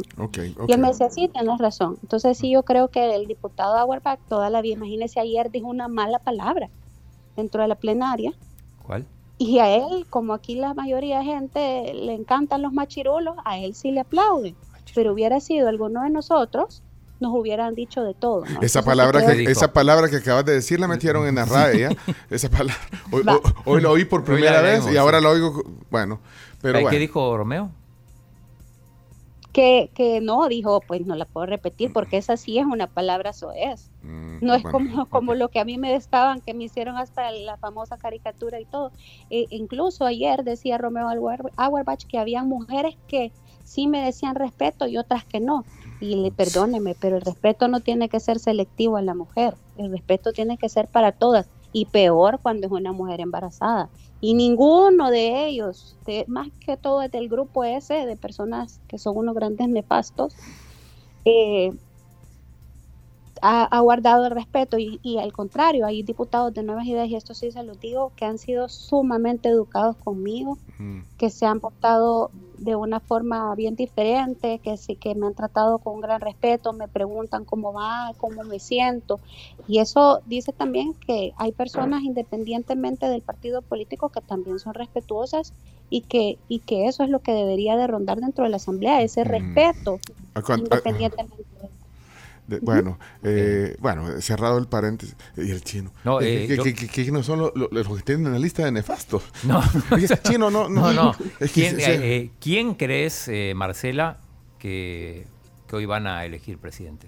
Y 0.68 0.72
él 0.72 0.80
me 0.80 0.88
decía, 0.88 1.10
sí, 1.10 1.28
tienes 1.28 1.60
razón. 1.60 1.98
Entonces 2.02 2.38
sí, 2.38 2.52
yo 2.52 2.64
creo 2.64 2.88
que 2.88 3.16
el 3.16 3.28
diputado 3.28 3.78
Auerbach 3.78 4.20
toda 4.30 4.50
la 4.50 4.62
vida, 4.62 4.76
imagínese, 4.76 5.20
ayer 5.20 5.52
dijo 5.52 5.68
una 5.68 5.90
mala 5.90 6.20
palabra 6.20 6.70
dentro 7.36 7.62
de 7.62 7.68
la 7.68 7.76
plenaria. 7.76 8.34
¿Cuál? 8.82 9.06
Y 9.44 9.58
a 9.58 9.76
él, 9.76 10.06
como 10.08 10.34
aquí 10.36 10.54
la 10.54 10.76
mayoría 10.76 11.18
de 11.20 11.26
gente 11.26 11.94
le 11.96 12.14
encantan 12.14 12.62
los 12.62 12.74
machirulos, 12.74 13.34
a 13.44 13.58
él 13.58 13.74
sí 13.74 13.90
le 13.92 14.02
aplauden. 14.02 14.56
Pero 14.94 15.14
hubiera 15.14 15.40
sido 15.40 15.68
alguno 15.68 16.04
de 16.04 16.12
nosotros, 16.12 16.84
nos 17.20 17.34
hubieran 17.34 17.74
dicho 17.74 18.04
de 18.04 18.14
todo. 18.14 18.42
¿no? 18.42 18.46
Esa 18.46 18.54
Entonces, 18.80 18.84
palabra, 18.84 19.26
que, 19.26 19.44
esa 19.46 19.74
palabra 19.74 20.10
que 20.10 20.18
acabas 20.18 20.46
de 20.46 20.54
decir 20.54 20.80
la 20.80 20.88
metieron 20.88 21.28
en 21.28 21.34
la 21.36 21.46
RAE, 21.46 21.80
¿ya? 21.80 21.90
Esa 22.30 22.50
palabra. 22.50 22.76
Hoy, 23.12 23.24
Va. 23.24 23.34
hoy- 23.38 23.42
hoy 23.66 23.82
la 23.82 23.90
oí 23.90 24.06
por 24.06 24.24
primera 24.24 24.62
vez 24.62 24.86
y 24.92 24.98
ahora 24.98 25.18
sí. 25.18 25.24
la 25.24 25.30
oigo. 25.32 25.64
Bueno, 25.90 26.20
pero 26.62 26.78
¿Qué 26.78 26.84
bueno. 26.84 27.00
dijo 27.00 27.36
Romeo? 27.36 27.72
Que, 29.52 29.92
que 29.96 30.22
no, 30.22 30.48
dijo, 30.48 30.86
pues 30.88 31.06
no 31.06 31.16
la 31.16 31.26
puedo 31.26 31.46
repetir 31.46 31.92
porque 31.94 32.18
esa 32.18 32.38
sí 32.38 32.58
es 32.58 32.66
una 32.66 32.88
palabra 32.88 33.34
soez. 33.34 33.92
Mm, 34.02 34.40
No 34.42 34.54
es 34.56 34.64
bueno, 34.64 34.72
como, 34.72 35.10
como 35.10 35.36
lo 35.36 35.50
que 35.50 35.60
a 35.60 35.66
mí 35.66 35.78
me 35.78 35.96
estaban, 35.96 36.42
que 36.42 36.54
me 36.54 36.64
hicieron 36.66 36.98
hasta 36.98 37.32
la 37.32 37.58
famosa 37.58 37.98
caricatura 37.98 38.60
y 38.60 38.66
todo. 38.66 38.92
E- 39.30 39.48
incluso 39.50 40.06
ayer 40.06 40.44
decía 40.44 40.78
Romeo 40.78 41.08
Auer- 41.10 41.52
Auerbach 41.58 42.06
que 42.08 42.18
había 42.18 42.44
mujeres 42.44 42.96
que 43.08 43.34
sí 43.64 43.88
me 43.88 44.04
decían 44.04 44.36
respeto 44.36 44.88
y 44.88 44.98
otras 44.98 45.26
que 45.26 45.40
no. 45.40 45.68
Y 46.00 46.16
le 46.16 46.32
perdóneme, 46.32 46.96
pero 46.96 47.18
el 47.18 47.22
respeto 47.22 47.68
no 47.68 47.82
tiene 47.82 48.10
que 48.10 48.20
ser 48.20 48.40
selectivo 48.40 48.98
a 48.98 49.02
la 49.04 49.14
mujer. 49.14 49.58
El 49.76 49.92
respeto 49.92 50.34
tiene 50.34 50.58
que 50.58 50.70
ser 50.70 50.88
para 50.90 51.12
todas. 51.12 51.52
Y 51.74 51.86
peor 51.88 52.40
cuando 52.42 52.68
es 52.68 52.74
una 52.74 52.92
mujer 52.94 53.22
embarazada. 53.22 53.92
Y 54.20 54.34
ninguno 54.36 55.10
de 55.12 55.48
ellos, 55.48 55.98
de- 56.06 56.26
más 56.28 56.50
que 56.60 56.78
todo 56.78 57.00
del 57.10 57.30
grupo 57.30 57.64
ese 57.64 58.06
de 58.06 58.18
personas 58.18 58.82
que 58.88 58.98
son 58.98 59.18
unos 59.18 59.36
grandes 59.36 59.70
nefastos, 59.70 60.36
eh, 61.26 61.72
ha, 63.42 63.64
ha 63.66 63.80
guardado 63.80 64.26
el 64.26 64.32
respeto 64.32 64.78
y, 64.78 65.00
y 65.04 65.18
al 65.18 65.34
contrario, 65.34 65.86
hay 65.86 66.04
diputados 66.04 66.54
de 66.54 66.64
Nuevas 66.64 66.86
Ideas, 66.86 67.08
y 67.10 67.16
esto 67.16 67.34
sí 67.34 67.52
se 67.52 67.64
los 67.64 67.80
digo, 67.80 68.14
que 68.16 68.26
han 68.26 68.38
sido 68.38 68.70
sumamente 68.70 69.50
educados 69.50 69.98
conmigo, 69.98 70.58
Mm, 70.80 71.02
que 71.18 71.30
se 71.30 71.46
han 71.46 71.60
portado 71.60 72.32
de 72.58 72.76
una 72.76 73.00
forma 73.00 73.54
bien 73.56 73.76
diferente, 73.76 74.60
que 74.64 74.76
sí 74.78 74.96
que 74.96 75.14
me 75.14 75.28
han 75.28 75.36
tratado 75.36 75.78
con 75.80 76.02
gran 76.02 76.20
respeto, 76.22 76.74
me 76.74 76.88
preguntan 76.88 77.46
cómo 77.46 77.74
va, 77.74 78.14
cómo 78.18 78.44
me 78.44 78.60
siento. 78.60 79.20
Y 79.68 79.80
eso 79.80 80.22
dice 80.26 80.52
también 80.52 80.96
que 81.06 81.34
hay 81.38 81.52
personas 81.52 82.02
independientemente 82.04 83.08
del 83.08 83.22
partido 83.22 83.62
político 83.62 84.10
que 84.10 84.22
también 84.22 84.58
son 84.60 84.74
respetuosas 84.74 85.54
y 85.92 86.02
que, 86.02 86.40
y 86.48 86.60
que 86.60 86.88
eso 86.88 87.04
es 87.04 87.10
lo 87.10 87.20
que 87.20 87.34
debería 87.34 87.78
de 87.78 87.86
rondar 87.88 88.20
dentro 88.20 88.44
de 88.44 88.50
la 88.50 88.58
asamblea, 88.58 89.02
ese 89.04 89.24
Mm. 89.24 89.28
respeto 89.28 90.00
¿a 90.34 90.42
cuán- 90.42 90.60
a- 90.60 90.64
independientemente. 90.64 91.46
De- 92.52 92.60
bueno, 92.62 93.00
eh, 93.24 93.76
bueno, 93.80 94.20
cerrado 94.22 94.58
el 94.58 94.68
paréntesis. 94.68 95.16
Y 95.38 95.52
el 95.52 95.64
chino. 95.64 95.92
No, 96.04 96.22
Eh, 96.22 96.44
eh, 96.44 96.48
que, 96.48 96.58
yo- 96.58 96.64
que- 96.64 96.74
que- 96.76 96.88
que 97.06 97.12
no 97.12 97.24
son 97.24 97.40
lo- 97.40 97.54
lo- 97.56 97.70
los 97.72 97.88
que 97.98 98.04
tienen 98.04 98.28
en 98.28 98.34
la 98.34 98.40
lista 98.40 98.64
de 98.66 98.72
nefastos. 98.72 99.24
No, 99.44 99.62
Oye, 99.92 100.08
chino, 100.24 100.50
no, 100.52 100.70
no. 100.70 100.92
no, 100.94 100.94
no. 100.94 101.12
Es 101.40 101.52
que 101.52 101.62
¿Quién, 101.70 101.80
eh, 101.80 101.84
eh, 101.88 102.32
¿quién 102.40 102.74
crees, 102.76 103.28
eh, 103.28 103.54
Marcela, 103.56 104.18
que, 104.60 105.26
que 105.68 105.76
hoy 105.76 105.86
van 105.86 106.08
a 106.08 106.26
elegir 106.26 106.58
presidente? 106.58 107.08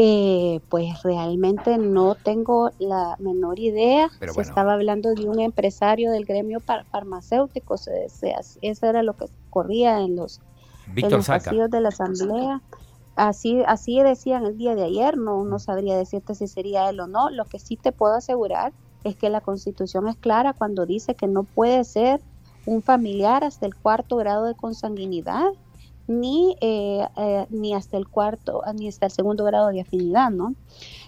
Eh, 0.00 0.60
pues 0.68 1.02
realmente 1.02 1.76
no 1.76 2.14
tengo 2.14 2.70
la 2.78 3.16
menor 3.18 3.58
idea. 3.58 4.08
Pero 4.20 4.32
se 4.32 4.36
bueno. 4.36 4.48
estaba 4.50 4.74
hablando 4.74 5.12
de 5.12 5.28
un 5.28 5.40
empresario 5.40 6.12
del 6.12 6.24
gremio 6.24 6.60
par- 6.60 6.86
farmacéutico, 6.86 7.76
se, 7.76 8.08
se- 8.08 8.32
eso 8.62 8.86
era 8.86 9.02
lo 9.02 9.14
que 9.14 9.26
corría 9.50 9.98
en 10.00 10.14
los, 10.14 10.40
en 10.86 10.94
Víctor 10.94 11.12
los 11.18 11.26
Saca. 11.26 11.46
pasillos 11.46 11.70
de 11.70 11.80
la 11.80 11.88
asamblea. 11.88 12.62
Así, 13.18 13.64
así 13.66 14.00
decían 14.00 14.46
el 14.46 14.56
día 14.56 14.76
de 14.76 14.84
ayer, 14.84 15.18
no, 15.18 15.42
no 15.44 15.58
sabría 15.58 15.96
decirte 15.96 16.36
si 16.36 16.46
sería 16.46 16.88
él 16.88 17.00
o 17.00 17.08
no. 17.08 17.30
Lo 17.30 17.46
que 17.46 17.58
sí 17.58 17.76
te 17.76 17.90
puedo 17.90 18.14
asegurar 18.14 18.72
es 19.02 19.16
que 19.16 19.28
la 19.28 19.40
constitución 19.40 20.06
es 20.06 20.16
clara 20.16 20.52
cuando 20.52 20.86
dice 20.86 21.16
que 21.16 21.26
no 21.26 21.42
puede 21.42 21.82
ser 21.82 22.22
un 22.64 22.80
familiar 22.80 23.42
hasta 23.42 23.66
el 23.66 23.74
cuarto 23.74 24.18
grado 24.18 24.44
de 24.44 24.54
consanguinidad 24.54 25.48
ni, 26.06 26.56
eh, 26.60 27.08
eh, 27.16 27.46
ni 27.50 27.74
hasta 27.74 27.96
el 27.96 28.06
cuarto, 28.08 28.62
ni 28.76 28.86
hasta 28.86 29.06
el 29.06 29.12
segundo 29.12 29.42
grado 29.44 29.66
de 29.70 29.80
afinidad, 29.80 30.30
¿no? 30.30 30.54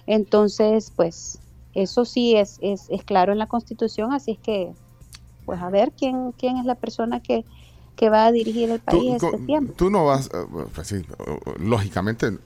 Entonces, 0.07 0.92
pues, 0.96 1.40
eso 1.75 2.05
sí 2.05 2.35
es, 2.35 2.59
es, 2.61 2.90
es 2.90 3.05
claro 3.05 3.31
en 3.31 3.38
la 3.38 3.46
Constitución, 3.46 4.12
así 4.12 4.33
es 4.33 4.40
que, 4.40 4.75
pues, 5.44 5.61
a 5.62 5.70
ver 5.70 5.92
quién, 5.92 6.33
quién 6.33 6.57
es 6.57 6.64
la 6.64 6.75
persona 6.75 7.20
que, 7.20 7.44
que 8.01 8.09
va 8.11 8.27
a 8.27 8.33
dirigir 8.33 8.71
el 8.71 8.81
Tú, 8.81 8.97
país 8.97 9.23
este 9.23 9.31
co- 9.39 9.47
tiempo. 9.47 9.73
tú 9.77 9.91
no 9.91 10.07
vas, 10.07 10.27
eh, 10.35 10.47
pues 10.75 10.89
sí, 10.89 10.97
eh, 10.97 11.39
lógicamente 11.61 12.39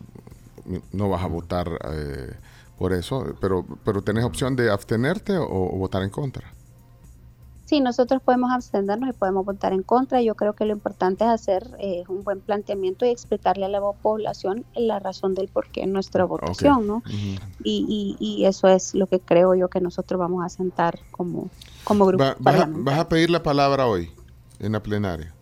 no 0.92 1.08
vas 1.08 1.22
a 1.22 1.28
votar 1.28 1.68
eh, 1.92 2.34
por 2.78 2.92
eso, 2.92 3.24
pero, 3.40 3.64
pero 3.84 4.02
tenés 4.02 4.24
opción 4.24 4.56
de 4.56 4.70
abstenerte 4.70 5.38
o, 5.38 5.46
o 5.46 5.76
votar 5.78 6.02
en 6.02 6.10
contra. 6.10 6.52
Sí, 7.66 7.80
nosotros 7.80 8.20
podemos 8.22 8.50
abstenernos 8.52 9.08
y 9.08 9.12
podemos 9.14 9.44
votar 9.46 9.72
en 9.72 9.82
contra. 9.82 10.20
Yo 10.20 10.34
creo 10.34 10.52
que 10.54 10.66
lo 10.66 10.72
importante 10.72 11.24
es 11.24 11.30
hacer 11.30 11.66
eh, 11.78 12.04
un 12.08 12.22
buen 12.22 12.40
planteamiento 12.40 13.06
y 13.06 13.08
explicarle 13.10 13.64
a 13.64 13.68
la 13.68 13.80
población 13.80 14.66
la 14.74 14.98
razón 14.98 15.34
del 15.34 15.48
por 15.48 15.68
qué 15.68 15.86
nuestra 15.86 16.24
votación, 16.24 16.86
¿no? 16.86 17.02
Y, 17.62 17.86
y, 17.88 18.42
y 18.42 18.44
eso 18.46 18.68
es 18.68 18.94
lo 18.94 19.06
que 19.06 19.18
creo 19.20 19.54
yo 19.54 19.68
que 19.68 19.80
nosotros 19.80 20.18
vamos 20.20 20.44
a 20.44 20.50
sentar 20.50 20.98
como, 21.10 21.48
como 21.84 22.04
grupo 22.06 22.22
Va- 22.24 22.36
vas, 22.38 22.38
a, 22.38 22.44
parlamentario. 22.44 22.84
vas 22.84 22.98
a 22.98 23.08
pedir 23.08 23.30
la 23.30 23.42
palabra 23.42 23.86
hoy 23.86 24.10
en 24.60 24.72
la 24.72 24.82
plenaria. 24.82 25.33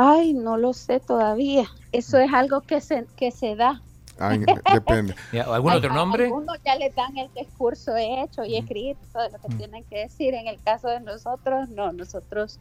Ay, 0.00 0.32
no 0.32 0.56
lo 0.56 0.74
sé 0.74 1.00
todavía. 1.00 1.64
Eso 1.90 2.18
es 2.18 2.32
algo 2.32 2.60
que 2.60 2.80
se, 2.80 3.06
que 3.16 3.32
se 3.32 3.56
da. 3.56 3.82
En- 4.20 4.46
depende. 4.72 5.16
¿Algún 5.44 5.72
Ay, 5.72 5.78
otro 5.78 5.90
a- 5.90 5.94
nombre? 5.94 6.24
Algunos 6.26 6.56
ya 6.64 6.76
les 6.76 6.94
dan 6.94 7.16
el 7.18 7.28
discurso 7.34 7.96
hecho 7.96 8.44
y 8.44 8.56
escrito 8.56 9.18
de 9.18 9.30
lo 9.30 9.38
que 9.40 9.48
Mm. 9.54 9.58
tienen 9.58 9.84
que 9.84 9.98
decir. 9.98 10.34
En 10.34 10.46
el 10.46 10.62
caso 10.62 10.86
de 10.86 11.00
nosotros, 11.00 11.68
no, 11.70 11.92
nosotros 11.92 12.60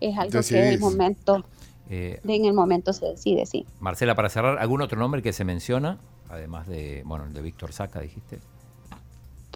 es 0.00 0.16
algo 0.16 0.30
que 0.30 0.36
en 0.36 0.42
Decidís. 0.42 0.74
el 0.74 0.78
momento, 0.80 1.44
Eh, 1.90 2.20
en 2.24 2.44
el 2.44 2.52
momento 2.52 2.92
se 2.92 3.06
decide, 3.06 3.46
sí. 3.46 3.66
Marcela, 3.80 4.14
para 4.14 4.28
cerrar, 4.28 4.58
¿algún 4.58 4.80
otro 4.80 4.96
nombre 4.98 5.22
que 5.22 5.32
se 5.32 5.44
menciona? 5.44 5.98
Además 6.28 6.68
de, 6.68 7.02
bueno, 7.04 7.24
el 7.24 7.32
de 7.32 7.42
Víctor 7.42 7.72
Saca, 7.72 7.98
dijiste. 8.00 8.38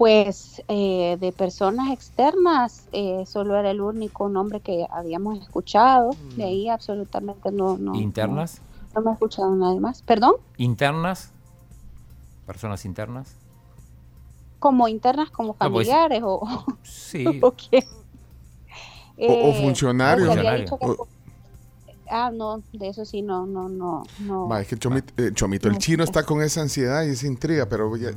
Pues 0.01 0.63
eh, 0.69 1.19
de 1.21 1.31
personas 1.31 1.91
externas, 1.93 2.85
eh, 2.91 3.25
solo 3.27 3.55
era 3.59 3.71
el 3.71 3.83
único 3.83 4.31
nombre 4.31 4.61
que 4.61 4.87
habíamos 4.91 5.39
escuchado. 5.39 6.17
De 6.37 6.45
ahí 6.45 6.71
absolutamente 6.71 7.53
no, 7.53 7.77
no. 7.77 7.95
¿Internas? 7.95 8.63
No, 8.95 9.01
no 9.01 9.05
me 9.05 9.11
he 9.11 9.13
escuchado 9.13 9.55
nadie 9.55 9.79
más. 9.79 10.01
¿Perdón? 10.01 10.37
¿Internas? 10.57 11.33
¿Personas 12.47 12.87
internas? 12.87 13.35
Como 14.59 14.89
internas, 14.89 15.29
como 15.29 15.53
pues, 15.53 15.69
familiares 15.87 16.23
o, 16.25 16.49
Sí. 16.83 17.27
o 17.43 17.53
qué. 17.55 17.87
O- 19.19 19.51
o 19.51 19.53
funcionarios. 19.53 20.29
Funcionario. 20.29 20.79
O- 20.81 21.09
ah, 22.11 22.31
no, 22.33 22.63
de 22.73 22.89
eso 22.89 23.05
sí, 23.05 23.21
no, 23.21 23.45
no, 23.45 23.69
no. 23.69 24.05
no. 24.21 24.49
Va, 24.49 24.63
es 24.63 24.69
que 24.69 24.77
el 24.77 24.81
Chomito, 24.81 25.13
eh, 25.23 25.31
Chomito, 25.35 25.69
el 25.69 25.75
No. 25.75 25.79
chino 25.79 26.05
está 26.05 26.25
con 26.25 26.41
esa 26.41 26.63
ansiedad 26.63 27.05
y 27.05 27.11
esa 27.11 27.27
intriga, 27.27 27.67
pero 27.67 27.95
ya- 27.99 28.13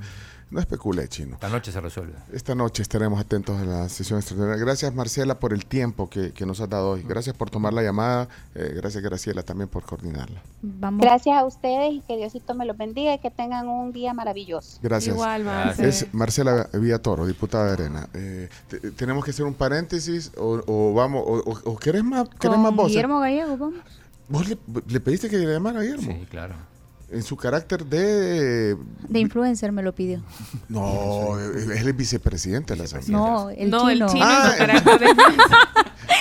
No 0.54 0.60
especule, 0.60 1.08
chino. 1.08 1.34
Esta 1.34 1.50
noche 1.50 1.72
se 1.72 1.82
resuelve. 1.82 2.14
Esta 2.32 2.54
noche 2.54 2.84
estaremos 2.84 3.20
atentos 3.20 3.60
a 3.60 3.66
la 3.66 3.90
sesión 3.90 4.20
extraordinaria. 4.20 4.64
Gracias, 4.64 4.94
Marcela, 4.94 5.40
por 5.40 5.52
el 5.52 5.66
tiempo 5.66 6.12
que, 6.12 6.32
que 6.32 6.46
nos 6.46 6.62
has 6.62 6.70
dado 6.70 6.92
hoy. 6.92 7.02
Gracias 7.02 7.36
por 7.36 7.50
tomar 7.50 7.74
la 7.74 7.82
llamada. 7.82 8.28
Eh, 8.54 8.72
gracias, 8.76 9.02
Graciela, 9.04 9.42
también 9.42 9.68
por 9.68 9.84
coordinarla. 9.84 10.44
Vamos. 10.62 11.02
Gracias 11.02 11.36
a 11.36 11.44
ustedes 11.44 11.94
y 11.94 12.02
que 12.02 12.18
Diosito 12.18 12.54
me 12.54 12.66
los 12.68 12.78
bendiga 12.78 13.16
y 13.16 13.18
que 13.20 13.32
tengan 13.32 13.68
un 13.68 13.92
día 13.92 14.14
maravilloso. 14.14 14.78
Gracias. 14.84 15.16
Igual, 15.16 15.44
Gracias. 15.44 15.78
Marce. 15.80 15.90
Es 16.06 16.14
Marcela 16.14 16.70
Villatoro, 16.72 17.26
diputada 17.26 17.66
de 17.66 17.72
Arena. 17.74 18.08
Eh, 18.14 18.48
te- 18.68 18.92
¿Tenemos 18.92 19.26
que 19.26 19.32
hacer 19.32 19.46
un 19.46 19.56
paréntesis 19.56 20.32
o, 20.38 20.62
o 20.68 20.94
vamos, 20.94 21.24
o, 21.26 21.34
o- 21.50 21.72
o 21.72 21.78
querés 21.78 22.04
más, 22.04 22.30
querés 22.40 22.60
más 22.60 22.76
voces? 22.76 22.92
Guillermo 22.92 23.20
Gallego, 23.20 23.58
vamos. 23.58 23.80
¿Vos 24.30 24.48
le, 24.48 24.58
le 24.88 25.00
pediste 25.00 25.30
que 25.32 25.38
le 25.38 25.52
llamara 25.52 25.80
a 25.80 25.82
Guillermo? 25.82 26.12
Sí, 26.12 26.28
claro. 26.30 26.54
En 27.12 27.22
su 27.22 27.36
carácter 27.38 27.86
de... 27.86 28.76
De 29.08 29.20
influencer 29.20 29.72
me 29.72 29.84
lo 29.84 29.94
pidió. 29.94 30.22
No, 30.68 31.38
él 31.40 31.72
es 31.72 31.82
el 31.82 31.94
vicepresidente 31.94 32.74
de 32.74 32.78
la 32.80 32.86
Asamblea. 32.86 33.18
No, 33.18 33.50
el 33.52 33.70
no, 33.70 33.80
chino. 33.92 34.06
el 34.06 34.12
chino 34.12 34.26
Ah, 34.26 34.46
en 34.48 34.52
su 34.52 34.58
carácter 34.58 35.00
de- 35.00 35.24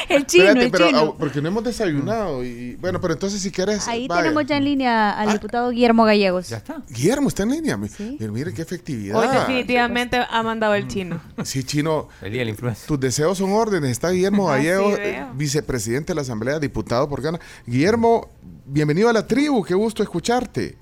el 0.09 0.27
chino, 0.27 0.45
Espérate, 0.45 0.65
el 0.67 0.71
pero, 0.71 0.87
chino. 0.89 0.99
ah, 1.01 1.15
porque 1.19 1.41
no 1.41 1.49
hemos 1.49 1.65
desayunado. 1.65 2.45
Y, 2.45 2.75
bueno, 2.77 3.01
pero 3.01 3.15
entonces 3.15 3.41
si 3.41 3.51
quieres... 3.51 3.89
Ahí 3.89 4.07
vaya. 4.07 4.23
tenemos 4.23 4.45
ya 4.47 4.59
en 4.59 4.65
línea 4.65 5.13
al 5.19 5.31
Ah. 5.31 5.33
diputado 5.33 5.71
Guillermo 5.71 6.05
Gallegos. 6.05 6.49
Ya 6.51 6.59
está. 6.59 6.83
Guillermo 6.91 7.29
está 7.29 7.45
en 7.45 7.51
línea. 7.53 7.79
Sí. 7.97 8.19
Mire 8.21 8.53
qué 8.53 8.61
efectividad. 8.61 9.17
Hoy 9.19 9.29
definitivamente 9.29 10.19
ha 10.29 10.43
mandado 10.43 10.75
el 10.75 10.89
chino. 10.89 11.21
Sí, 11.45 11.65
Chino, 11.65 12.09
El 12.21 12.33
día 12.33 12.41
del 12.41 12.51
influencer. 12.51 12.87
tus 12.87 13.01
deseos 13.01 13.39
son 13.39 13.53
órdenes. 13.53 13.91
Está 13.93 14.11
Guillermo 14.11 14.51
Así 14.51 14.67
Gallego, 14.67 14.89
veo. 14.91 14.99
eh, 14.99 15.27
vicepresidente 15.35 16.09
de 16.13 16.17
la 16.17 16.21
Asamblea, 16.23 16.59
diputado 16.59 17.09
por 17.09 17.23
Gana. 17.23 17.41
Guillermo, 17.67 18.29
bienvenido 18.73 19.09
a 19.09 19.13
la 19.13 19.27
tribu. 19.27 19.63
Qué 19.63 19.75
gusto 19.75 20.03
escucharte. 20.03 20.77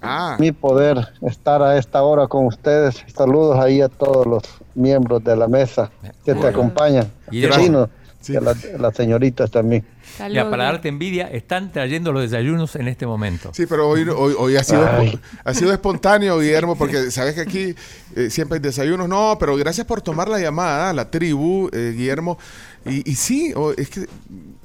Ah, 0.00 0.36
mi 0.40 0.50
poder 0.50 0.98
estar 1.28 1.62
a 1.62 1.78
esta 1.78 2.02
hora 2.02 2.26
con 2.26 2.46
ustedes. 2.46 3.04
Saludos 3.14 3.58
ahí 3.58 3.80
a 3.80 3.88
todos 3.88 4.26
los 4.26 4.42
miembros 4.74 5.22
de 5.22 5.36
la 5.36 5.46
mesa 5.46 5.92
que 6.24 6.34
te 6.34 6.46
acompañan. 6.46 7.08
Guillermo. 7.30 7.56
Chino, 7.56 7.90
Sí. 8.20 8.32
y 8.32 8.36
a 8.36 8.40
la- 8.40 8.50
a 8.52 8.78
las 8.78 8.96
señoritas 8.96 9.50
también. 9.50 9.84
Mira, 10.28 10.48
para 10.50 10.64
darte 10.64 10.88
envidia, 10.88 11.26
están 11.28 11.72
trayendo 11.72 12.12
los 12.12 12.22
desayunos 12.22 12.74
en 12.76 12.86
este 12.88 13.06
momento. 13.06 13.50
sí, 13.54 13.66
pero 13.66 13.88
hoy, 13.88 14.02
hoy, 14.08 14.34
hoy 14.38 14.56
ha, 14.56 14.62
sido, 14.64 14.86
Ay. 14.88 15.18
ha 15.44 15.54
sido 15.54 15.72
espontáneo, 15.72 16.38
Guillermo, 16.38 16.76
porque 16.76 17.10
sabes 17.10 17.34
que 17.34 17.40
aquí 17.40 17.74
eh, 18.16 18.28
siempre 18.30 18.56
hay 18.56 18.60
desayunos. 18.62 19.08
No, 19.08 19.36
pero 19.40 19.56
gracias 19.56 19.86
por 19.86 20.02
tomar 20.02 20.28
la 20.28 20.38
llamada, 20.40 20.90
a 20.90 20.92
la 20.92 21.10
tribu, 21.10 21.68
eh, 21.72 21.94
Guillermo. 21.96 22.38
Y, 22.86 23.08
y 23.10 23.14
sí, 23.14 23.52
oh, 23.56 23.72
es 23.76 23.88
que 23.88 24.06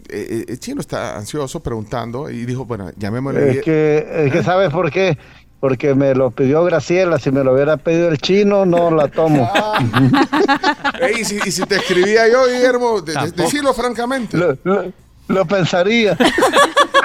eh, 0.09 0.27
eh, 0.29 0.45
el 0.49 0.59
chino 0.59 0.81
está 0.81 1.15
ansioso 1.17 1.61
preguntando 1.61 2.29
y 2.29 2.45
dijo, 2.45 2.65
bueno, 2.65 2.91
llamémosle. 2.97 3.51
Es 3.51 3.61
que, 3.63 4.07
es 4.25 4.31
que 4.31 4.43
¿sabes 4.43 4.69
por 4.71 4.91
qué? 4.91 5.17
Porque 5.59 5.95
me 5.95 6.13
lo 6.13 6.29
pidió 6.31 6.63
Graciela. 6.63 7.17
Si 7.19 7.31
me 7.31 7.43
lo 7.43 7.53
hubiera 7.53 7.77
pedido 7.77 8.09
el 8.09 8.19
chino, 8.19 8.65
no 8.65 8.91
la 8.91 9.07
tomo. 9.07 9.49
Ey, 11.01 11.21
y, 11.21 11.25
si, 11.25 11.39
y 11.45 11.51
si 11.51 11.63
te 11.63 11.75
escribía 11.77 12.27
yo, 12.29 12.45
Guillermo, 12.45 13.01
de- 13.01 13.07
de- 13.07 13.13
Tampoco. 13.13 13.41
decilo 13.43 13.73
francamente. 13.73 14.37
lo, 14.37 14.57
lo- 14.63 14.91
lo 15.29 15.45
pensaría. 15.45 16.15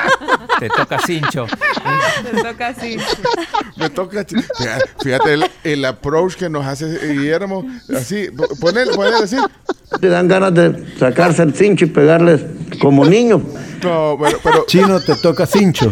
Te 0.62 0.68
toca 0.68 0.98
cincho. 1.04 1.46
Te 2.30 2.42
toca 2.42 2.68
así. 2.68 2.96
Me 3.76 3.90
toca. 3.90 4.24
Fíjate, 5.02 5.34
el, 5.34 5.44
el 5.64 5.84
approach 5.84 6.34
que 6.34 6.48
nos 6.48 6.64
hace 6.64 6.86
Guillermo. 7.14 7.66
Así, 7.96 8.28
po- 8.30 8.48
ponele, 8.60 8.92
ponele 8.94 9.16
así. 9.16 9.36
Te 10.00 10.08
dan 10.08 10.28
ganas 10.28 10.54
de 10.54 10.94
sacarse 10.98 11.42
el 11.42 11.54
cincho 11.54 11.84
y 11.86 11.88
pegarles 11.88 12.42
como 12.80 13.04
niño. 13.04 13.42
No, 13.82 14.16
bueno, 14.16 14.38
pero. 14.42 14.64
Chino, 14.66 15.00
te 15.00 15.16
toca 15.16 15.46
cincho. 15.46 15.90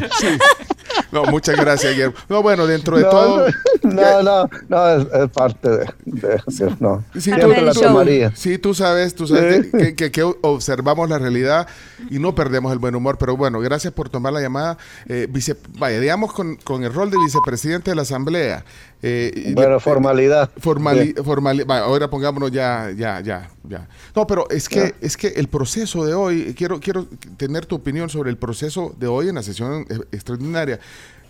No, 1.12 1.24
muchas 1.24 1.56
gracias, 1.56 1.92
Guillermo. 1.92 2.14
No, 2.28 2.42
bueno, 2.42 2.66
dentro 2.66 2.96
de 2.96 3.02
No, 3.04 3.10
todo. 3.10 3.46
no, 3.82 4.22
no, 4.22 4.48
no, 4.68 4.88
es, 4.88 5.06
es 5.12 5.30
parte 5.30 5.68
de, 5.68 5.86
de- 6.04 6.28
de- 6.46 6.76
no. 6.80 7.04
Sí, 7.18 7.30
tú, 7.38 7.48
la 7.48 7.72
tomaría. 7.72 8.32
sí, 8.34 8.58
tú 8.58 8.74
sabes, 8.74 9.14
tú 9.14 9.26
sabes 9.26 9.66
que, 9.66 9.78
que- 9.78 9.94
que- 9.94 10.10
que 10.12 10.22
observamos 10.22 11.08
la 11.08 11.18
realidad 11.18 11.66
y 12.10 12.18
no 12.18 12.34
perdemos 12.34 12.72
el 12.72 12.78
buen 12.78 12.94
humor. 12.94 13.16
Pero 13.18 13.36
bueno, 13.36 13.60
gracias 13.60 13.92
por 13.92 14.08
tomar 14.08 14.32
la 14.32 14.40
llamada. 14.40 14.78
Eh, 15.08 15.26
vice, 15.30 15.56
vaya, 15.78 15.98
digamos 16.00 16.32
con, 16.32 16.56
con 16.56 16.84
el 16.84 16.92
rol 16.92 17.10
de 17.10 17.16
vicepresidente 17.18 17.90
de 17.90 17.96
la 17.96 18.02
Asamblea. 18.02 18.64
Eh, 19.02 19.52
Bueno, 19.54 19.74
le- 19.74 19.80
formalidad. 19.80 20.50
Formali, 20.58 21.14
formali- 21.14 21.64
vaya, 21.66 21.84
ahora 21.84 22.08
pongámonos 22.10 22.50
ya, 22.50 22.90
ya, 22.96 23.20
ya, 23.20 23.50
ya. 23.68 23.88
No, 24.14 24.26
pero 24.26 24.48
es 24.50 24.68
que, 24.68 24.94
es 25.00 25.16
que 25.16 25.28
el 25.28 25.48
proceso 25.48 26.04
de 26.04 26.14
hoy, 26.14 26.54
quiero, 26.54 26.80
quiero 26.80 27.06
tener 27.36 27.66
tu 27.66 27.76
opinión 27.76 28.10
sobre 28.10 28.30
el 28.30 28.36
proceso 28.36 28.94
de 28.98 29.06
hoy 29.06 29.28
en 29.28 29.36
la 29.36 29.42
sesión 29.42 29.86
eh, 29.88 29.98
extraordinaria. 30.12 30.80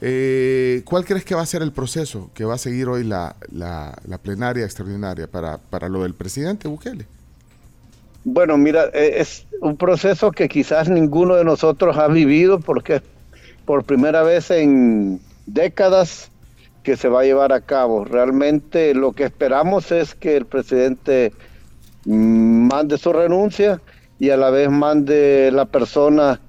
Eh, 0.03 0.83
¿Cuál 0.87 1.05
crees 1.05 1.25
que 1.25 1.35
va 1.35 1.43
a 1.43 1.47
ser 1.47 1.63
el 1.63 1.73
proceso 1.73 2.31
que 2.35 2.45
va 2.45 2.55
a 2.55 2.59
seguir 2.59 2.89
hoy 2.89 3.05
la, 3.05 3.37
la, 3.53 3.97
la 4.07 4.19
plenaria 4.19 4.65
extraordinaria 4.65 5.27
para, 5.27 5.59
para 5.59 5.89
lo 5.89 6.03
del 6.03 6.15
presidente 6.15 6.69
Bukele? 6.69 7.07
Bueno, 8.25 8.57
mira, 8.59 8.87
eh, 8.93 9.15
es 9.19 9.47
un 9.61 9.77
proceso 9.77 10.31
que 10.33 10.49
quizás 10.49 10.89
ninguno 10.89 11.37
de 11.37 11.45
nosotros 11.45 11.97
ha 11.97 12.09
vivido 12.09 12.61
porque 12.61 13.03
por 13.65 13.85
primera 13.85 14.23
vez 14.23 14.51
en 14.51 15.21
décadas 15.47 16.31
que 16.83 16.97
se 16.97 17.09
va 17.09 17.21
a 17.21 17.25
llevar 17.25 17.53
a 17.53 17.61
cabo. 17.61 18.05
Realmente 18.05 18.95
lo 18.95 19.13
que 19.13 19.25
esperamos 19.25 19.93
es 19.93 20.15
que 20.15 20.37
el 20.37 20.47
presidente 20.47 21.33
mm, 22.05 22.69
mande 22.69 22.99
su 22.99 23.13
renuncia 23.13 23.81
y 24.19 24.31
a 24.31 24.37
la 24.37 24.51
vez 24.51 24.71
mande 24.71 25.51
la 25.53 25.65
persona 25.65 26.41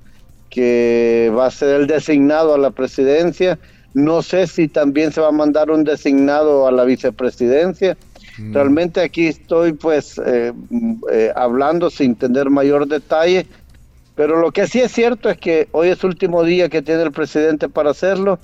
que 0.50 1.32
va 1.36 1.48
a 1.48 1.52
ser 1.52 1.82
el 1.82 1.88
designado 1.88 2.54
a 2.54 2.58
la 2.58 2.72
presidencia. 2.72 3.58
No 3.94 4.22
sé 4.22 4.48
si 4.48 4.68
también 4.68 5.12
se 5.12 5.22
va 5.22 5.30
a 5.30 5.34
mandar 5.34 5.72
un 5.72 5.84
designado 5.84 6.68
a 6.68 6.72
la 6.72 6.84
vicepresidencia. 6.84 7.98
Realmente 8.38 9.02
aquí 9.02 9.28
estoy 9.28 9.74
pues 9.74 10.20
eh, 10.26 10.54
mm, 10.70 10.96
eh, 11.12 11.32
hablando 11.36 11.90
sin 11.90 12.16
tener 12.16 12.50
mayor 12.50 12.88
detalle, 12.88 13.46
pero 14.16 14.40
lo 14.40 14.52
que 14.52 14.68
sí 14.68 14.80
es 14.80 14.92
cierto 14.92 15.30
es 15.30 15.38
que 15.38 15.68
hoy 15.72 15.90
es 15.90 16.04
último 16.04 16.44
día 16.44 16.70
que 16.70 16.82
tiene 16.82 17.04
el 17.04 17.12
presidente 17.12 17.70
para 17.70 17.92
hacerlo. 17.92 18.40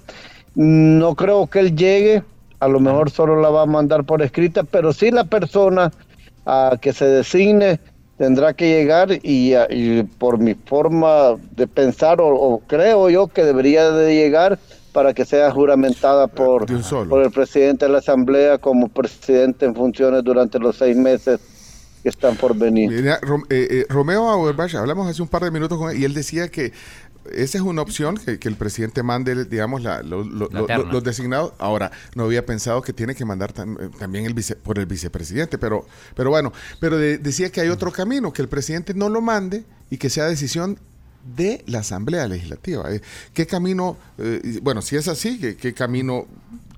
No 0.58 1.14
creo 1.14 1.46
que 1.46 1.60
él 1.60 1.76
llegue, 1.76 2.24
a 2.60 2.68
lo 2.68 2.80
mejor 2.80 3.12
solo 3.12 3.40
la 3.40 3.50
va 3.50 3.62
a 3.62 3.66
mandar 3.68 4.04
por 4.04 4.24
escrita, 4.24 4.64
pero 4.64 4.92
sí 4.92 5.12
la 5.12 5.24
persona 5.24 5.92
a 6.48 6.78
que 6.82 6.94
se 6.94 7.06
designe 7.06 7.80
tendrá 8.18 8.54
que 8.54 8.68
llegar 8.68 9.12
y, 9.22 9.54
y 9.70 10.02
por 10.18 10.40
mi 10.40 10.56
forma 10.56 11.36
de 11.56 11.68
pensar 11.68 12.20
o, 12.20 12.30
o 12.30 12.60
creo 12.66 13.08
yo 13.12 13.28
que 13.28 13.44
debería 13.44 13.92
de 13.92 14.16
llegar 14.16 14.58
para 14.94 15.14
que 15.14 15.26
sea 15.26 15.52
juramentada 15.52 16.26
por, 16.26 16.66
el 17.24 17.32
presidente 17.32 17.86
de 17.86 17.92
la 17.92 18.00
asamblea 18.00 18.58
como 18.58 18.88
presidente 18.88 19.68
en 19.68 19.76
funciones 19.76 20.24
durante 20.24 20.58
los 20.58 20.76
seis 20.78 20.98
meses 20.98 21.40
que 22.02 22.10
están 22.10 22.36
por 22.36 22.56
venir. 22.56 22.90
Mira, 22.90 23.20
Rom- 23.22 23.46
eh, 23.52 23.68
eh, 23.70 23.86
Romeo 23.90 24.28
Auerbach, 24.28 24.74
hablamos 24.74 25.08
hace 25.08 25.22
un 25.22 25.28
par 25.28 25.44
de 25.44 25.52
minutos 25.52 25.78
con 25.78 25.92
él 25.92 26.00
y 26.00 26.06
él 26.06 26.16
decía 26.16 26.48
que 26.48 26.72
esa 27.34 27.58
es 27.58 27.64
una 27.64 27.82
opción, 27.82 28.18
que, 28.18 28.40
que 28.40 28.48
el 28.50 28.56
presidente 28.56 29.04
mande, 29.04 29.46
digamos, 29.46 29.82
la- 29.82 30.02
lo- 30.04 30.24
lo- 30.24 30.50
La 30.52 30.62
lo- 30.62 30.66
terna. 30.68 30.92
los 30.92 31.04
designados. 31.04 31.54
Ahora, 31.60 31.92
no 32.16 32.24
había 32.26 32.46
pensado 32.46 32.82
que 32.82 32.94
tiene 32.94 33.16
que 33.16 33.26
mandar 33.26 33.54
tam- 33.54 33.78
eh, 33.80 33.90
también 34.00 34.26
el 34.26 34.34
vice- 34.34 34.56
por 34.56 34.80
el 34.80 34.86
vicepresidente, 34.86 35.58
pero, 35.58 35.86
pero 36.16 36.30
bueno, 36.30 36.52
pero 36.80 36.98
de- 36.98 37.18
decía 37.18 37.52
que 37.52 37.62
hay 37.62 37.70
otro 37.70 37.92
camino, 37.92 38.32
que 38.34 38.42
el 38.42 38.48
presidente 38.48 38.94
no 38.94 39.10
lo 39.10 39.22
mande 39.22 39.64
y 39.90 39.98
que 39.98 40.10
sea 40.10 40.26
decisión 40.26 40.78
de 41.36 41.64
la 41.68 41.80
Asamblea 41.80 42.28
Legislativa. 42.28 42.90
Eh, 42.94 43.02
¿Qué 43.34 43.46
camino, 43.46 43.98
eh, 44.18 44.60
bueno, 44.62 44.82
si 44.82 44.96
es 44.96 45.08
así, 45.08 45.40
¿qué, 45.40 45.58
qué 45.58 45.74
camino 45.74 46.26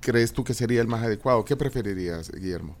crees 0.00 0.32
tú 0.32 0.42
que 0.42 0.54
sería 0.54 0.80
el 0.80 0.88
más 0.88 1.04
adecuado? 1.04 1.44
¿Qué 1.44 1.56
preferirías, 1.56 2.32
Guillermo? 2.32 2.76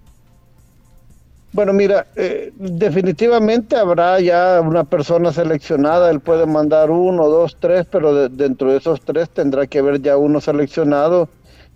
Bueno, 1.52 1.72
mira, 1.72 2.06
eh, 2.14 2.52
definitivamente 2.54 3.74
habrá 3.76 4.20
ya 4.20 4.60
una 4.60 4.84
persona 4.84 5.32
seleccionada, 5.32 6.10
él 6.10 6.20
puede 6.20 6.46
mandar 6.46 6.90
uno, 6.92 7.28
dos, 7.28 7.56
tres, 7.58 7.86
pero 7.90 8.14
de- 8.14 8.28
dentro 8.28 8.70
de 8.70 8.78
esos 8.78 9.02
tres 9.02 9.30
tendrá 9.32 9.66
que 9.66 9.80
haber 9.80 10.00
ya 10.00 10.16
uno 10.16 10.40
seleccionado 10.40 11.28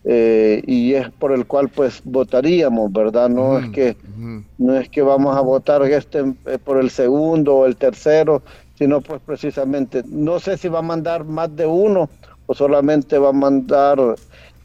eh, 0.05 0.62
y 0.66 0.95
es 0.95 1.11
por 1.12 1.33
el 1.33 1.47
cual 1.47 1.70
pues 1.70 2.01
votaríamos, 2.05 2.93
¿verdad? 2.93 3.29
No 3.31 3.59
es 3.59 3.68
que 3.68 3.97
no 4.59 4.77
es 4.77 4.89
que 4.91 5.03
vamos 5.03 5.37
a 5.37 5.41
votar 5.41 5.83
este 5.85 6.20
eh, 6.47 6.59
por 6.59 6.79
el 6.79 6.91
segundo 6.91 7.57
o 7.57 7.66
el 7.66 7.77
tercero, 7.77 8.45
sino 8.75 9.03
pues 9.03 9.20
precisamente, 9.22 10.05
no 10.07 10.39
sé 10.41 10.57
si 10.57 10.68
va 10.68 10.79
a 10.81 10.83
mandar 10.83 11.25
más 11.25 11.55
de 11.57 11.66
uno 11.66 12.11
o 12.47 12.55
solamente 12.55 13.18
va 13.18 13.31
a 13.31 13.33
mandar 13.33 13.99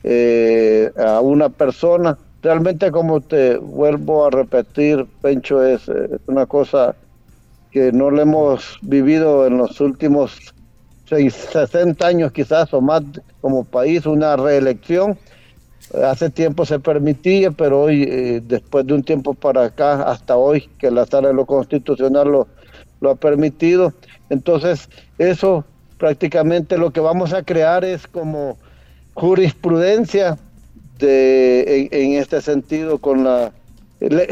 eh, 0.03 0.91
a 0.97 1.21
una 1.21 1.49
persona. 1.49 2.17
Realmente 2.41 2.91
como 2.91 3.21
te 3.21 3.57
vuelvo 3.57 4.25
a 4.25 4.29
repetir, 4.29 5.05
Pencho, 5.21 5.63
es, 5.65 5.89
eh, 5.89 6.19
una 6.27 6.45
cosa 6.45 6.95
que 7.71 7.91
no 7.91 8.11
le 8.11 8.23
hemos 8.23 8.77
vivido 8.81 9.47
en 9.47 9.57
los 9.59 9.81
últimos 9.81 10.37
seis- 11.05 11.35
60 11.35 12.07
años 12.07 12.31
quizás 12.33 12.73
o 12.73 12.81
más 12.81 13.03
como 13.41 13.65
país, 13.65 14.05
una 14.05 14.37
reelección. 14.37 15.19
Hace 15.93 16.29
tiempo 16.31 16.65
se 16.65 16.79
permitía, 16.79 17.51
pero 17.51 17.81
hoy, 17.83 18.03
eh, 18.03 18.41
después 18.43 18.85
de 18.87 18.93
un 18.95 19.03
tiempo 19.03 19.35
para 19.35 19.65
acá, 19.65 20.03
hasta 20.03 20.37
hoy, 20.37 20.69
que 20.79 20.91
la 20.91 21.05
sala 21.07 21.29
de 21.29 21.35
lo 21.35 21.45
constitucional 21.47 22.29
lo, 22.29 22.49
lo 23.01 23.11
ha 23.11 23.15
permitido, 23.17 23.93
entonces 24.29 24.89
eso 25.17 25.65
prácticamente 25.97 26.77
lo 26.77 26.91
que 26.93 27.01
vamos 27.01 27.33
a 27.33 27.43
crear 27.43 27.85
es 27.85 28.07
como 28.07 28.59
jurisprudencia 29.13 30.39
en, 31.07 32.13
este 32.13 32.41
sentido 32.41 32.97
con 32.97 33.23
la 33.23 33.51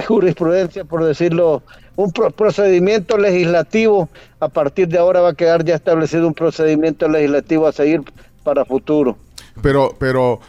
jurisprudencia, 0.08 0.86
por 0.86 1.04
decirlo, 1.04 1.64
un 1.96 2.12
procedimiento 2.12 3.18
legislativo. 3.18 4.10
A 4.40 4.50
partir 4.50 4.88
de 4.88 4.98
ahora 4.98 5.22
va 5.22 5.30
a 5.30 5.34
quedar 5.34 5.64
ya 5.66 5.76
establecido 5.76 6.28
un 6.28 6.34
procedimiento 6.34 7.08
legislativo 7.08 7.68
a 7.68 7.72
seguir 7.72 8.02
para 8.44 8.66
futuro. 8.66 9.18
Pero, 9.62 9.96
pero 10.00 10.40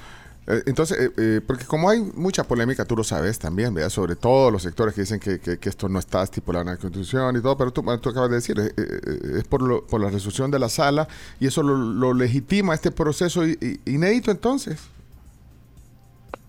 eh, 0.49 0.62
entonces, 0.64 0.99
eh, 0.99 1.11
eh, 1.19 1.41
porque 1.47 1.66
como 1.66 1.91
hay 1.91 2.01
mucha 2.01 2.43
polémica, 2.43 2.87
tú 2.87 2.97
lo 2.97 3.05
sabes 3.05 3.39
también, 3.39 3.75
¿verdad? 3.75 3.91
Sobre 3.91 4.16
todos 4.16 4.51
los 4.51 4.62
sectores 4.62 4.95
que 4.95 5.03
dicen 5.03 5.21
que, 5.21 5.39
que, 5.39 5.69
esto 5.69 5.91
no 5.91 5.99
está 5.99 6.23
estipulado 6.23 6.62
en 6.62 6.69
la 6.69 6.77
Constitución 6.79 7.37
y 7.37 7.43
todo, 7.43 7.57
pero 7.59 7.71
tú, 7.71 7.83
tú 8.01 8.09
acabas 8.09 8.31
de 8.31 8.37
decir, 8.37 8.59
es 8.59 9.45
por, 9.45 9.87
por 9.87 10.01
la 10.01 10.09
resolución 10.09 10.51
de 10.51 10.59
la 10.59 10.71
sala 10.71 11.07
y 11.39 11.47
eso 11.47 11.62
lo, 11.62 12.14
legitima 12.14 12.75
este 12.75 12.91
proceso 12.91 13.43
inédito 13.85 14.31
entonces. 14.31 14.79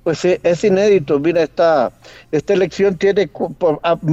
Pues 0.10 0.26
es 0.26 0.64
inédito. 0.64 1.20
Mira, 1.20 1.44
esta, 1.44 1.92
esta 2.32 2.54
elección 2.54 2.98
tiene, 2.98 3.30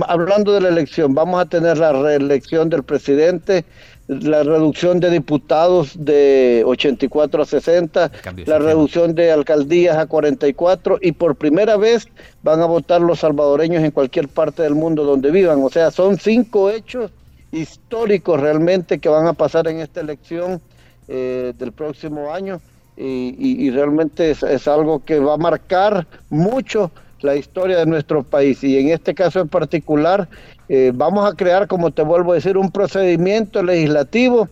hablando 0.07 0.53
de 0.53 0.61
la 0.61 0.69
elección, 0.69 1.15
vamos 1.15 1.41
a 1.41 1.47
tener 1.47 1.79
la 1.79 1.91
reelección 1.91 2.69
del 2.69 2.83
presidente, 2.83 3.65
la 4.07 4.43
reducción 4.43 5.01
de 5.01 5.09
diputados 5.09 5.93
de 5.99 6.63
84 6.67 7.43
a 7.43 7.47
60, 7.47 8.13
la 8.45 8.59
reducción 8.59 9.15
de 9.15 9.33
alcaldías 9.33 9.97
a 9.97 10.05
44 10.05 10.99
y 11.01 11.13
por 11.13 11.35
primera 11.35 11.79
vez 11.79 12.07
van 12.43 12.61
a 12.61 12.67
votar 12.67 13.01
los 13.01 13.21
salvadoreños 13.21 13.83
en 13.83 13.91
cualquier 13.91 14.29
parte 14.29 14.65
del 14.65 14.75
mundo 14.75 15.03
donde 15.03 15.31
vivan. 15.31 15.63
O 15.63 15.71
sea, 15.71 15.91
son 15.91 16.19
cinco 16.19 16.69
hechos 16.69 17.11
históricos 17.53 18.39
realmente 18.39 18.99
que 18.99 19.09
van 19.09 19.27
a 19.27 19.33
pasar 19.33 19.67
en 19.67 19.81
esta 19.81 20.03
elección 20.03 20.61
eh, 21.09 21.55
del 21.57 21.73
próximo 21.73 22.35
año 22.35 22.61
y, 22.97 23.71
realmente 23.71 24.31
es, 24.31 24.69
algo 24.69 25.05
que 25.05 25.19
va 25.19 25.35
a 25.35 25.39
marcar 25.39 26.07
mucho 26.31 26.91
la 27.21 27.37
historia 27.37 27.79
de 27.79 27.87
nuestro 27.87 28.23
país. 28.23 28.63
Y 28.65 28.79
en 28.79 28.89
este 28.89 29.15
caso 29.15 29.41
en 29.41 29.49
particular 29.49 30.29
eh, 30.69 30.93
vamos 30.95 31.31
a 31.31 31.35
crear, 31.35 31.67
como 31.67 31.91
te 31.91 32.03
vuelvo 32.03 32.33
a 32.33 32.37
decir, 32.37 32.57
un 32.57 32.71
procedimiento 32.71 33.63
legislativo 33.63 34.49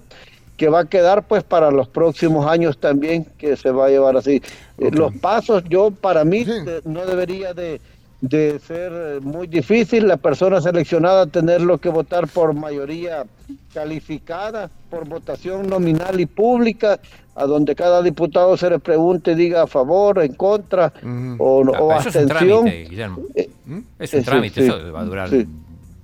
que 0.56 0.68
va 0.68 0.80
a 0.80 0.84
quedar 0.84 1.26
pues 1.26 1.42
para 1.42 1.70
los 1.70 1.88
próximos 1.88 2.46
años 2.46 2.78
también 2.78 3.26
que 3.38 3.56
se 3.56 3.70
va 3.70 3.86
a 3.86 3.88
llevar 3.88 4.16
así. 4.16 4.40
Eh, 4.78 4.90
los 4.92 5.12
pasos, 5.16 5.64
yo 5.68 5.90
para 5.90 6.24
mí 6.24 6.46
no 6.84 7.04
debería 7.06 7.54
de, 7.54 7.80
de, 8.28 8.58
ser 8.58 9.20
muy 9.20 9.46
difícil 9.46 10.08
la 10.08 10.16
persona 10.16 10.60
seleccionada 10.60 11.26
tenerlo 11.26 11.78
que 11.78 11.88
votar 11.88 12.26
por 12.26 12.54
mayoría 12.54 13.24
calificada, 13.72 14.70
por 14.90 15.06
votación 15.06 15.68
nominal 15.68 16.18
y 16.20 16.26
pública, 16.26 16.98
a 17.34 17.44
donde 17.46 17.74
cada 17.74 18.02
diputado 18.02 18.56
se 18.56 18.70
le 18.70 18.78
pregunte, 18.78 19.34
diga 19.34 19.62
a 19.62 19.66
favor, 19.66 20.22
en 20.22 20.34
contra 20.34 20.92
o, 21.38 21.60
o 21.60 21.92
abstención. 21.92 22.08
Es 22.08 22.16
un 22.16 22.28
trámite, 22.28 22.88
Guillermo. 22.88 23.22
Eh, 23.34 23.50
¿Mm? 23.66 23.78
Es 23.98 24.14
un 24.14 24.22
trámite, 24.24 24.64
eso 24.64 24.92
va 24.92 25.00
a 25.00 25.04
durar 25.04 25.30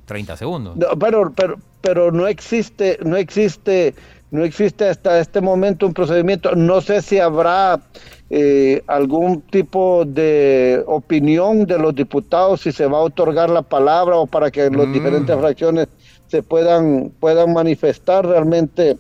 30 0.07 0.37
segundos. 0.37 0.77
pero, 0.99 1.33
pero, 1.33 1.57
pero 1.81 2.13
no 2.13 2.27
existe, 2.27 2.99
no 3.03 3.17
existe, 3.17 3.95
no 4.31 4.45
existe 4.45 4.89
hasta 4.89 5.19
este 5.19 5.41
momento 5.41 5.87
un 5.87 5.95
procedimiento. 5.95 6.55
No 6.55 6.81
sé 6.81 7.03
si 7.03 7.19
habrá 7.19 7.81
eh, 8.31 8.83
algún 8.87 9.43
tipo 9.43 10.05
de 10.05 10.83
opinión 10.87 11.67
de 11.67 11.79
los 11.79 11.95
diputados, 11.95 12.61
si 12.61 12.73
se 12.73 12.87
va 12.87 12.99
a 12.99 13.03
otorgar 13.03 13.51
la 13.51 13.63
palabra 13.63 14.17
o 14.17 14.27
para 14.27 14.51
que 14.51 14.71
las 14.71 14.87
mm. 14.87 14.93
diferentes 14.93 15.37
fracciones 15.37 15.89
se 16.29 16.43
puedan, 16.43 17.13
puedan 17.19 17.53
manifestar 17.53 18.25
realmente 18.25 18.97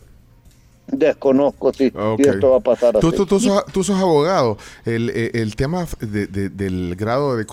desconozco 0.88 1.72
si, 1.72 1.92
esto 2.18 2.50
va 2.50 2.56
a 2.56 2.60
pasar 2.60 2.98
tú, 2.98 3.12
Tú, 3.12 3.24
tú, 3.24 3.38
sos, 3.38 3.90
abogado. 3.90 4.58
El, 4.84 5.10
eh, 5.10 5.30
el 5.34 5.54
tema 5.54 5.86
de, 6.00 6.26
del 6.26 6.96
grado 6.96 7.36
de 7.36 7.46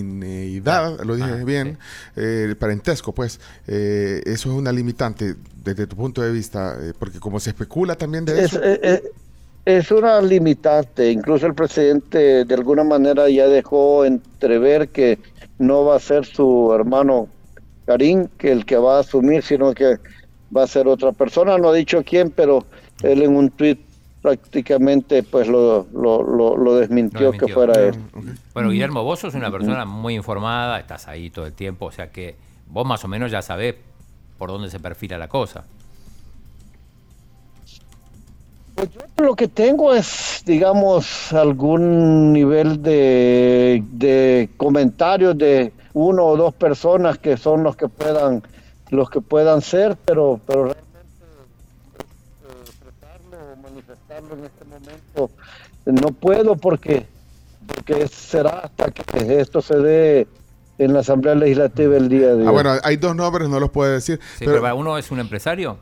lo 0.00 1.16
dije 1.16 1.30
ah, 1.30 1.44
bien, 1.44 1.78
eh, 2.16 2.46
el 2.48 2.56
parentesco, 2.56 3.12
pues, 3.12 3.40
eh, 3.66 4.22
eso 4.24 4.50
es 4.50 4.56
una 4.56 4.72
limitante 4.72 5.34
desde 5.62 5.86
tu 5.86 5.96
punto 5.96 6.22
de 6.22 6.32
vista, 6.32 6.76
porque 6.98 7.20
como 7.20 7.38
se 7.38 7.50
especula 7.50 7.94
también 7.94 8.24
de 8.24 8.44
es, 8.44 8.52
eso. 8.52 8.60
es 9.64 9.90
una 9.90 10.20
limitante, 10.20 11.10
incluso 11.10 11.46
el 11.46 11.54
presidente 11.54 12.44
de 12.44 12.54
alguna 12.54 12.84
manera 12.84 13.28
ya 13.28 13.46
dejó 13.46 14.04
entrever 14.04 14.88
que 14.88 15.18
no 15.58 15.84
va 15.84 15.96
a 15.96 16.00
ser 16.00 16.24
su 16.26 16.72
hermano 16.74 17.28
Karim 17.86 18.28
que 18.38 18.52
el 18.52 18.64
que 18.64 18.76
va 18.76 18.96
a 18.96 19.00
asumir, 19.00 19.42
sino 19.42 19.72
que 19.74 19.98
va 20.54 20.64
a 20.64 20.66
ser 20.66 20.86
otra 20.86 21.12
persona, 21.12 21.58
no 21.58 21.70
ha 21.70 21.74
dicho 21.74 22.02
quién, 22.04 22.30
pero 22.30 22.64
él 23.02 23.22
en 23.22 23.36
un 23.36 23.50
tweet 23.50 23.78
prácticamente 24.22 25.24
pues 25.24 25.48
lo, 25.48 25.86
lo, 25.92 26.76
desmintió, 26.76 27.32
que 27.32 27.48
fuera 27.48 27.74
él. 27.80 27.96
Bueno, 28.54 28.70
Guillermo, 28.70 29.02
vos 29.02 29.18
sos 29.18 29.34
una 29.34 29.50
persona 29.50 29.84
muy 29.84 30.14
informada, 30.14 30.78
estás 30.78 31.08
ahí 31.08 31.28
todo 31.28 31.44
el 31.44 31.52
tiempo, 31.52 31.86
o 31.86 31.92
sea 31.92 32.10
que 32.10 32.36
vos 32.68 32.86
más 32.86 33.04
o 33.04 33.08
menos 33.08 33.32
ya 33.32 33.42
sabés 33.42 33.74
por 34.38 34.50
dónde 34.50 34.70
se 34.70 34.78
perfila 34.78 35.18
la 35.18 35.28
cosa. 35.28 35.64
Pues 38.76 38.88
yo 38.90 39.24
lo 39.24 39.34
que 39.34 39.48
tengo 39.48 39.92
es, 39.92 40.42
digamos, 40.46 41.32
algún 41.32 42.32
nivel 42.32 42.80
de, 42.82 43.82
de 43.90 44.48
comentarios 44.56 45.36
de 45.36 45.72
uno 45.94 46.24
o 46.24 46.36
dos 46.36 46.54
personas 46.54 47.18
que 47.18 47.36
son 47.36 47.64
los 47.64 47.76
que 47.76 47.88
puedan 47.88 48.42
los 48.92 49.08
que 49.08 49.22
puedan 49.22 49.62
ser, 49.62 49.96
pero, 50.04 50.38
pero 50.46 50.76
en 54.18 54.44
este 54.44 54.64
momento 54.64 55.30
no 55.86 56.08
puedo 56.08 56.56
porque, 56.56 57.06
porque 57.66 58.06
será 58.08 58.60
hasta 58.60 58.90
que 58.90 59.40
esto 59.40 59.60
se 59.60 59.76
dé 59.78 60.26
en 60.78 60.92
la 60.92 61.00
Asamblea 61.00 61.34
Legislativa 61.34 61.96
el 61.96 62.08
día 62.08 62.34
de 62.34 62.46
ah, 62.46 62.46
hoy. 62.46 62.46
Ah, 62.46 62.50
bueno, 62.50 62.72
hay 62.82 62.96
dos 62.96 63.14
nombres, 63.14 63.48
no 63.48 63.60
los 63.60 63.70
puede 63.70 63.94
decir. 63.94 64.20
pero, 64.38 64.76
uno 64.76 64.96
es 64.98 65.10
un 65.10 65.20
empresario. 65.20 65.76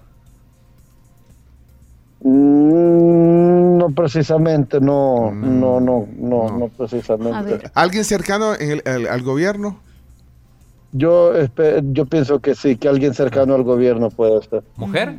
Mm, 2.22 3.78
no 3.78 3.90
precisamente, 3.94 4.80
no, 4.80 5.30
mm, 5.32 5.60
no, 5.60 5.80
no, 5.80 6.06
no, 6.16 6.58
no, 6.58 6.68
precisamente. 6.68 7.70
¿Alguien 7.74 8.04
cercano 8.04 8.54
en 8.54 8.82
el, 8.84 9.06
al 9.06 9.22
gobierno? 9.22 9.80
Yo, 10.92 11.32
yo 11.92 12.06
pienso 12.06 12.40
que 12.40 12.54
sí, 12.54 12.76
que 12.76 12.88
alguien 12.88 13.14
cercano 13.14 13.54
al 13.54 13.62
gobierno 13.62 14.10
puede 14.10 14.42
ser. 14.42 14.64
¿Mujer? 14.76 15.18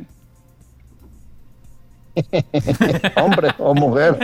Hombre 3.16 3.48
o 3.58 3.74
mujer. 3.74 4.18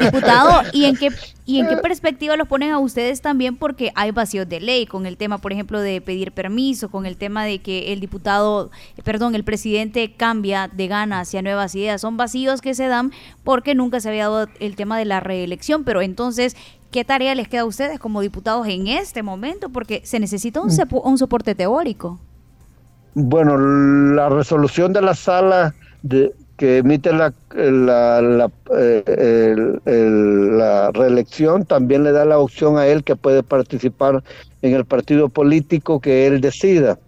Diputado, 0.00 0.62
¿y 0.72 0.84
en 0.84 0.96
qué 0.96 1.10
y 1.48 1.60
en 1.60 1.66
qué 1.66 1.78
perspectiva 1.78 2.36
los 2.36 2.46
ponen 2.46 2.72
a 2.72 2.78
ustedes 2.78 3.22
también 3.22 3.56
porque 3.56 3.90
hay 3.94 4.10
vacíos 4.10 4.46
de 4.46 4.60
ley 4.60 4.84
con 4.84 5.06
el 5.06 5.16
tema, 5.16 5.38
por 5.38 5.50
ejemplo, 5.50 5.80
de 5.80 6.02
pedir 6.02 6.32
permiso, 6.32 6.90
con 6.90 7.06
el 7.06 7.16
tema 7.16 7.46
de 7.46 7.60
que 7.60 7.92
el 7.94 8.00
diputado, 8.00 8.70
perdón, 9.02 9.34
el 9.34 9.44
presidente 9.44 10.12
cambia 10.14 10.68
de 10.68 10.88
gana 10.88 11.20
hacia 11.20 11.40
nuevas 11.40 11.74
ideas, 11.74 12.02
son 12.02 12.18
vacíos 12.18 12.60
que 12.60 12.74
se 12.74 12.86
dan 12.86 13.12
porque 13.44 13.74
nunca 13.74 13.98
se 14.00 14.10
había 14.10 14.24
dado 14.24 14.48
el 14.60 14.76
tema 14.76 14.98
de 14.98 15.06
la 15.06 15.20
reelección, 15.20 15.84
pero 15.84 16.02
entonces 16.02 16.54
¿Qué 16.90 17.04
tarea 17.04 17.34
les 17.34 17.48
queda 17.48 17.62
a 17.62 17.66
ustedes 17.66 18.00
como 18.00 18.22
diputados 18.22 18.66
en 18.66 18.86
este 18.86 19.22
momento? 19.22 19.68
Porque 19.68 20.00
se 20.04 20.18
necesita 20.18 20.62
un, 20.62 20.70
un 21.04 21.18
soporte 21.18 21.54
teórico. 21.54 22.18
Bueno, 23.12 23.58
la 23.58 24.30
resolución 24.30 24.94
de 24.94 25.02
la 25.02 25.14
sala 25.14 25.74
de, 26.02 26.32
que 26.56 26.78
emite 26.78 27.12
la, 27.12 27.32
la, 27.54 28.50
eh, 28.76 29.54
la, 29.86 30.90
reelección 30.92 31.64
también 31.64 32.02
le 32.02 32.12
da 32.12 32.24
la 32.24 32.38
opción 32.38 32.78
a 32.78 32.86
él 32.86 33.04
que 33.04 33.14
puede 33.14 33.42
participar 33.42 34.24
en 34.62 34.74
el 34.74 34.84
partido 34.84 35.28
político 35.28 36.00
que 36.00 36.26
él 36.26 36.40
decida. 36.40 36.98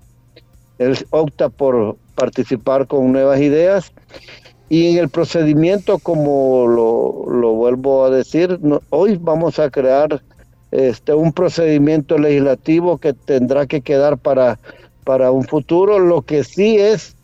Él 0.78 0.96
opta 1.10 1.48
por 1.48 1.96
participar 2.14 2.86
con 2.86 3.12
nuevas 3.12 3.40
ideas 3.40 3.92
y 4.70 4.92
en 4.92 4.98
el 4.98 5.08
procedimiento, 5.08 5.98
como 5.98 6.68
lo, 6.68 7.52
vuelvo 7.54 8.04
a 8.04 8.10
decir, 8.10 8.60
hoy 8.90 9.18
vamos 9.20 9.58
a 9.58 9.68
crear 9.68 10.22
este 10.70 11.12
un 11.12 11.32
procedimiento 11.32 12.16
legislativo 12.16 12.98
que 12.98 13.12
tendrá 13.12 13.66
que 13.66 13.80
quedar 13.80 14.16
para, 14.16 14.60
para 15.04 15.32
un 15.32 15.42
futuro. 15.42 15.98
Lo 15.98 16.22
que 16.22 16.44
sí 16.44 16.78
es, 16.78 17.16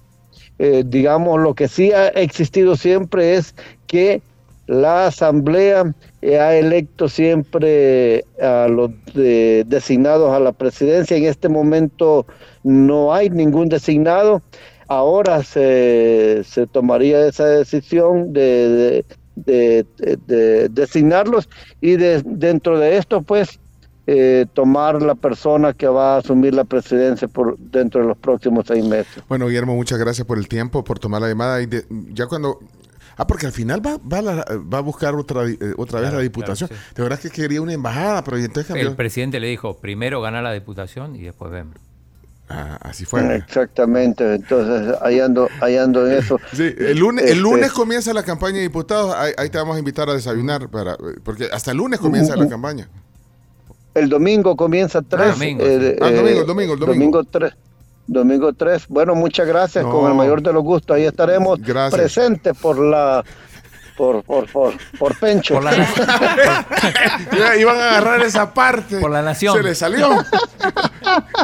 eh, 0.59 0.82
digamos, 0.86 1.40
lo 1.40 1.54
que 1.54 1.68
sí 1.68 1.92
ha 1.92 2.09
existido 2.09 2.76
siempre 2.76 3.34
es 3.34 3.54
que 3.86 4.22
la 4.66 5.07
Asamblea 5.07 5.94
ha 6.22 6.54
electo 6.54 7.09
siempre 7.09 8.24
a 8.42 8.66
los 8.68 8.90
designados 9.14 10.32
a 10.32 10.40
la 10.40 10.50
presidencia. 10.50 11.16
En 11.16 11.24
este 11.24 11.48
momento 11.48 12.26
no 12.64 13.14
hay 13.14 13.30
ningún 13.30 13.68
designado 13.68 14.42
ahora 14.88 15.42
se, 15.42 16.42
se 16.44 16.66
tomaría 16.66 17.26
esa 17.26 17.46
decisión 17.46 18.32
de, 18.32 19.04
de, 19.34 20.68
designarlos 20.70 21.48
y 21.80 21.96
de, 21.96 22.22
dentro 22.24 22.78
de 22.78 22.96
esto 22.96 23.22
pues 23.22 23.59
eh, 24.07 24.46
tomar 24.54 25.02
la 25.02 25.14
persona 25.14 25.72
que 25.72 25.86
va 25.88 26.14
a 26.14 26.18
asumir 26.18 26.54
la 26.54 26.64
presidencia 26.64 27.26
por 27.28 27.59
dentro 27.59 28.00
de 28.02 28.07
los 28.09 28.16
próximos 28.18 28.64
seis 28.68 28.84
meses. 28.84 29.22
Bueno, 29.28 29.46
Guillermo, 29.48 29.74
muchas 29.74 29.98
gracias 29.98 30.26
por 30.26 30.38
el 30.38 30.46
tiempo, 30.48 30.84
por 30.84 30.98
tomar 30.98 31.20
la 31.22 31.28
llamada. 31.28 31.61
Y 31.62 31.68
ya 32.12 32.26
cuando 32.26 32.59
Ah, 33.18 33.26
porque 33.26 33.46
al 33.46 33.52
final 33.52 33.80
va, 33.84 33.96
va, 33.96 34.20
la- 34.20 34.44
va 34.70 34.76
a 34.76 34.82
buscar 34.82 35.14
otra, 35.14 35.48
eh, 35.48 35.57
otra 35.78 36.00
vez 36.00 36.09
Claro, 36.11 36.16
la 36.18 36.22
diputación. 36.22 36.68
claro, 36.68 36.82
sí. 36.86 36.94
De 36.96 37.02
verdad 37.02 37.18
que 37.18 37.30
quería 37.30 37.62
una 37.62 37.72
embajada, 37.72 38.22
pero 38.22 38.36
entonces 38.36 38.66
cambió. 38.66 38.90
El 38.90 38.94
presidente 38.94 39.40
le 39.40 39.46
dijo, 39.46 39.78
primero 39.78 40.20
gana 40.20 40.42
la 40.42 40.52
diputación 40.52 41.16
y 41.16 41.22
después 41.22 41.50
vemos. 41.50 41.76
Ah, 42.50 42.76
así 42.82 43.07
fue. 43.07 43.36
Exactamente, 43.36 44.34
entonces 44.34 44.94
ahí 45.00 45.18
ando, 45.18 45.48
ahí 45.62 45.78
ando 45.78 46.07
en 46.07 46.12
eso. 46.12 46.38
Sí, 46.52 46.74
el 46.78 46.98
lunes, 46.98 47.24
el 47.24 47.30
Este, 47.30 47.40
lunes 47.40 47.72
comienza 47.72 48.12
la 48.12 48.22
campaña 48.22 48.57
de 48.59 48.64
diputados. 48.64 49.14
Ahí, 49.16 49.32
ahí 49.38 49.48
te 49.48 49.57
vamos 49.57 49.76
a 49.76 49.78
invitar 49.78 50.11
a 50.11 50.12
desayunar, 50.12 50.68
para, 50.68 50.98
porque 51.24 51.48
hasta 51.50 51.70
el 51.70 51.78
lunes 51.78 51.98
comienza 51.98 52.36
la 52.36 52.46
campaña. 52.46 52.86
El 53.97 54.09
domingo 54.09 54.57
comienza 54.57 55.01
tres. 55.03 55.32
domingo, 55.38 55.64
eh, 55.64 55.97
Ah, 56.01 56.09
eh, 56.11 56.14
domingo, 56.14 56.44
domingo, 56.44 56.76
domingo. 56.76 56.86
Domingo 56.86 57.24
tres. 57.24 57.53
Domingo 58.09 58.53
3. 58.53 58.86
Bueno, 58.88 59.16
muchas 59.16 59.49
gracias. 59.49 59.84
No. 59.84 59.90
Con 59.90 60.09
el 60.09 60.16
mayor 60.16 60.40
de 60.40 60.53
los 60.53 60.62
gustos. 60.62 60.97
Ahí 60.97 61.03
estaremos 61.07 61.59
Gracias. 61.61 62.01
presentes 62.01 62.57
por 62.57 62.78
la. 62.78 63.24
Por, 63.97 64.22
por, 64.22 64.49
por, 64.53 64.74
por 64.97 65.18
Pencho. 65.18 65.55
Por 65.55 65.64
la, 65.64 65.72
Ya 67.36 67.57
Iban 67.57 67.76
a 67.76 67.88
agarrar 67.90 68.20
esa 68.22 68.55
parte. 68.55 69.01
Por 69.01 69.11
la 69.11 69.22
nación. 69.22 69.57
Se 69.57 69.62
le 69.64 69.74
salió. 69.74 70.09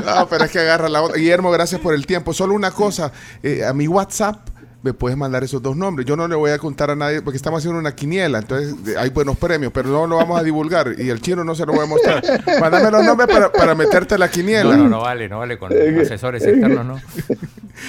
No, 0.04 0.26
pero 0.28 0.44
es 0.44 0.50
que 0.50 0.58
agarra 0.58 0.88
la 0.88 1.02
otra. 1.02 1.16
Guillermo, 1.16 1.50
gracias 1.50 1.80
por 1.80 1.94
el 1.94 2.04
tiempo. 2.06 2.32
Solo 2.32 2.54
una 2.54 2.70
cosa. 2.72 3.10
eh, 3.42 3.64
a 3.64 3.72
mi 3.72 3.86
WhatsApp 3.88 4.48
me 4.82 4.92
puedes 4.92 5.16
mandar 5.16 5.44
esos 5.44 5.62
dos 5.62 5.76
nombres. 5.76 6.06
Yo 6.06 6.16
no 6.16 6.26
le 6.26 6.34
voy 6.34 6.50
a 6.50 6.58
contar 6.58 6.90
a 6.90 6.96
nadie 6.96 7.22
porque 7.22 7.36
estamos 7.36 7.58
haciendo 7.58 7.78
una 7.78 7.94
quiniela. 7.94 8.38
Entonces 8.38 8.74
hay 8.96 9.10
buenos 9.10 9.36
premios, 9.38 9.72
pero 9.72 9.88
no 9.90 10.06
lo 10.06 10.16
vamos 10.16 10.38
a 10.40 10.42
divulgar. 10.42 10.94
Y 10.98 11.08
el 11.08 11.20
chino 11.20 11.44
no 11.44 11.54
se 11.54 11.64
lo 11.66 11.72
voy 11.72 11.84
a 11.84 11.86
mostrar. 11.86 12.22
Mándame 12.60 12.90
los 12.90 13.04
nombres 13.04 13.28
para, 13.28 13.52
para 13.52 13.74
meterte 13.74 14.14
a 14.16 14.18
la 14.18 14.28
quiniela. 14.30 14.76
no, 14.76 14.84
no, 14.84 14.88
no 14.88 15.00
vale, 15.02 15.28
no 15.28 15.38
vale 15.38 15.58
con 15.58 15.72
asesores 16.00 16.42
externos, 16.44 16.84
¿no? 16.84 17.00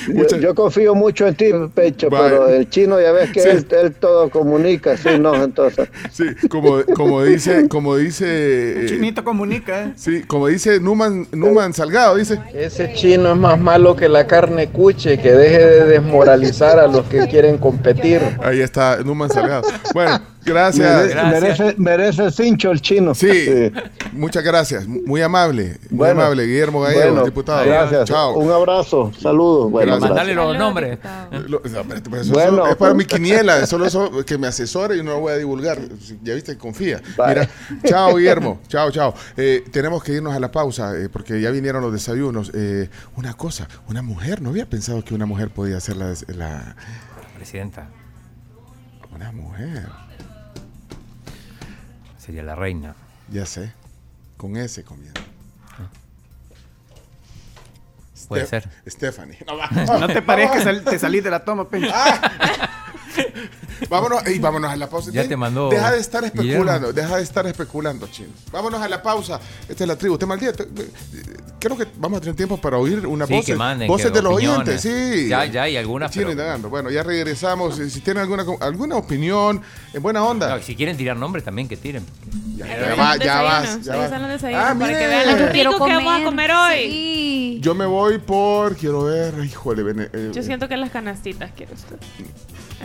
Yo, 0.07 0.13
Muchas- 0.13 0.39
yo 0.39 0.55
confío 0.55 0.95
mucho 0.95 1.27
en 1.27 1.35
ti, 1.35 1.51
Pecho, 1.75 2.09
Vale. 2.09 2.23
pero 2.29 2.47
el 2.47 2.69
chino 2.69 2.99
ya 3.01 3.11
ves 3.11 3.31
que 3.31 3.41
Sí. 3.41 3.49
él, 3.49 3.67
él 3.69 3.93
todo 3.93 4.29
comunica, 4.29 4.95
sí, 4.95 5.09
no, 5.19 5.35
entonces. 5.43 5.89
Sí, 6.09 6.23
como, 6.49 6.83
como 6.95 7.21
dice, 7.23 7.67
como 7.67 7.97
dice. 7.97 8.25
eh, 8.25 8.85
Chinito 8.87 9.23
comunica, 9.25 9.83
¿eh? 9.83 9.93
Sí, 9.97 10.23
como 10.23 10.47
dice 10.47 10.79
Numan, 10.79 11.27
Numan 11.33 11.73
Salgado, 11.73 12.15
dice. 12.15 12.39
Ese 12.53 12.93
chino 12.93 13.33
es 13.33 13.37
más 13.37 13.59
malo 13.59 13.95
que 13.95 14.07
la 14.07 14.25
carne 14.25 14.69
cuche, 14.69 15.19
que 15.19 15.31
deje 15.33 15.59
de 15.59 15.85
desmoralizar 15.85 16.79
a 16.79 16.82
los 16.87 17.05
que 17.05 17.27
quieren 17.27 17.57
competir. 17.57 18.21
Ahí 18.43 18.61
está 18.61 18.97
Numan 19.03 19.29
Salgado. 19.29 19.63
Bueno, 19.93 20.19
gracias. 20.45 20.95
Merece, 20.95 21.13
Gracias. 21.13 21.41
merece, 21.41 21.75
merece 21.77 22.31
cincho 22.31 22.71
el 22.71 22.81
chino. 22.81 23.13
Sí, 23.15 23.71
muchas 24.13 24.43
gracias. 24.43 24.87
Muy 24.87 25.21
amable, 25.21 25.77
muy 25.89 25.97
Bueno, 25.99 26.21
amable, 26.21 26.45
Guillermo 26.45 26.81
Gallego, 26.81 27.01
Bueno, 27.11 27.25
diputado. 27.25 27.65
Gracias. 27.65 28.05
Chao. 28.09 28.33
Un 28.37 28.51
abrazo, 28.51 29.11
saludos. 29.19 29.71
Bueno. 29.71 29.99
Mandale 29.99 30.33
los 30.33 30.57
nombres. 30.57 30.99
Lo- 31.47 31.61
Bueno. 32.31 32.67
es 32.67 32.75
para 32.75 32.93
mi 32.93 33.05
quiniela, 33.05 33.65
solo 33.67 33.85
eso 33.85 34.23
que 34.25 34.37
me 34.37 34.47
asesore 34.47 34.97
y 34.97 35.03
no 35.03 35.11
lo 35.11 35.19
voy 35.21 35.33
a 35.33 35.37
divulgar. 35.37 35.79
Ya 36.21 36.33
viste, 36.33 36.57
confía. 36.57 37.01
Mira, 37.27 37.47
chao 37.85 38.15
Guillermo, 38.15 38.59
chao, 38.67 38.91
chao. 38.91 39.13
Eh, 39.37 39.63
tenemos 39.71 40.03
que 40.03 40.13
irnos 40.13 40.33
a 40.35 40.39
la 40.39 40.51
pausa 40.51 40.95
eh, 40.97 41.09
porque 41.09 41.39
ya 41.41 41.49
vinieron 41.51 41.81
los 41.81 41.91
desayunos. 41.93 42.51
Eh, 42.53 42.89
una 43.15 43.33
cosa, 43.33 43.67
una 43.87 44.01
mujer, 44.01 44.41
no 44.41 44.49
había 44.49 44.65
pensado 44.67 45.03
que 45.03 45.13
una 45.13 45.25
mujer 45.25 45.49
podía 45.49 45.79
ser 45.79 45.97
la, 45.97 46.13
la- 46.27 46.75
Presidenta, 47.37 47.87
una 49.13 49.31
mujer. 49.31 49.87
Sería 52.23 52.43
la 52.43 52.55
reina. 52.55 52.95
Ya 53.29 53.45
sé, 53.45 53.71
con 54.37 54.55
ese 54.57 54.83
comienzo. 54.83 55.21
Puede 58.27 58.45
Steph- 58.45 58.49
ser. 58.49 58.69
Stephanie. 58.87 59.37
No, 59.45 59.57
va. 59.57 59.67
No 59.99 60.07
te 60.07 60.21
parezca 60.21 60.63
que 60.63 60.79
te 60.79 60.97
salís 60.99 61.23
de 61.23 61.29
la 61.29 61.43
toma, 61.43 61.67
Pencho. 61.67 61.91
Vámonos, 63.89 64.25
ey, 64.25 64.39
vámonos 64.39 64.71
a 64.71 64.75
la 64.77 64.89
pausa. 64.89 65.11
Ya 65.11 65.27
te 65.27 65.35
mandó 65.35 65.69
Deja 65.69 65.91
de 65.91 65.99
estar 65.99 66.23
especulando, 66.23 66.87
Guillermo. 66.87 66.93
deja 66.93 67.17
de 67.17 67.23
estar 67.23 67.45
especulando, 67.45 68.07
chino. 68.07 68.29
Vámonos 68.51 68.81
a 68.81 68.87
la 68.87 69.03
pausa. 69.03 69.39
Esta 69.67 69.83
es 69.83 69.87
la 69.87 69.95
tribu. 69.97 70.17
Te 70.17 70.25
maldía. 70.25 70.51
Creo 71.63 71.77
que 71.77 71.87
vamos 71.97 72.17
a 72.17 72.19
tener 72.21 72.35
tiempo 72.35 72.57
para 72.57 72.77
oír 72.77 73.07
una 73.07 73.25
Sí, 73.25 73.33
voz. 73.35 73.45
que 73.45 73.55
manden, 73.55 73.87
voces 73.87 74.07
que 74.11 74.17
de 74.17 74.21
los 74.21 74.33
opiniones. 74.33 74.83
oyentes, 74.85 75.21
sí. 75.21 75.29
Ya, 75.29 75.45
ya 75.45 75.63
hay 75.63 75.77
algunas, 75.77 76.13
pero- 76.13 76.29
indagando. 76.31 76.69
Bueno, 76.69 76.91
ya 76.91 77.03
regresamos. 77.03 77.77
Si 77.77 78.01
tienen 78.01 78.21
alguna, 78.23 78.45
alguna 78.59 78.97
opinión, 78.97 79.61
en 79.93 80.03
buena 80.03 80.23
onda. 80.25 80.49
No, 80.57 80.61
si 80.61 80.75
quieren 80.75 80.97
tirar 80.97 81.15
nombres 81.15 81.45
también 81.45 81.69
que 81.69 81.77
tiren. 81.77 82.05
ya, 82.57 82.67
ya 82.67 82.95
va, 82.95 83.15
ya 83.17 83.41
vas. 83.41 83.81
Ya 83.81 83.95
vas. 83.95 84.11
Ah, 84.11 84.75
para 84.77 84.99
que 84.99 85.07
vean 85.07 85.39
lo 85.39 85.51
Quiero 85.53 85.71
rico 85.71 85.85
que 85.85 85.93
vamos 85.95 86.21
a 86.21 86.23
comer 86.25 86.51
hoy. 86.51 86.79
Sí. 86.91 87.59
Yo 87.61 87.73
me 87.75 87.85
voy 87.85 88.17
por. 88.17 88.75
Quiero 88.75 89.03
ver. 89.05 89.33
Híjole, 89.45 89.83
ven, 89.83 90.09
eh, 90.11 90.31
Yo 90.33 90.43
siento 90.43 90.67
que 90.67 90.75
las 90.75 90.89
canastitas 90.91 91.51
quiero 91.55 91.73
usted. 91.73 91.95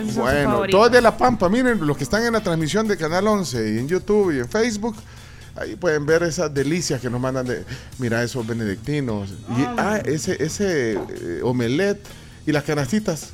Sus 0.06 0.14
Bueno, 0.14 0.62
todos 0.70 0.92
de 0.92 1.00
La 1.02 1.16
Pampa, 1.16 1.48
miren, 1.48 1.84
los 1.84 1.96
que 1.96 2.04
están 2.04 2.24
en 2.24 2.32
la 2.32 2.40
transmisión 2.40 2.86
de 2.86 2.96
Canal 2.96 3.26
11 3.26 3.74
y 3.74 3.78
en 3.78 3.88
YouTube 3.88 4.32
y 4.36 4.38
en 4.38 4.48
Facebook, 4.48 4.94
ahí 5.58 5.76
pueden 5.76 6.06
ver 6.06 6.22
esas 6.22 6.52
delicias 6.52 7.00
que 7.00 7.10
nos 7.10 7.20
mandan 7.20 7.46
de, 7.46 7.64
mira 7.98 8.22
esos 8.22 8.46
benedictinos, 8.46 9.30
y 9.56 9.62
ah, 9.78 10.00
ese, 10.04 10.42
ese 10.42 10.92
eh, 10.92 11.40
omelette 11.42 12.00
y 12.46 12.52
las 12.52 12.64
canastitas. 12.64 13.30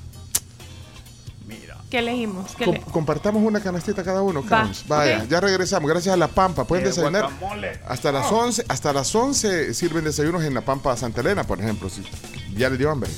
¿Qué 1.91 1.99
elegimos? 2.01 2.51
¿Qué 2.57 2.65
Com- 2.65 2.75
le- 2.75 2.81
compartamos 2.81 3.43
una 3.45 3.61
canastita 3.61 4.03
cada 4.03 4.21
uno, 4.21 4.43
Va, 4.43 4.49
Carlos. 4.49 4.85
Vaya, 4.89 5.25
ya 5.31 5.41
regresamos. 5.41 5.89
Gracias 5.89 6.13
a 6.13 6.17
La 6.17 6.27
Pampa. 6.27 6.65
Pueden 6.65 6.85
desayunar 6.87 7.29
hasta 7.87 8.11
las 8.11 8.33
11, 8.33 8.65
hasta 8.69 8.93
las 8.93 9.15
11 9.15 9.73
sirven 9.75 10.03
desayunos 10.03 10.43
en 10.43 10.55
La 10.55 10.63
Pampa 10.63 10.97
Santa 10.97 11.21
Elena, 11.21 11.45
por 11.45 11.61
ejemplo, 11.61 11.89
si 11.89 12.03
ya 12.57 12.69
les 12.69 12.79
dio 12.81 12.91
hambre. 12.91 13.09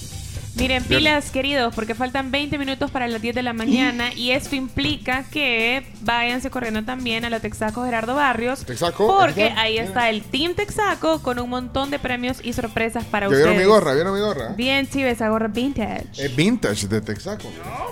Miren, 0.56 0.82
pilas, 0.84 1.30
queridos, 1.30 1.74
porque 1.74 1.94
faltan 1.94 2.30
20 2.30 2.56
minutos 2.56 2.90
para 2.90 3.06
las 3.08 3.20
10 3.20 3.34
de 3.34 3.42
la 3.42 3.52
mañana 3.52 4.14
y 4.14 4.30
esto 4.30 4.56
implica 4.56 5.24
que 5.24 5.86
váyanse 6.00 6.50
corriendo 6.50 6.82
también 6.82 7.26
a 7.26 7.30
la 7.30 7.40
Texaco 7.40 7.84
Gerardo 7.84 8.14
Barrios. 8.14 8.64
Texaco, 8.64 9.06
Porque 9.06 9.48
está, 9.48 9.60
ahí 9.60 9.76
está 9.76 10.08
el 10.08 10.22
Team 10.22 10.54
Texaco 10.54 11.20
con 11.20 11.38
un 11.40 11.50
montón 11.50 11.90
de 11.90 11.98
premios 11.98 12.38
y 12.42 12.54
sorpresas 12.54 13.04
para 13.04 13.26
¿Ya 13.26 13.32
ustedes. 13.32 13.46
vieron 13.48 13.62
mi 13.62 13.68
gorra? 13.70 13.92
¿Vieron 13.92 14.14
mi 14.14 14.20
gorra? 14.20 14.54
Bien, 14.56 14.88
chive, 14.88 15.10
esa 15.10 15.28
gorra 15.28 15.48
vintage. 15.48 16.06
Es 16.16 16.34
vintage 16.34 16.88
de 16.88 17.02
Texaco. 17.02 17.48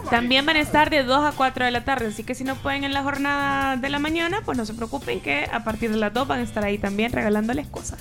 También 0.08 0.46
van 0.46 0.56
a 0.56 0.60
estar 0.60 0.88
de 0.88 1.02
2 1.02 1.22
a 1.22 1.32
4 1.36 1.66
de 1.66 1.70
la 1.70 1.84
tarde, 1.84 2.06
así 2.06 2.24
que 2.24 2.34
si 2.34 2.44
no 2.44 2.56
pueden 2.56 2.84
en 2.84 2.94
la 2.94 3.02
jornada 3.02 3.76
de 3.76 3.90
la 3.90 3.98
mañana, 3.98 4.40
pues 4.42 4.56
no 4.56 4.64
se 4.64 4.72
preocupen 4.72 5.20
que 5.20 5.46
a 5.52 5.64
partir 5.64 5.90
de 5.90 5.98
las 5.98 6.14
2 6.14 6.26
van 6.26 6.40
a 6.40 6.42
estar 6.42 6.64
ahí 6.64 6.78
también 6.78 7.12
regalándoles 7.12 7.66
cosas. 7.66 7.98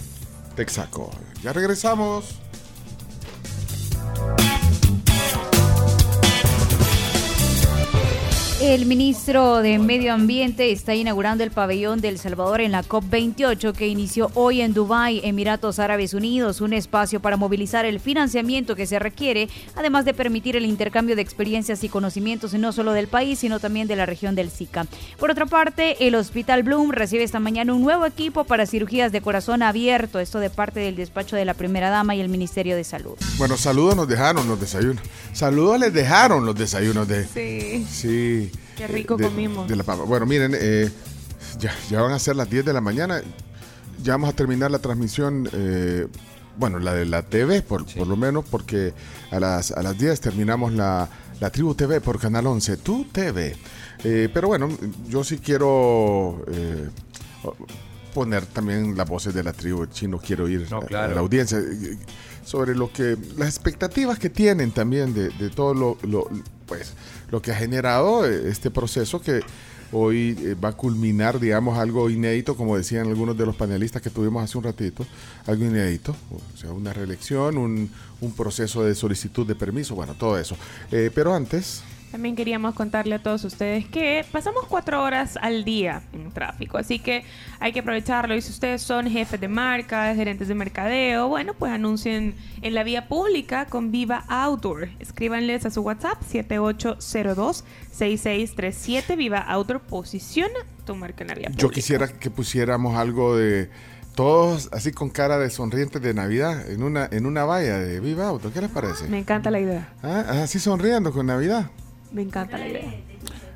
Texaco. 0.56 1.12
Ya 1.44 1.52
regresamos. 1.52 2.36
Yeah. 4.16 4.73
El 8.62 8.86
ministro 8.86 9.58
de 9.58 9.78
Medio 9.80 10.14
Ambiente 10.14 10.72
está 10.72 10.94
inaugurando 10.94 11.44
el 11.44 11.52
pabellón 11.52 12.00
del 12.00 12.20
Salvador 12.20 12.62
en 12.62 12.72
la 12.72 12.84
COP28 12.84 13.74
que 13.74 13.88
inició 13.88 14.32
hoy 14.36 14.62
en 14.62 14.74
Dubái, 14.74 15.22
Emiratos 15.24 15.80
Árabes 15.80 16.14
Unidos, 16.14 16.62
un 16.62 16.72
espacio 16.72 17.20
para 17.20 17.36
movilizar 17.36 17.84
el 17.86 18.00
financiamiento 18.00 18.76
que 18.76 18.86
se 18.86 19.00
requiere, 19.00 19.50
además 19.76 20.06
de 20.06 20.14
permitir 20.14 20.56
el 20.56 20.66
intercambio 20.66 21.16
de 21.16 21.24
experiencias 21.24 21.84
y 21.84 21.90
conocimientos 21.90 22.54
no 22.54 22.72
solo 22.72 22.94
del 22.94 23.08
país, 23.08 23.40
sino 23.40 23.60
también 23.60 23.88
de 23.88 23.96
la 23.96 24.06
región 24.06 24.36
del 24.36 24.50
SICA. 24.50 24.86
Por 25.20 25.32
otra 25.32 25.48
parte, 25.48 26.08
el 26.08 26.16
Hospital 26.16 26.64
Bloom 26.64 26.92
recibe 26.92 27.24
esta 27.24 27.40
mañana 27.40 27.74
un 27.74 27.82
nuevo 27.82 28.06
equipo 28.06 28.46
para 28.46 28.66
cirugías 28.66 29.12
de 29.12 29.22
corazón 29.22 29.64
abierto, 29.64 30.20
esto 30.20 30.40
de 30.40 30.52
parte 30.52 30.80
del 30.80 30.96
despacho 30.96 31.36
de 31.36 31.44
la 31.46 31.56
primera 31.56 31.90
dama 31.90 32.16
y 32.16 32.22
el 32.22 32.30
Ministerio 32.30 32.76
de 32.76 32.84
Salud. 32.84 33.16
Bueno, 33.38 33.58
saludos 33.58 33.96
nos 33.96 34.08
dejaron 34.08 34.48
los 34.48 34.60
desayunos. 34.60 35.04
Saludos 35.34 35.80
les 35.80 35.94
dejaron 35.94 36.46
los 36.46 36.56
desayunos 36.56 37.08
de. 37.08 37.26
Sí. 37.26 37.86
Sí. 37.90 38.43
Qué 38.78 38.88
rico 38.88 39.16
de- 39.18 39.26
comimos. 39.26 39.68
De 39.68 39.76
la 39.76 39.84
papa. 39.84 40.04
Bueno, 40.04 40.26
miren, 40.26 40.54
eh, 40.60 40.90
ya, 41.60 41.74
ya 41.90 42.02
van 42.02 42.12
a 42.14 42.20
ser 42.20 42.36
las 42.36 42.50
10 42.50 42.66
de 42.66 42.74
la 42.74 42.82
mañana. 42.82 43.22
Ya 44.02 44.14
vamos 44.14 44.30
a 44.30 44.34
terminar 44.34 44.72
la 44.72 44.80
transmisión. 44.80 45.50
eh, 45.54 46.08
bueno, 46.58 46.78
la 46.78 46.94
de 46.94 47.06
la 47.06 47.24
TV, 47.24 47.64
por, 47.64 47.84
por 47.86 48.06
lo 48.06 48.16
menos, 48.16 48.46
porque 48.50 48.94
a 49.32 49.40
las, 49.40 49.72
a 49.72 49.82
las 49.82 49.98
10 49.98 50.20
terminamos 50.22 50.72
la, 50.74 51.10
la 51.40 51.50
Tribu 51.50 51.74
TV 51.74 52.00
por 52.00 52.20
Canal 52.20 52.46
11, 52.46 52.78
Tu 52.78 53.06
TV. 53.06 53.56
Eh, 54.04 54.30
pero 54.32 54.50
bueno, 54.50 54.70
yo 55.10 55.24
sí 55.24 55.40
quiero 55.40 56.46
eh, 56.52 56.90
poner 58.14 58.46
también 58.46 58.96
las 58.96 59.10
voces 59.10 59.34
de 59.34 59.44
la 59.44 59.54
tribu 59.54 59.86
chino, 59.88 60.20
quiero 60.20 60.48
ir 60.48 60.68
No, 60.70 60.82
a- 60.96 61.08
la 61.08 61.20
audiencia 61.20 61.58
eh, 61.60 61.98
sobre 62.46 62.76
lo 62.76 62.92
que, 62.92 63.18
las 63.38 63.48
expectativas 63.50 64.20
que 64.20 64.30
tienen 64.30 64.72
también 64.72 65.14
de, 65.14 65.30
de 65.30 65.50
todo 65.50 65.74
lo, 65.74 65.98
lo- 66.04 66.30
pues, 66.76 66.94
lo 67.30 67.42
que 67.42 67.52
ha 67.52 67.56
generado 67.56 68.26
eh, 68.26 68.50
este 68.50 68.72
proceso 68.72 69.22
que 69.22 69.42
hoy 69.92 70.36
eh, 70.42 70.56
va 70.56 70.70
a 70.70 70.74
culminar, 70.74 71.40
digamos, 71.40 71.78
algo 71.78 72.10
inédito, 72.10 72.58
como 72.58 72.76
decían 72.76 73.08
algunos 73.08 73.38
de 73.38 73.46
los 73.46 73.56
panelistas 73.56 74.02
que 74.02 74.10
tuvimos 74.10 74.44
hace 74.44 74.58
un 74.58 74.64
ratito, 74.64 75.06
algo 75.46 75.66
inédito, 75.66 76.16
o 76.32 76.58
sea, 76.58 76.72
una 76.72 76.92
reelección, 76.92 77.58
un, 77.58 77.90
un 78.20 78.32
proceso 78.34 78.84
de 78.84 78.96
solicitud 78.96 79.46
de 79.46 79.56
permiso, 79.56 79.96
bueno, 79.96 80.16
todo 80.16 80.38
eso. 80.38 80.58
Eh, 80.92 81.12
pero 81.14 81.34
antes, 81.34 81.84
También 82.14 82.36
queríamos 82.36 82.76
contarle 82.76 83.16
a 83.16 83.24
todos 83.24 83.44
ustedes 83.44 83.88
que 83.88 84.24
pasamos 84.32 84.66
cuatro 84.70 85.02
horas 85.02 85.36
al 85.42 85.66
día 85.66 86.04
en 86.14 86.32
tráfico, 86.32 86.78
así 86.78 87.00
que 87.00 87.26
hay 87.60 87.74
que 87.74 87.80
aprovecharlo. 87.80 88.36
Y 88.36 88.42
si 88.44 88.52
ustedes 88.52 88.84
son 88.84 89.10
jefes 89.10 89.42
de 89.42 89.48
marca, 89.48 90.14
gerentes 90.14 90.48
de 90.48 90.54
mercadeo, 90.54 91.28
bueno, 91.28 91.56
pues 91.56 91.72
anuncien 91.72 92.36
en 92.62 92.76
la 92.76 92.84
vía 92.84 93.08
pública 93.08 93.66
con 93.66 93.90
Viva 93.90 94.26
Outdoor. 94.28 94.90
Escríbanles 95.00 95.66
a 95.66 95.72
su 95.72 95.82
WhatsApp 95.82 96.22
7802-6637. 96.32 99.18
Viva 99.18 99.40
Outdoor 99.40 99.80
posiciona 99.80 100.60
tu 100.86 100.96
marca 100.96 101.24
en 101.24 101.30
la 101.30 101.34
vía 101.34 101.48
pública. 101.48 101.64
Yo 101.64 101.72
quisiera 101.72 102.08
que 102.08 102.30
pusiéramos 102.30 102.96
algo 102.96 103.36
de 103.36 103.72
todos 104.14 104.70
así 104.72 104.92
con 104.92 105.10
cara 105.10 105.40
de 105.40 105.50
sonrientes 105.50 106.00
de 106.00 106.14
Navidad 106.14 106.70
en 106.70 106.84
una 106.84 107.10
en 107.12 107.26
una 107.26 107.44
valla 107.44 107.80
de 107.80 108.00
Viva 108.00 108.28
Auto. 108.28 108.54
¿Qué 108.54 108.62
les 108.62 108.70
parece? 108.70 109.08
Me 109.08 109.18
encanta 109.18 109.50
la 109.50 109.60
idea. 109.60 109.92
Ah, 110.04 110.44
así 110.44 110.60
sonriendo 110.60 111.12
con 111.12 111.26
Navidad. 111.26 111.72
Me 112.14 112.22
encanta 112.22 112.58
la 112.58 112.68
idea. 112.68 112.94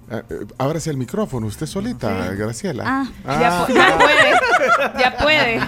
Ah, 0.09 0.23
eh, 0.29 0.45
ábrase 0.57 0.89
el 0.89 0.95
micrófono, 0.97 1.47
usted 1.47 1.65
solita, 1.65 2.33
Graciela. 2.33 2.83
Ah. 2.85 3.07
Ya, 3.25 3.63
Ah. 3.63 3.67
ya 3.67 3.97
puede, 3.97 4.99
ya 4.99 5.17
puede. 5.17 5.59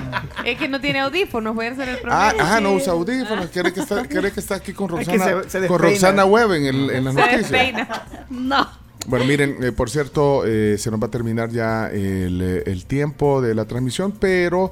Es 0.49 0.57
que 0.57 0.67
no 0.69 0.79
tiene 0.79 0.99
audífonos, 1.01 1.53
voy 1.53 1.65
a 1.67 1.71
hacer 1.71 1.89
el 1.89 1.95
Ah, 2.09 2.31
promedio. 2.31 2.43
ah, 2.55 2.59
no 2.61 2.73
usa 2.73 2.93
audífonos. 2.93 3.47
¿Quiere 3.47 3.73
que 3.73 3.81
está, 3.81 4.05
quiere 4.05 4.31
que 4.31 4.39
está 4.39 4.55
aquí 4.55 4.71
con 4.73 4.87
Es 4.99 5.07
que 5.07 5.17
Roxana, 5.17 5.43
se- 5.43 5.61
se 5.61 5.67
con. 5.67 5.79
Roxana 5.79 6.25
Webb 6.25 6.53
en, 6.53 6.65
el- 6.65 6.89
en 6.89 7.03
las 7.05 7.13
Se 7.15 7.19
noticias? 7.21 7.49
despeina. 7.51 8.03
No. 8.29 8.67
Bueno, 9.07 9.25
miren, 9.25 9.57
eh, 9.63 9.71
por 9.71 9.89
cierto, 9.89 10.43
eh, 10.45 10.77
se 10.77 10.89
nos 10.91 11.01
va 11.01 11.07
a 11.07 11.11
terminar 11.11 11.49
ya 11.49 11.87
el, 11.89 12.41
eh, 12.41 12.63
el 12.65 12.85
tiempo 12.85 13.41
de 13.41 13.55
la 13.55 13.65
transmisión, 13.65 14.13
pero 14.13 14.71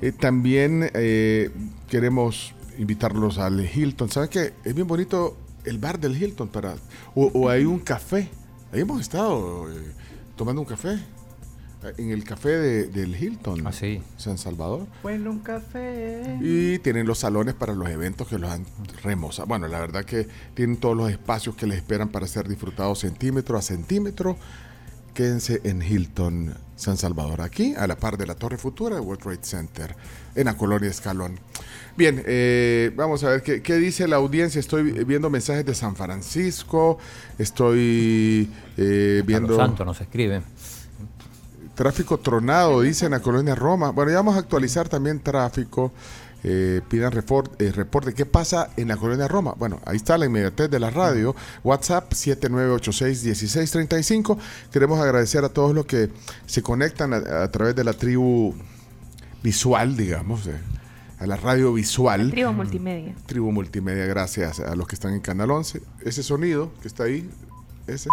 eh, 0.00 0.12
también 0.12 0.90
eh, 0.94 1.50
queremos 1.88 2.54
invitarlos 2.78 3.38
al 3.38 3.60
Hilton. 3.64 4.08
¿Saben 4.10 4.28
qué? 4.30 4.52
Es 4.64 4.74
bien 4.74 4.86
bonito 4.86 5.36
el 5.64 5.78
bar 5.78 5.98
del 5.98 6.20
Hilton 6.20 6.48
para 6.48 6.74
o, 7.14 7.26
o 7.34 7.48
hay 7.48 7.64
un 7.64 7.78
café. 7.80 8.28
Ahí 8.72 8.80
hemos 8.80 9.00
estado 9.00 9.70
eh, 9.70 9.92
tomando 10.36 10.62
un 10.62 10.66
café 10.66 10.94
eh, 10.94 11.92
en 11.98 12.10
el 12.10 12.24
café 12.24 12.48
de- 12.50 12.86
del 12.86 13.14
Hilton, 13.20 13.66
Ah, 13.66 13.72
sí. 13.72 14.00
San 14.16 14.38
Salvador. 14.38 14.86
Bueno, 15.02 15.30
un 15.30 15.40
café. 15.40 16.38
Y 16.40 16.78
tienen 16.78 17.06
los 17.06 17.18
salones 17.18 17.54
para 17.54 17.74
los 17.74 17.88
eventos 17.88 18.28
que 18.28 18.38
los 18.38 18.50
han 18.50 18.64
remozado. 19.02 19.46
Bueno, 19.48 19.66
la 19.68 19.80
verdad 19.80 20.04
que 20.04 20.26
tienen 20.54 20.76
todos 20.78 20.96
los 20.96 21.10
espacios 21.10 21.54
que 21.56 21.66
les 21.66 21.78
esperan 21.78 22.08
para 22.08 22.26
ser 22.26 22.48
disfrutados 22.48 23.00
centímetro 23.00 23.58
a 23.58 23.62
centímetro. 23.62 24.36
Quédense 25.14 25.60
en 25.64 25.82
Hilton, 25.82 26.54
San 26.74 26.96
Salvador, 26.96 27.42
aquí 27.42 27.74
a 27.76 27.86
la 27.86 27.96
par 27.96 28.16
de 28.16 28.26
la 28.26 28.34
Torre 28.34 28.56
Futura 28.56 28.94
de 28.94 29.02
World 29.02 29.22
Trade 29.22 29.38
Center, 29.42 29.94
en 30.34 30.46
la 30.46 30.56
colonia 30.56 30.88
Escalón. 30.88 31.38
Bien, 31.96 32.22
eh, 32.26 32.90
vamos 32.96 33.22
a 33.24 33.28
ver 33.28 33.42
qué, 33.42 33.60
qué 33.60 33.76
dice 33.76 34.08
la 34.08 34.16
audiencia. 34.16 34.58
Estoy 34.58 35.04
viendo 35.04 35.28
mensajes 35.28 35.66
de 35.66 35.74
San 35.74 35.94
Francisco, 35.94 36.98
estoy 37.38 38.50
eh, 38.76 39.22
viendo... 39.26 39.48
Los 39.48 39.58
Santos 39.58 39.86
nos 39.86 40.00
escriben. 40.00 40.42
Tráfico 41.74 42.18
tronado, 42.18 42.80
dice 42.80 43.06
en 43.06 43.12
la 43.12 43.20
colonia 43.20 43.54
Roma. 43.54 43.90
Bueno, 43.90 44.10
ya 44.10 44.18
vamos 44.18 44.36
a 44.36 44.38
actualizar 44.38 44.88
también 44.88 45.20
tráfico. 45.20 45.92
Eh, 46.44 46.80
pidan 46.88 47.12
eh, 47.12 47.72
reporte. 47.72 48.14
¿Qué 48.14 48.26
pasa 48.26 48.70
en 48.76 48.88
la 48.88 48.96
colonia 48.96 49.28
Roma? 49.28 49.54
Bueno, 49.56 49.78
ahí 49.84 49.94
está 49.96 50.18
la 50.18 50.26
inmediatez 50.26 50.68
de 50.70 50.80
la 50.80 50.90
radio. 50.90 51.36
WhatsApp 51.62 52.10
7986-1635. 52.12 54.36
Queremos 54.72 54.98
agradecer 54.98 55.44
a 55.44 55.50
todos 55.50 55.72
los 55.72 55.86
que 55.86 56.10
se 56.46 56.62
conectan 56.62 57.14
a, 57.14 57.44
a 57.44 57.50
través 57.50 57.76
de 57.76 57.84
la 57.84 57.92
tribu 57.92 58.56
visual, 59.42 59.96
digamos, 59.96 60.48
eh, 60.48 60.58
a 61.22 61.26
la 61.26 61.36
radio 61.36 61.72
visual. 61.72 62.30
Tribu 62.32 62.52
multimedia. 62.52 63.14
Tribu 63.26 63.52
Multimedia, 63.52 64.06
gracias 64.06 64.58
a 64.58 64.74
los 64.74 64.88
que 64.88 64.96
están 64.96 65.14
en 65.14 65.20
Canal 65.20 65.52
11. 65.52 65.80
Ese 66.04 66.22
sonido 66.22 66.72
que 66.82 66.88
está 66.88 67.04
ahí, 67.04 67.30
ese. 67.86 68.08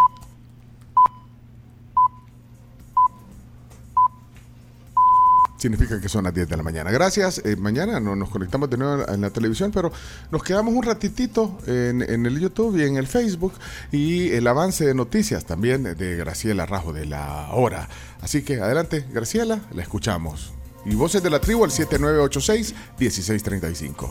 Significa 5.58 6.00
que 6.00 6.08
son 6.08 6.24
las 6.24 6.34
10 6.34 6.50
de 6.50 6.56
la 6.56 6.64
mañana. 6.64 6.92
Gracias. 6.92 7.42
Eh, 7.44 7.56
mañana 7.58 8.00
no, 8.00 8.16
nos 8.16 8.30
conectamos 8.30 8.70
de 8.70 8.78
nuevo 8.78 9.10
en 9.10 9.22
la 9.22 9.32
televisión, 9.32 9.72
pero 9.74 9.92
nos 10.32 10.44
quedamos 10.44 10.74
un 10.74 10.84
ratitito 10.84 11.58
en, 11.66 12.04
en 12.04 12.26
el 12.28 12.40
YouTube 12.40 12.78
y 12.78 12.84
en 12.84 12.96
el 12.96 13.08
Facebook 13.08 13.54
y 13.92 14.30
el 14.30 14.48
avance 14.48 14.86
de 14.86 14.94
noticias 14.94 15.46
también 15.46 15.84
de 15.84 16.16
Graciela 16.16 16.68
Rajo 16.68 16.94
de 16.94 17.08
la 17.08 17.50
hora. 17.54 17.90
Así 18.22 18.44
que 18.44 18.62
adelante, 18.62 19.06
Graciela, 19.12 19.60
la 19.74 19.82
escuchamos. 19.82 20.54
Y 20.90 20.96
voces 20.96 21.22
de 21.22 21.30
la 21.30 21.40
tribu 21.40 21.64
al 21.64 21.70
7986-1635. 21.70 24.10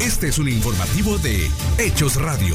Este 0.00 0.28
es 0.28 0.38
un 0.38 0.48
informativo 0.48 1.18
de 1.18 1.50
Hechos 1.78 2.14
Radio. 2.16 2.54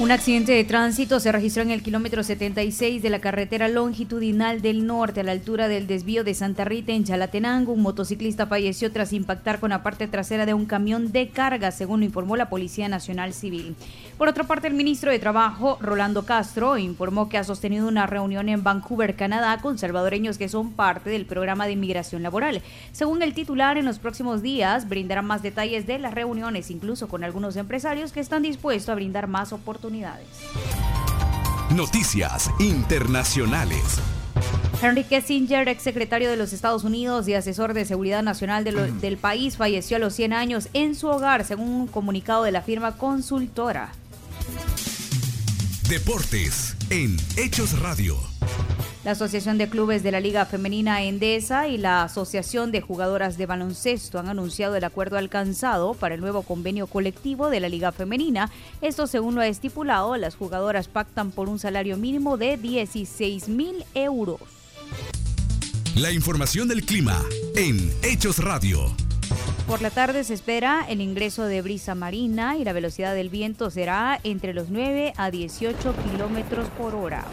Un 0.00 0.10
accidente 0.10 0.50
de 0.50 0.64
tránsito 0.64 1.20
se 1.20 1.30
registró 1.30 1.62
en 1.62 1.70
el 1.70 1.80
kilómetro 1.80 2.24
76 2.24 3.00
de 3.00 3.10
la 3.10 3.20
carretera 3.20 3.68
longitudinal 3.68 4.60
del 4.60 4.88
norte 4.88 5.20
a 5.20 5.22
la 5.22 5.30
altura 5.30 5.68
del 5.68 5.86
desvío 5.86 6.24
de 6.24 6.34
Santa 6.34 6.64
Rita 6.64 6.90
en 6.90 7.04
Chalatenango. 7.04 7.72
Un 7.72 7.82
motociclista 7.82 8.48
falleció 8.48 8.90
tras 8.90 9.12
impactar 9.12 9.60
con 9.60 9.70
la 9.70 9.84
parte 9.84 10.08
trasera 10.08 10.46
de 10.46 10.54
un 10.54 10.66
camión 10.66 11.12
de 11.12 11.28
carga, 11.28 11.70
según 11.70 12.00
lo 12.00 12.06
informó 12.06 12.34
la 12.34 12.48
Policía 12.50 12.88
Nacional 12.88 13.32
Civil. 13.32 13.76
Por 14.18 14.26
otra 14.26 14.42
parte, 14.42 14.66
el 14.66 14.74
ministro 14.74 15.12
de 15.12 15.20
Trabajo, 15.20 15.78
Rolando 15.80 16.26
Castro, 16.26 16.76
informó 16.76 17.28
que 17.28 17.38
ha 17.38 17.44
sostenido 17.44 17.86
una 17.86 18.08
reunión 18.08 18.48
en 18.48 18.64
Vancouver, 18.64 19.14
Canadá, 19.14 19.60
con 19.60 19.78
salvadoreños 19.78 20.38
que 20.38 20.48
son 20.48 20.72
parte 20.72 21.08
del 21.08 21.24
programa 21.24 21.66
de 21.66 21.72
inmigración 21.72 22.24
laboral. 22.24 22.62
Según 22.90 23.22
el 23.22 23.32
titular, 23.32 23.78
en 23.78 23.84
los 23.84 24.00
próximos 24.00 24.42
días 24.42 24.88
brindará 24.88 25.22
más 25.22 25.42
detalles 25.42 25.86
de 25.86 26.00
las 26.00 26.14
reuniones, 26.14 26.72
incluso 26.72 27.06
con 27.06 27.22
algunos 27.22 27.54
empresarios 27.54 28.10
que 28.10 28.18
están 28.18 28.42
dispuestos 28.42 28.88
a 28.88 28.96
brindar 28.96 29.28
más 29.28 29.52
oportunidades. 29.52 29.83
Noticias 31.74 32.50
internacionales. 32.58 33.82
Henry 34.82 35.04
Kissinger, 35.04 35.68
exsecretario 35.68 36.28
de 36.30 36.36
los 36.36 36.52
Estados 36.52 36.84
Unidos 36.84 37.28
y 37.28 37.34
asesor 37.34 37.74
de 37.74 37.84
seguridad 37.84 38.22
nacional 38.22 38.64
de 38.64 38.72
lo- 38.72 38.86
del 38.92 39.16
país, 39.16 39.56
falleció 39.56 39.96
a 39.96 40.00
los 40.00 40.14
100 40.14 40.32
años 40.32 40.68
en 40.74 40.94
su 40.94 41.08
hogar, 41.08 41.44
según 41.44 41.68
un 41.68 41.86
comunicado 41.86 42.44
de 42.44 42.52
la 42.52 42.62
firma 42.62 42.96
consultora. 42.96 43.92
Deportes 45.88 46.76
en 46.90 47.16
Hechos 47.36 47.78
Radio. 47.80 48.16
La 49.04 49.10
Asociación 49.10 49.58
de 49.58 49.68
Clubes 49.68 50.02
de 50.02 50.10
la 50.10 50.20
Liga 50.20 50.46
Femenina 50.46 51.02
Endesa 51.02 51.68
y 51.68 51.76
la 51.76 52.04
Asociación 52.04 52.72
de 52.72 52.80
Jugadoras 52.80 53.36
de 53.36 53.44
Baloncesto 53.44 54.18
han 54.18 54.30
anunciado 54.30 54.76
el 54.76 54.84
acuerdo 54.84 55.18
alcanzado 55.18 55.92
para 55.92 56.14
el 56.14 56.22
nuevo 56.22 56.40
convenio 56.40 56.86
colectivo 56.86 57.50
de 57.50 57.60
la 57.60 57.68
Liga 57.68 57.92
Femenina. 57.92 58.50
Esto, 58.80 59.06
según 59.06 59.34
lo 59.34 59.42
ha 59.42 59.46
estipulado, 59.46 60.16
las 60.16 60.36
jugadoras 60.36 60.88
pactan 60.88 61.32
por 61.32 61.50
un 61.50 61.58
salario 61.58 61.98
mínimo 61.98 62.38
de 62.38 62.56
16 62.56 63.50
mil 63.50 63.84
euros. 63.92 64.40
La 65.96 66.10
información 66.10 66.66
del 66.66 66.86
clima 66.86 67.22
en 67.56 67.92
Hechos 68.02 68.38
Radio. 68.38 68.90
Por 69.66 69.82
la 69.82 69.90
tarde 69.90 70.24
se 70.24 70.32
espera 70.32 70.86
el 70.88 71.02
ingreso 71.02 71.44
de 71.44 71.60
brisa 71.60 71.94
marina 71.94 72.56
y 72.56 72.64
la 72.64 72.72
velocidad 72.72 73.14
del 73.14 73.28
viento 73.28 73.70
será 73.70 74.18
entre 74.24 74.54
los 74.54 74.70
9 74.70 75.12
a 75.18 75.30
18 75.30 75.94
kilómetros 76.10 76.68
por 76.78 76.94
hora. 76.94 77.26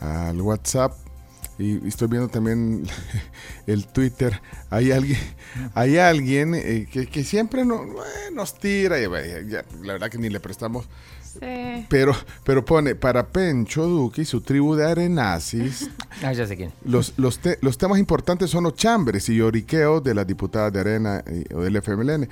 al 0.00 0.40
WhatsApp 0.40 0.92
y, 1.58 1.88
estoy 1.88 2.06
viendo 2.06 2.28
también 2.28 2.86
el 3.66 3.88
Twitter. 3.88 4.40
Hay 4.70 4.92
alguien, 4.92 5.18
hay 5.74 5.98
alguien 5.98 6.54
eh, 6.54 6.86
que, 6.88 7.24
siempre 7.24 7.62
eh, 7.62 7.66
nos 8.32 8.60
tira, 8.60 9.00
y, 9.00 9.08
la 9.08 9.92
verdad 9.92 10.08
que 10.08 10.18
ni 10.18 10.28
le 10.28 10.38
prestamos 10.38 10.86
Sí. 11.40 11.86
pero, 11.88 12.14
pero 12.44 12.64
pone 12.64 12.94
para 12.94 13.26
Pencho 13.28 13.86
Duque 13.86 14.22
y 14.22 14.24
su 14.24 14.40
tribu 14.42 14.74
de 14.74 14.86
arenazis. 14.90 15.88
Ah, 16.24 16.32
ya 16.32 16.46
sé 16.46 16.56
quién. 16.56 16.70
Los, 16.84 17.14
los, 17.16 17.38
te- 17.40 17.58
los 17.62 17.78
temas 17.78 17.98
importantes 17.98 18.48
son 18.50 18.62
los 18.64 18.74
chambres 18.76 19.28
y 19.28 19.36
lloriqueos 19.36 20.04
de 20.04 20.14
las 20.14 20.24
diputadas 20.26 20.72
de 20.72 20.78
Arena 20.80 21.24
y- 21.26 21.52
o 21.52 21.62
del 21.62 21.74
FMLN. 21.76 22.28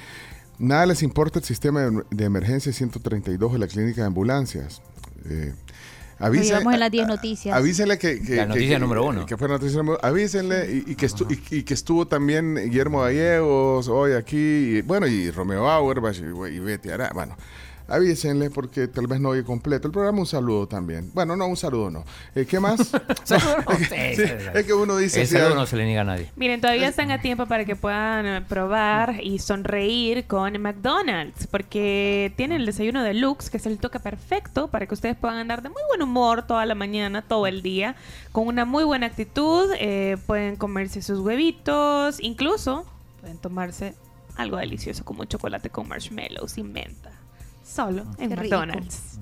Nada 0.61 0.87
les 0.87 1.03
importa 1.03 1.39
el 1.41 1.45
sistema 1.45 1.81
de, 1.81 2.03
de 2.11 2.25
emergencia 2.25 2.73
132 2.73 3.53
de 3.55 3.59
la 3.59 3.67
clínica 3.67 4.03
de 4.03 4.07
ambulancias. 4.07 4.81
Eh, 5.29 5.55
Lo 6.21 6.27
avise- 6.27 6.45
llevamos 6.45 6.75
en 6.75 6.81
las 6.81 6.91
10 6.93 7.07
noticias. 7.09 7.57
Avísenle 7.57 7.99
que, 7.99 8.21
que- 8.21 8.37
La 8.37 8.47
noticia 8.47 8.77
que- 8.77 8.79
número 8.79 9.05
uno. 9.07 9.27
Que 9.27 9.37
fue 9.37 9.49
la 9.49 9.55
noticia 9.55 9.79
número 9.79 9.99
Avísenle 10.05 10.71
y, 10.87 10.93
y 10.93 10.95
que 10.95 11.07
estu- 11.09 11.27
y, 11.51 11.57
y 11.57 11.63
que 11.65 11.75
estuvo 11.75 12.07
también 12.07 12.55
Guillermo 12.57 13.01
Gallegos 13.01 13.89
hoy 13.89 14.13
aquí. 14.13 14.37
Y, 14.37 14.83
bueno, 14.83 15.07
y 15.09 15.31
Romeo 15.31 15.69
Auerbach 15.69 16.17
y, 16.21 16.25
y 16.55 16.59
Betty 16.61 16.91
Ara. 16.91 17.11
Bueno, 17.15 17.35
avísenle 17.91 18.51
porque 18.51 18.89
tal 18.89 19.07
vez 19.07 19.21
no 19.21 19.31
oye 19.31 19.45
completo 19.45 19.89
el 19.89 19.93
programa. 19.93 20.19
Un 20.21 20.27
saludo 20.27 20.67
también. 20.67 21.11
Bueno, 21.13 21.37
no, 21.37 21.47
un 21.47 21.57
saludo 21.57 21.91
no. 21.91 22.05
Eh, 22.35 22.47
¿Qué 22.47 22.61
más? 22.61 22.79
No, 23.31 23.39
sí, 23.77 24.23
es 24.55 24.67
que 24.67 24.73
uno 24.73 24.97
dice... 24.97 25.21
El 25.21 25.27
saludo 25.29 25.55
no 25.55 25.67
se 25.67 25.77
le 25.77 25.85
niega 25.85 26.01
a 26.01 26.05
nadie. 26.05 26.31
Miren, 26.37 26.61
todavía 26.61 26.89
están 26.89 27.11
a 27.11 27.21
tiempo 27.21 27.47
para 27.47 27.65
que 27.65 27.77
puedan 27.77 28.27
eh, 28.27 28.43
probar 28.49 29.21
y 29.23 29.39
sonreír 29.39 30.27
con 30.27 30.61
McDonald's, 30.61 31.47
porque 31.47 32.33
tienen 32.37 32.61
el 32.61 32.67
desayuno 32.67 33.03
deluxe, 33.03 33.51
que 33.51 33.59
es 33.59 33.67
el 33.67 33.79
toque 33.79 34.01
perfecto 34.01 34.69
para 34.69 34.87
que 34.87 34.95
ustedes 34.95 35.17
puedan 35.17 35.37
andar 35.39 35.63
de 35.63 35.69
muy 35.69 35.83
buen 35.89 36.03
humor 36.03 36.47
toda 36.47 36.67
la 36.67 36.75
mañana, 36.75 37.23
todo 37.23 37.47
el 37.47 37.63
día, 37.63 37.95
con 38.33 38.47
una 38.47 38.65
muy 38.65 38.85
buena 38.85 39.07
actitud. 39.07 39.71
eh, 39.79 40.17
pueden 40.27 40.57
comerse 40.57 41.03
sus 41.03 41.21
huevitos, 41.21 42.21
incluso 42.21 42.85
pueden 43.21 43.39
tomarse 43.39 43.95
algo 44.37 44.57
delicioso 44.57 45.05
como 45.05 45.23
un 45.23 45.29
chocolate 45.29 45.71
con 45.71 45.89
marshmallows 45.89 46.59
y 46.59 46.63
menta. 46.63 47.11
Solo 47.73 48.03
en 48.19 48.31
Qué 48.31 48.37
rico. 48.37 48.57
McDonald's. 48.57 49.19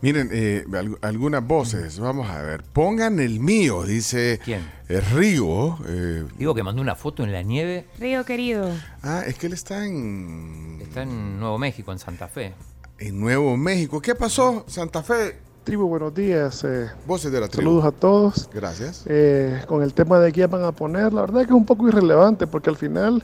Miren, 0.00 0.28
eh, 0.32 0.64
al- 0.74 0.96
algunas 1.02 1.44
voces. 1.46 1.98
Vamos 1.98 2.28
a 2.28 2.40
ver. 2.42 2.62
Pongan 2.72 3.18
el 3.18 3.40
mío, 3.40 3.82
dice 3.84 4.40
¿Quién? 4.44 4.60
eh, 4.88 5.00
Río. 5.00 5.76
eh, 5.86 6.24
Digo 6.38 6.54
que 6.54 6.62
mandó 6.62 6.80
una 6.80 6.94
foto 6.94 7.24
en 7.24 7.32
la 7.32 7.42
nieve. 7.42 7.86
Río 7.98 8.24
querido. 8.24 8.70
ah, 9.02 9.22
es 9.26 9.36
que 9.36 9.48
él 9.48 9.52
está 9.54 9.84
en, 9.84 10.78
Está 10.80 11.02
en 11.02 11.40
Nuevo 11.40 11.58
México, 11.58 11.90
en 11.92 11.98
Santa 11.98 12.28
Fe. 12.28 12.54
en 12.98 13.18
Nuevo 13.20 13.56
México. 13.56 14.00
¿Qué 14.00 14.14
pasó? 14.14 14.64
Santa 14.68 15.02
Fe. 15.02 15.36
Tribu, 15.64 15.88
buenos 15.88 16.14
días. 16.14 16.62
eh, 16.64 16.88
Voces 17.06 17.30
de 17.32 17.40
la 17.40 17.48
tribu. 17.48 17.62
saludos 17.68 17.84
a 17.84 17.92
todos. 17.92 18.48
Gracias. 18.54 19.02
Eh, 19.06 19.62
con 19.66 19.82
el 19.82 19.92
tema 19.94 20.18
de 20.20 20.30
quién 20.32 20.48
van 20.48 20.62
a 20.62 20.70
poner, 20.72 21.12
la 21.12 21.22
verdad 21.22 21.40
que 21.40 21.46
es 21.48 21.50
un 21.52 21.66
poco 21.66 21.88
irrelevante 21.88 22.46
porque 22.46 22.70
al 22.70 22.76
final, 22.76 23.22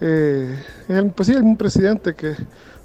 eh, 0.00 0.58
el, 0.88 1.10
pues 1.10 1.28
sí, 1.28 1.34
hay 1.34 1.42
un 1.42 1.56
presidente 1.58 2.14
que 2.14 2.34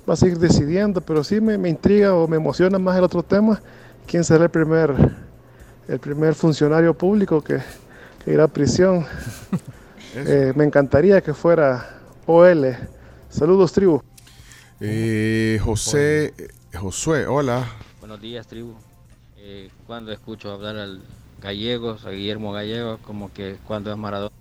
va 0.10 0.14
a 0.14 0.18
seguir 0.18 0.38
decidiendo, 0.39 1.02
pero 1.02 1.24
sí 1.24 1.41
me, 1.41 1.58
me 1.58 1.70
intriga 1.70 2.16
o 2.16 2.28
me 2.28 2.38
emociona 2.38 2.80
más 2.80 2.97
el 2.97 3.04
otro 3.04 3.24
tema, 3.24 3.62
quién 4.08 4.24
será 4.24 4.45
el 4.45 4.49
primer, 4.49 4.93
el 5.88 5.99
primer 5.99 6.36
funcionario 6.36 6.93
público 6.93 7.41
que, 7.41 7.60
que 8.24 8.34
irá 8.34 8.45
a 8.45 8.47
prisión. 8.47 9.06
Eh, 10.14 10.52
me 10.58 10.66
encantaría 10.66 11.22
que 11.22 11.34
fuera 11.34 12.02
OL. 12.26 12.76
Saludos, 13.30 13.72
tribu. 13.72 14.02
Eh, 14.82 15.58
José, 15.64 16.34
eh, 16.38 16.49
Josué, 16.78 17.26
hola. 17.28 17.66
Buenos 18.02 18.20
días, 18.20 18.45
tribu. 18.45 18.74
Eh, 19.38 19.70
cuando 19.88 20.12
escucho 20.12 20.52
hablar 20.52 20.76
al 20.76 21.02
Gallegos, 21.41 22.06
a 22.06 22.10
Guillermo 22.10 22.52
Gallegos, 22.52 22.99
como 23.06 23.32
que 23.32 23.58
cuando 23.66 23.89
es 23.89 23.97
Maradona. 23.97 24.36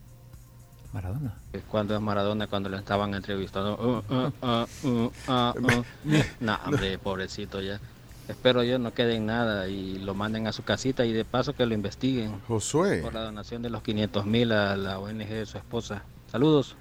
Maradona. 0.93 1.35
Cuando 1.69 1.95
es 1.95 2.01
Maradona, 2.01 2.47
cuando 2.47 2.69
lo 2.69 2.77
estaban 2.77 3.15
entrevistando. 3.15 4.03
Uh. 4.13 5.11
No, 6.41 6.59
hombre, 6.67 6.99
pobrecito 6.99 7.61
ya. 7.61 7.81
Espero 8.29 8.63
yo 8.63 8.79
no 8.79 8.95
quede 8.95 9.17
en 9.17 9.27
nada 9.27 9.67
y 9.69 9.99
lo 9.99 10.15
manden 10.15 10.47
a 10.47 10.53
su 10.53 10.63
casita 10.63 11.05
y 11.05 11.13
de 11.13 11.25
paso 11.25 11.53
que 11.53 11.67
lo 11.67 11.75
investiguen 11.75 12.41
Josué. 12.47 13.03
por 13.03 13.13
la 13.13 13.25
donación 13.25 13.61
de 13.61 13.71
los 13.71 13.83
500 13.83 14.25
mil 14.25 14.53
a 14.53 14.77
la 14.77 15.01
ONG 15.01 15.27
de 15.27 15.47
su 15.47 15.59
esposa. 15.59 16.05
Saludos. 16.31 16.77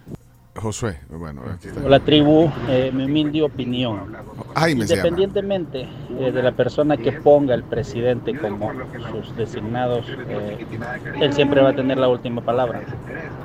Josué, 0.60 1.00
bueno, 1.10 1.42
aquí 1.54 1.70
está. 1.70 1.82
Hola 1.86 2.00
tribu, 2.00 2.52
eh, 2.68 2.92
mi 2.94 3.06
humilde 3.06 3.44
opinión. 3.44 4.08
Se 4.08 4.16
llama. 4.16 4.70
Independientemente 4.70 5.88
eh, 6.20 6.32
de 6.32 6.44
la 6.44 6.52
persona 6.52 6.98
que 6.98 7.14
ponga 7.14 7.56
el 7.56 7.64
presidente 7.64 8.38
como 8.38 8.72
sus 9.12 9.36
designados, 9.38 10.06
eh, 10.28 10.66
él 11.22 11.34
siempre 11.34 11.62
va 11.62 11.70
a 11.70 11.76
tener 11.76 11.98
la 11.98 12.10
última 12.10 12.42
palabra. 12.42 12.82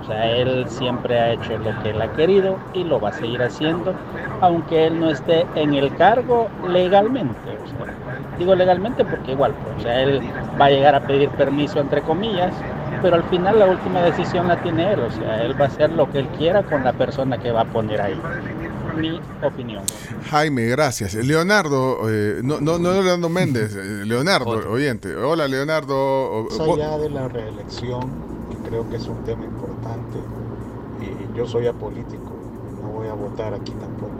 O 0.03 0.07
sea, 0.07 0.37
él 0.37 0.67
siempre 0.69 1.19
ha 1.19 1.33
hecho 1.33 1.57
lo 1.59 1.83
que 1.83 1.91
él 1.91 2.03
ha 2.03 2.13
querido 2.13 2.59
y 2.75 2.85
lo 2.85 3.01
va 3.01 3.11
a 3.11 3.13
seguir 3.13 3.43
haciendo, 3.43 3.95
aunque 4.41 4.87
él 4.87 4.99
no 4.99 5.11
esté 5.11 5.47
en 5.55 5.75
el 5.75 5.95
cargo 5.97 6.49
legalmente. 6.69 7.59
O 7.65 7.69
sea, 7.69 7.95
digo 8.39 8.55
legalmente 8.55 9.05
porque 9.05 9.33
igual, 9.33 9.55
pues, 9.63 9.77
o 9.77 9.81
sea, 9.81 10.03
él 10.03 10.21
va 10.61 10.67
a 10.67 10.71
llegar 10.71 10.95
a 10.95 11.07
pedir 11.07 11.31
permiso 11.31 11.79
entre 11.81 12.03
comillas, 12.03 12.53
pero 13.05 13.17
al 13.17 13.25
final 13.25 13.59
la 13.59 13.67
última 13.67 14.01
decisión 14.01 14.49
la 14.49 14.63
tiene 14.63 14.95
él. 14.95 15.01
O 15.01 15.11
sea, 15.11 15.45
él 15.45 15.61
va 15.61 15.67
a 15.67 15.69
hacer 15.69 15.93
lo 15.93 16.11
que 16.11 16.21
él 16.21 16.29
quiera 16.39 16.63
con 16.63 16.83
la 16.83 16.95
persona 16.95 17.37
que 17.37 17.53
va 17.53 17.61
a 17.61 17.65
poner 17.67 18.01
ahí. 18.01 18.19
Mi 18.97 19.21
opinión. 19.47 19.83
Jaime, 20.31 20.65
gracias. 20.69 21.13
Leonardo, 21.13 22.09
eh, 22.09 22.41
no, 22.43 22.63
no, 22.63 22.79
no 22.79 22.93
Leonardo 22.93 23.29
Méndez, 23.29 23.77
eh, 23.77 24.07
Leonardo, 24.07 24.53
oyente. 24.71 25.15
Hola, 25.17 25.47
Leonardo. 25.47 26.47
Más 26.49 26.61
allá 26.61 26.97
de 26.97 27.11
la 27.11 27.29
reelección, 27.29 28.01
que 28.51 28.71
creo 28.71 28.89
que 28.89 28.97
es 28.97 29.07
un 29.07 29.23
tema 29.25 29.45
importante, 29.45 30.19
y 31.03 31.37
yo 31.37 31.47
soy 31.47 31.67
apolítico, 31.67 32.33
no 32.81 32.89
voy 32.89 33.09
a 33.09 33.13
votar 33.13 33.53
aquí 33.53 33.73
tampoco. 33.73 34.15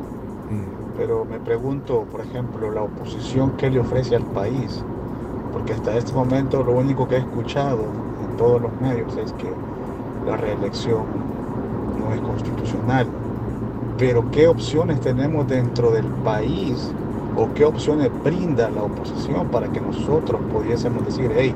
Pero 0.99 1.25
me 1.25 1.41
pregunto, 1.41 2.05
por 2.13 2.21
ejemplo, 2.21 2.71
la 2.71 2.83
oposición, 2.83 3.53
¿qué 3.57 3.71
le 3.71 3.81
ofrece 3.81 4.15
al 4.15 4.25
país? 4.25 4.85
Porque 5.55 5.73
hasta 5.73 5.97
este 5.97 6.13
momento 6.13 6.63
lo 6.63 6.73
único 6.73 7.09
que 7.09 7.15
he 7.15 7.21
escuchado 7.21 8.05
todos 8.37 8.61
los 8.61 8.73
medios 8.81 9.17
es 9.17 9.33
que 9.35 9.51
la 10.27 10.37
reelección 10.37 11.03
no 11.99 12.15
es 12.15 12.21
constitucional. 12.21 13.07
Pero 13.99 14.31
¿qué 14.31 14.49
opciones 14.49 15.01
tenemos 15.01 15.47
dentro 15.49 15.91
del 15.91 16.07
país 16.07 16.91
o 17.37 17.53
qué 17.55 17.65
opciones 17.65 18.11
brinda 18.23 18.71
la 18.71 18.83
oposición 18.83 19.49
para 19.49 19.69
que 19.69 19.81
nosotros 19.81 20.41
pudiésemos 20.53 21.05
decir, 21.05 21.31
hey, 21.35 21.55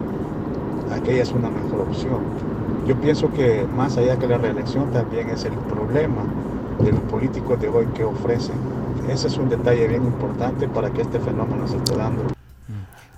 aquella 0.92 1.22
es 1.22 1.32
una 1.32 1.50
mejor 1.50 1.80
opción? 1.80 2.20
Yo 2.86 2.96
pienso 2.96 3.30
que 3.32 3.66
más 3.76 3.96
allá 3.96 4.16
que 4.18 4.26
la 4.26 4.38
reelección 4.38 4.90
también 4.92 5.28
es 5.30 5.44
el 5.44 5.52
problema 5.52 6.22
de 6.80 6.92
los 6.92 7.00
políticos 7.02 7.60
de 7.60 7.68
hoy 7.68 7.86
que 7.94 8.04
ofrecen. 8.04 8.56
Ese 9.08 9.28
es 9.28 9.36
un 9.36 9.48
detalle 9.48 9.88
bien 9.88 10.04
importante 10.04 10.68
para 10.68 10.90
que 10.90 11.02
este 11.02 11.18
fenómeno 11.18 11.66
se 11.66 11.76
esté 11.76 11.96
dando. 11.96 12.22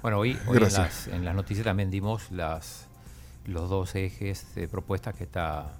Bueno, 0.02 0.18
hoy, 0.18 0.38
hoy 0.46 0.56
en, 0.56 0.60
Gracias. 0.62 1.06
las, 1.06 1.14
en 1.14 1.24
las 1.24 1.34
noticias 1.34 1.64
también 1.64 1.90
dimos 1.90 2.30
las, 2.30 2.88
los 3.46 3.68
dos 3.68 3.94
ejes 3.94 4.54
de 4.54 4.68
propuestas 4.68 5.14
que 5.14 5.24
está 5.24 5.72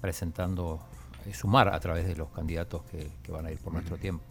presentando 0.00 0.80
eh, 1.26 1.34
Sumar 1.34 1.68
a 1.68 1.78
través 1.80 2.06
de 2.06 2.16
los 2.16 2.28
candidatos 2.30 2.82
que, 2.90 3.10
que 3.22 3.32
van 3.32 3.46
a 3.46 3.50
ir 3.52 3.58
por 3.58 3.72
nuestro 3.72 3.96
tiempo. 3.96 4.24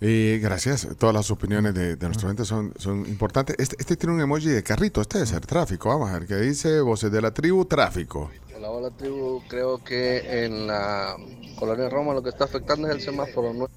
Eh, 0.00 0.38
gracias. 0.42 0.88
Todas 0.98 1.14
las 1.14 1.30
opiniones 1.30 1.74
de, 1.74 1.96
de 1.96 2.06
nuestros 2.06 2.24
oyentes 2.24 2.48
son, 2.48 2.74
son 2.76 3.06
importantes. 3.06 3.56
Este, 3.58 3.76
este 3.78 3.96
tiene 3.96 4.14
un 4.14 4.20
emoji 4.20 4.48
de 4.48 4.62
carrito. 4.62 5.00
Este 5.00 5.18
debe 5.18 5.26
ser 5.26 5.46
tráfico. 5.46 5.88
Vamos 5.88 6.10
a 6.10 6.18
ver 6.18 6.28
qué 6.28 6.36
dice. 6.36 6.80
Voces 6.80 7.10
de 7.10 7.22
la 7.22 7.32
tribu, 7.32 7.64
tráfico. 7.64 8.30
Hola, 8.56 8.70
hola 8.70 8.90
tribu. 8.90 9.42
Creo 9.48 9.82
que 9.82 10.44
en 10.44 10.66
la 10.66 11.16
colonia 11.58 11.88
Roma 11.88 12.12
lo 12.12 12.22
que 12.22 12.30
está 12.30 12.44
afectando 12.44 12.88
es 12.88 12.94
el 12.96 13.00
semáforo. 13.00 13.68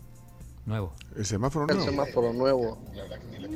Nuevo. 0.68 0.91
El 1.15 1.26
semáforo 1.26 1.65
El 1.70 1.78
nuevo. 1.78 1.89
semáforo 1.89 2.34
nuevo, 2.34 2.78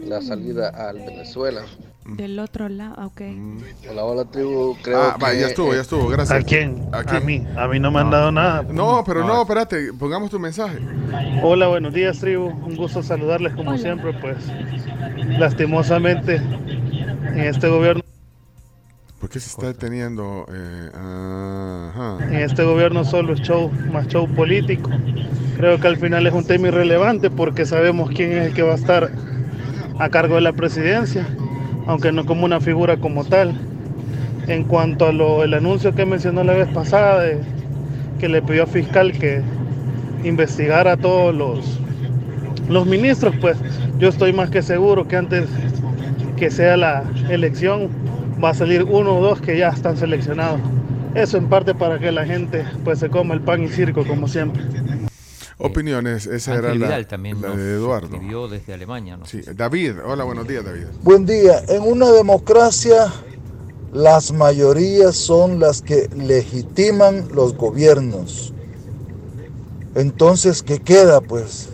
la 0.07 0.21
salida 0.21 0.69
al 0.69 0.95
Venezuela. 0.97 1.61
Del 2.05 2.39
otro 2.39 2.67
lado, 2.69 3.05
ok. 3.05 3.21
Hola, 3.89 4.05
hola 4.05 4.25
tribu. 4.25 4.75
Creo 4.81 4.97
Ah, 4.97 5.17
va, 5.21 5.31
que 5.31 5.39
ya 5.41 5.47
estuvo, 5.47 5.73
ya 5.73 5.81
estuvo. 5.81 6.07
Gracias. 6.07 6.41
¿A 6.41 6.43
quién? 6.43 6.87
¿A 6.93 6.99
¿A, 6.99 7.03
quién? 7.03 7.25
mí. 7.25 7.45
A 7.57 7.67
mí 7.67 7.79
no 7.79 7.91
me 7.91 7.99
han 7.99 8.09
dado 8.09 8.31
nada. 8.31 8.63
No, 8.63 9.03
pero 9.05 9.23
no, 9.25 9.41
espérate. 9.41 9.91
Pongamos 9.93 10.31
tu 10.31 10.39
mensaje. 10.39 10.79
Hola, 11.43 11.67
buenos 11.67 11.93
días, 11.93 12.17
tribu. 12.19 12.45
Un 12.47 12.75
gusto 12.77 13.03
saludarles 13.03 13.53
como 13.53 13.77
siempre, 13.77 14.13
pues. 14.13 14.37
Lastimosamente, 15.37 16.35
en 16.37 17.39
este 17.41 17.67
gobierno, 17.67 18.01
¿Por 19.21 19.29
qué 19.29 19.39
se 19.39 19.49
está 19.49 19.67
deteniendo? 19.67 20.47
Eh, 20.51 20.89
ajá. 20.95 22.17
en 22.23 22.37
este 22.37 22.63
gobierno 22.63 23.05
solo 23.05 23.33
es 23.33 23.41
show, 23.41 23.71
más 23.93 24.07
show 24.07 24.27
político. 24.27 24.89
Creo 25.57 25.79
que 25.79 25.87
al 25.87 25.97
final 25.97 26.25
es 26.25 26.33
un 26.33 26.43
tema 26.43 26.69
irrelevante 26.69 27.29
porque 27.29 27.67
sabemos 27.67 28.09
quién 28.09 28.31
es 28.31 28.47
el 28.47 28.53
que 28.55 28.63
va 28.63 28.71
a 28.71 28.77
estar 28.77 29.11
a 29.99 30.09
cargo 30.09 30.35
de 30.35 30.41
la 30.41 30.53
presidencia, 30.53 31.27
aunque 31.85 32.11
no 32.11 32.25
como 32.25 32.45
una 32.45 32.59
figura 32.59 32.97
como 32.97 33.23
tal. 33.23 33.53
En 34.47 34.63
cuanto 34.63 35.05
a 35.05 35.11
lo, 35.11 35.43
el 35.43 35.53
anuncio 35.53 35.93
que 35.93 36.03
mencionó 36.03 36.43
la 36.43 36.53
vez 36.53 36.69
pasada, 36.69 37.21
de 37.21 37.37
que 38.19 38.27
le 38.27 38.41
pidió 38.41 38.63
a 38.63 38.65
fiscal 38.65 39.11
que 39.11 39.43
investigara 40.23 40.93
a 40.93 40.97
todos 40.97 41.35
los, 41.35 41.79
los 42.67 42.87
ministros, 42.87 43.35
pues 43.39 43.55
yo 43.99 44.09
estoy 44.09 44.33
más 44.33 44.49
que 44.49 44.63
seguro 44.63 45.07
que 45.07 45.15
antes 45.15 45.47
que 46.37 46.49
sea 46.49 46.75
la 46.75 47.03
elección 47.29 47.89
va 48.43 48.49
a 48.49 48.53
salir 48.53 48.83
uno 48.83 49.17
o 49.17 49.21
dos 49.21 49.41
que 49.41 49.57
ya 49.57 49.69
están 49.69 49.97
seleccionados. 49.97 50.59
Eso 51.13 51.37
en 51.37 51.49
parte 51.49 51.75
para 51.75 51.99
que 51.99 52.11
la 52.11 52.25
gente 52.25 52.65
pues 52.83 52.99
se 52.99 53.09
coma 53.09 53.33
el 53.33 53.41
pan 53.41 53.63
y 53.63 53.69
circo 53.69 54.05
como 54.05 54.27
siempre. 54.27 54.63
Opiniones. 55.57 56.25
Esa 56.25 56.53
Ángel 56.53 56.65
era 56.65 56.75
la, 56.75 56.85
Vidal 56.87 57.07
también 57.07 57.41
la 57.41 57.55
de 57.55 57.73
Eduardo. 57.73 58.07
escribió 58.07 58.47
desde 58.47 58.73
Alemania. 58.73 59.17
¿no? 59.17 59.25
Sí, 59.25 59.41
David. 59.55 59.95
Hola, 60.03 60.23
buenos 60.23 60.47
días, 60.47 60.65
David. 60.65 60.85
Buen 61.03 61.25
día. 61.25 61.61
En 61.67 61.83
una 61.83 62.09
democracia, 62.11 63.11
las 63.93 64.31
mayorías 64.31 65.15
son 65.15 65.59
las 65.59 65.81
que 65.81 66.09
legitiman 66.15 67.27
los 67.33 67.55
gobiernos. 67.55 68.53
Entonces, 69.93 70.63
¿qué 70.63 70.79
queda? 70.79 71.21
Pues 71.21 71.69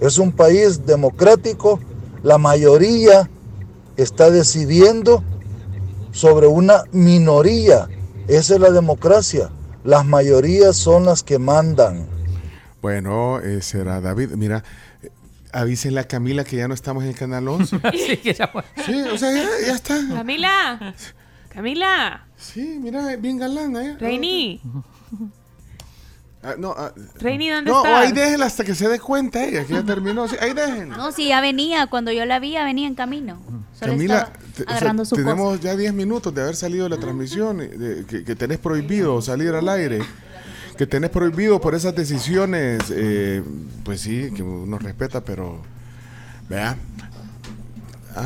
es 0.00 0.18
un 0.18 0.30
país 0.30 0.86
democrático, 0.86 1.80
la 2.22 2.38
mayoría 2.38 3.28
está 3.96 4.30
decidiendo 4.30 5.24
sobre 6.14 6.46
una 6.46 6.84
minoría. 6.92 7.88
Esa 8.28 8.54
es 8.54 8.60
la 8.60 8.70
democracia. 8.70 9.50
Las 9.82 10.06
mayorías 10.06 10.76
son 10.76 11.04
las 11.04 11.22
que 11.22 11.38
mandan. 11.38 12.06
Bueno, 12.80 13.40
eh, 13.40 13.60
será 13.60 14.00
David. 14.00 14.30
Mira, 14.30 14.62
eh, 15.02 15.10
avísenle 15.52 16.00
a 16.00 16.08
Camila 16.08 16.44
que 16.44 16.56
ya 16.56 16.68
no 16.68 16.74
estamos 16.74 17.02
en 17.02 17.10
el 17.10 17.16
canal 17.16 17.48
11. 17.48 17.80
sí, 18.06 18.16
que 18.18 18.32
ya 18.32 18.48
fue. 18.48 18.62
Sí, 18.86 19.02
o 19.12 19.18
sea, 19.18 19.32
ya, 19.32 19.48
ya 19.66 19.74
está. 19.74 20.00
Camila. 20.08 20.94
Camila. 21.48 22.26
Sí, 22.36 22.78
mira, 22.80 23.16
bien 23.16 23.38
galán 23.38 23.76
¿eh? 23.76 23.96
Reini. 23.98 24.60
Ah, 26.44 26.54
no, 26.58 26.74
ah, 26.76 26.92
Reini, 27.20 27.48
¿dónde 27.48 27.70
no, 27.70 27.78
estás? 27.84 28.00
ahí 28.06 28.12
déjenla 28.12 28.44
hasta 28.46 28.64
que 28.64 28.74
se 28.74 28.86
dé 28.88 29.00
cuenta 29.00 29.42
ella, 29.44 29.64
que 29.64 29.72
ya 29.72 29.82
terminó. 29.82 30.28
Sí, 30.28 30.36
ahí 30.40 30.52
déjenla. 30.52 30.96
No, 30.96 31.10
sí, 31.10 31.28
ya 31.28 31.40
venía. 31.40 31.86
Cuando 31.86 32.12
yo 32.12 32.24
la 32.26 32.38
vi, 32.38 32.52
ya 32.52 32.64
venía 32.64 32.86
en 32.86 32.94
camino. 32.94 33.38
Solo 33.78 33.92
Camila, 33.92 34.30
o 34.68 34.78
sea, 34.78 35.04
su 35.04 35.16
tenemos 35.16 35.56
cosa. 35.56 35.62
ya 35.62 35.76
10 35.76 35.94
minutos 35.94 36.34
de 36.34 36.42
haber 36.42 36.54
salido 36.54 36.84
de 36.84 36.90
la 36.90 36.98
transmisión, 36.98 37.58
de- 37.58 38.04
que, 38.06 38.24
que 38.24 38.36
tenés 38.36 38.58
prohibido 38.58 39.20
salir 39.22 39.54
al 39.54 39.68
aire, 39.68 40.00
que 40.76 40.86
tenés 40.86 41.10
prohibido 41.10 41.60
por 41.60 41.74
esas 41.74 41.94
decisiones, 41.94 42.82
eh, 42.90 43.42
pues 43.82 44.00
sí, 44.02 44.30
que 44.36 44.42
uno 44.42 44.78
respeta, 44.78 45.22
pero 45.22 45.60
vea. 46.48 46.76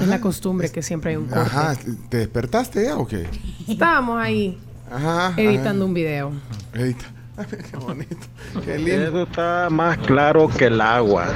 Es 0.03 0.07
la 0.09 0.21
costumbre 0.21 0.71
que 0.71 0.83
siempre 0.83 1.13
hay 1.13 1.17
un 1.17 1.27
corte. 1.29 1.41
Ajá, 1.41 1.75
¿te 2.11 2.19
despertaste 2.19 2.85
ya 2.85 2.97
o 2.99 3.07
qué? 3.07 3.27
Estábamos 3.67 4.21
ahí 4.21 4.59
Ajá. 4.91 5.33
editando 5.37 5.87
un 5.87 5.95
video. 5.95 6.33
Edita. 6.75 7.07
Qué 7.71 7.77
bonito. 7.77 8.17
Qué 8.65 8.79
lindo. 8.79 9.09
Eso 9.09 9.23
está 9.23 9.69
más 9.71 9.99
claro 9.99 10.49
que 10.49 10.67
el 10.67 10.81
agua. 10.81 11.27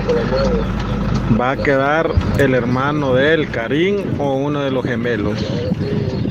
Va 1.41 1.53
a 1.53 1.57
quedar 1.57 2.11
el 2.39 2.55
hermano 2.55 3.15
de 3.15 3.35
él, 3.35 3.51
Karim, 3.51 4.21
o 4.21 4.35
uno 4.35 4.61
de 4.61 4.71
los 4.71 4.85
gemelos. 4.85 5.39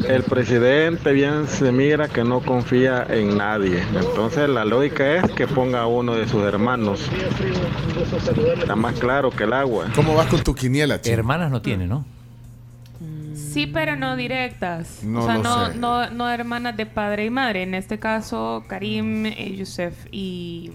El 0.07 0.24
presidente 0.24 1.13
bien 1.13 1.47
se 1.47 1.72
mira 1.72 2.07
que 2.09 2.24
no 2.24 2.41
confía 2.41 3.05
en 3.09 3.38
nadie. 3.38 3.82
Entonces 3.95 4.49
la 4.49 4.65
lógica 4.65 5.17
es 5.17 5.32
que 5.32 5.47
ponga 5.47 5.82
a 5.82 5.88
uno 5.88 6.15
de 6.15 6.28
sus 6.28 6.43
hermanos. 6.43 7.09
Está 8.59 8.76
más 8.76 8.99
claro 8.99 9.32
que 9.32 9.45
el 9.45 9.53
agua. 9.53 9.86
¿Cómo 9.95 10.15
vas 10.15 10.28
con 10.28 10.43
tu 10.43 10.53
quiniela? 10.53 10.99
Hermanas 11.03 11.49
no 11.49 11.61
tiene, 11.61 11.88
¿no? 11.88 12.05
Sí, 13.53 13.67
pero 13.67 13.95
no 13.95 14.15
directas. 14.15 15.03
No 15.03 15.23
o 15.23 15.25
sea, 15.25 15.35
lo 15.37 15.43
no, 15.43 15.71
sé. 15.71 15.77
no, 15.77 16.09
no 16.11 16.29
hermanas 16.29 16.77
de 16.77 16.85
padre 16.85 17.25
y 17.25 17.29
madre. 17.29 17.63
En 17.63 17.73
este 17.73 17.99
caso, 17.99 18.63
Karim, 18.67 19.25
eh, 19.25 19.55
Yusef 19.57 19.93
y, 20.11 20.71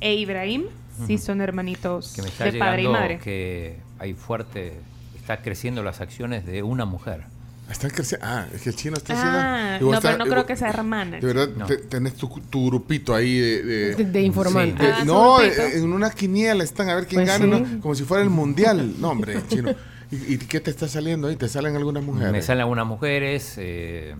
e 0.00 0.14
Ibrahim 0.14 0.64
sí 1.06 1.18
son 1.18 1.40
hermanitos 1.40 2.12
Que 2.14 2.22
me 2.22 2.28
está 2.28 2.44
de 2.44 2.58
padre 2.58 2.82
y 2.82 2.88
madre. 2.88 3.18
que 3.18 3.76
hay 3.98 4.14
fuerte, 4.14 4.74
está 5.16 5.42
creciendo 5.42 5.82
las 5.82 6.00
acciones 6.00 6.46
de 6.46 6.62
una 6.62 6.84
mujer. 6.84 7.24
Están 7.70 7.90
creciendo. 7.90 8.24
Ah, 8.28 8.46
es 8.54 8.62
que 8.62 8.68
el 8.70 8.76
chino 8.76 8.96
está 8.96 9.12
Ah, 9.16 9.74
haciendo. 9.74 9.92
no, 9.92 10.00
pero 10.00 10.18
no 10.18 10.26
creo 10.26 10.46
que 10.46 10.54
sea 10.54 10.68
hermana. 10.70 11.18
De 11.18 11.26
verdad, 11.26 11.48
No. 11.56 11.66
te- 11.66 11.78
tenés 11.78 12.14
tu, 12.14 12.28
tu 12.48 12.66
grupito 12.66 13.12
ahí 13.12 13.36
de. 13.40 13.62
de, 13.64 13.94
De- 13.96 14.04
de 14.04 14.22
informantes. 14.22 14.88
Ah, 15.00 15.02
no, 15.04 15.38
grupito. 15.38 15.62
en 15.62 15.92
una 15.92 16.10
quiniela 16.10 16.62
están 16.62 16.88
a 16.90 16.94
ver 16.94 17.06
quién 17.08 17.24
Pues 17.24 17.38
gana, 17.40 17.56
sí. 17.58 17.62
¿no? 17.74 17.80
como 17.80 17.94
si 17.96 18.04
fuera 18.04 18.22
el 18.22 18.30
mundial. 18.30 18.94
No, 19.00 19.10
hombre, 19.10 19.40
chino. 19.48 19.74
¿Y, 20.10 20.34
y 20.34 20.38
qué 20.38 20.60
te 20.60 20.70
está 20.70 20.88
saliendo 20.88 21.28
ahí? 21.28 21.36
¿Te 21.36 21.48
salen 21.48 21.74
algunas 21.76 22.02
mujeres? 22.04 22.32
Me 22.32 22.42
salen 22.42 22.62
algunas 22.62 22.86
mujeres, 22.86 23.54
eh, 23.58 24.14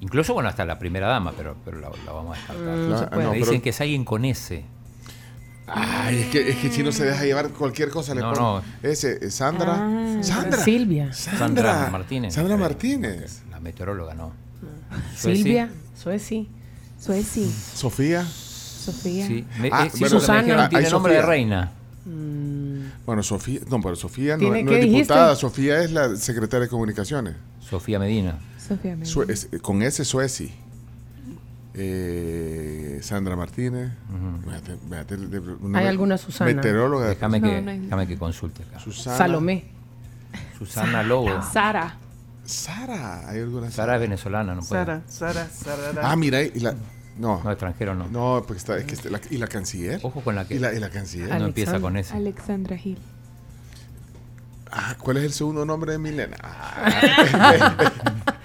incluso 0.00 0.32
bueno, 0.34 0.48
hasta 0.48 0.64
la 0.64 0.78
primera 0.78 1.08
dama, 1.08 1.32
pero, 1.36 1.56
pero 1.64 1.78
la, 1.80 1.90
la 2.06 2.12
vamos 2.12 2.36
a 2.36 2.38
descartar. 2.40 2.76
Mm, 2.76 2.88
no 2.90 2.98
se 2.98 3.06
puede. 3.06 3.22
no, 3.24 3.30
me 3.32 3.38
pero- 3.38 3.46
dicen 3.46 3.60
que 3.62 3.70
es 3.70 3.80
alguien 3.80 4.04
con 4.04 4.24
ese. 4.24 4.64
Ay, 5.72 6.22
es 6.22 6.26
que, 6.30 6.48
es 6.50 6.56
que 6.56 6.68
chino 6.70 6.90
se 6.90 7.04
deja 7.04 7.22
llevar 7.24 7.50
cualquier 7.50 7.90
cosa. 7.90 8.12
Le 8.12 8.20
No, 8.22 8.32
no. 8.32 8.62
Ese, 8.82 9.24
eh, 9.24 9.30
Sandra. 9.30 9.76
Ah. 9.78 10.18
Sandra. 10.22 10.58
Silvia. 10.64 11.12
Sandra. 11.12 11.38
Sandra 11.38 11.90
Martínez. 11.90 12.34
Sandra 12.34 12.56
Martínez. 12.56 13.42
La 13.52 13.60
meteoróloga, 13.60 14.14
¿no? 14.14 14.32
Sueci. 15.16 15.42
Silvia. 15.42 15.70
Sueci. 15.96 16.48
Sueci, 16.98 17.50
Sofía. 17.74 18.24
Sofía. 18.26 19.26
Sí, 19.26 19.44
me, 19.60 19.68
Ah, 19.72 19.86
eh, 19.86 19.90
bueno, 20.00 20.18
dijeron, 20.20 20.60
ah, 20.60 20.68
tiene 20.68 20.90
nombre 20.90 21.14
de 21.14 21.22
reina. 21.22 21.72
Bueno, 23.06 23.22
Sofía. 23.22 23.60
No, 23.70 23.80
pero 23.80 23.96
Sofía 23.96 24.34
no, 24.34 24.40
¿Tiene- 24.40 24.62
no 24.62 24.70
qué 24.70 24.78
es 24.78 24.84
dijiste? 24.84 25.02
diputada. 25.14 25.36
Sofía 25.36 25.82
es 25.82 25.92
la 25.92 26.16
secretaria 26.16 26.64
de 26.64 26.68
comunicaciones. 26.68 27.34
Sofía 27.60 27.98
Medina. 27.98 28.38
Sofía 28.58 28.92
Medina. 28.96 29.06
Sue- 29.06 29.26
es- 29.32 29.48
con 29.62 29.82
ese 29.82 30.04
Sueci. 30.04 30.52
Eh, 31.74 32.98
Sandra 33.02 33.36
Martínez. 33.36 33.92
Una 35.62 35.78
Hay 35.78 35.86
alguna 35.86 36.18
Susana. 36.18 36.52
Meteoróloga. 36.52 37.04
de- 37.04 37.10
Déjame 37.14 37.40
No, 37.40 37.48
que, 37.48 37.62
no 37.62 37.70
hay- 37.70 37.78
déjame 37.80 38.06
que 38.06 38.18
consulte 38.18 38.62
acá. 38.64 38.78
Susana. 38.80 39.16
Salomé. 39.16 39.64
Susana 40.58 41.02
Lobo. 41.02 41.28
Sara. 41.52 41.96
Sara. 42.44 43.28
Hay 43.28 43.40
alguna 43.40 43.70
Sara 43.70 43.94
es 43.94 44.00
venezolana, 44.00 44.54
no 44.54 44.60
puede. 44.62 44.84
Sara, 44.84 45.02
Sara, 45.06 45.48
Sara. 45.48 46.10
Ah, 46.10 46.16
mira, 46.16 46.42
y 46.42 46.58
la. 46.60 46.74
No. 47.20 47.40
No, 47.44 47.50
extranjero 47.50 47.94
no. 47.94 48.08
No, 48.08 48.42
porque 48.46 48.58
está, 48.58 48.76
es 48.78 48.84
que 48.84 48.94
está- 48.94 49.10
la- 49.10 49.20
y 49.30 49.36
la 49.36 49.46
canciller. 49.46 50.00
Ojo 50.02 50.20
con 50.22 50.34
la 50.34 50.46
que 50.46 50.54
Y 50.54 50.58
la, 50.58 50.72
y 50.72 50.80
la 50.80 50.88
canciller. 50.90 51.28
no 51.38 51.46
empieza 51.46 51.78
con 51.78 51.96
ese. 51.96 52.14
Alexandra 52.16 52.76
Gil. 52.76 52.98
Ah, 54.72 54.94
¿Cuál 54.98 55.16
es 55.18 55.24
el 55.24 55.32
segundo 55.32 55.64
nombre 55.66 55.92
de 55.92 55.98
Milena? 55.98 56.36
Ah. 56.42 57.72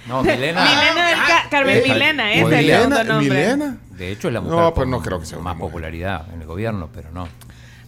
No, 0.07 0.21
Milena. 0.21 0.63
Milena 0.63 1.07
del 1.07 1.17
Ca- 1.17 1.49
Carmen 1.49 1.77
Eh, 1.77 1.81
Milena, 1.83 2.31
ese 2.31 2.41
es 2.41 2.45
el 2.51 2.57
Milena, 2.57 2.81
segundo 2.97 3.03
nombre. 3.13 3.29
Milena. 3.29 3.77
De 3.97 4.11
hecho, 4.11 4.27
es 4.27 4.33
la 4.35 4.41
mujer 4.41 4.55
No, 4.59 4.73
pues 4.75 4.83
con 4.83 4.91
no 4.91 5.01
creo 5.01 5.19
que 5.19 5.25
sea 5.25 5.39
más 5.39 5.55
popularidad 5.57 6.27
en 6.31 6.41
el 6.41 6.47
gobierno, 6.47 6.89
pero 6.93 7.09
no. 7.11 7.27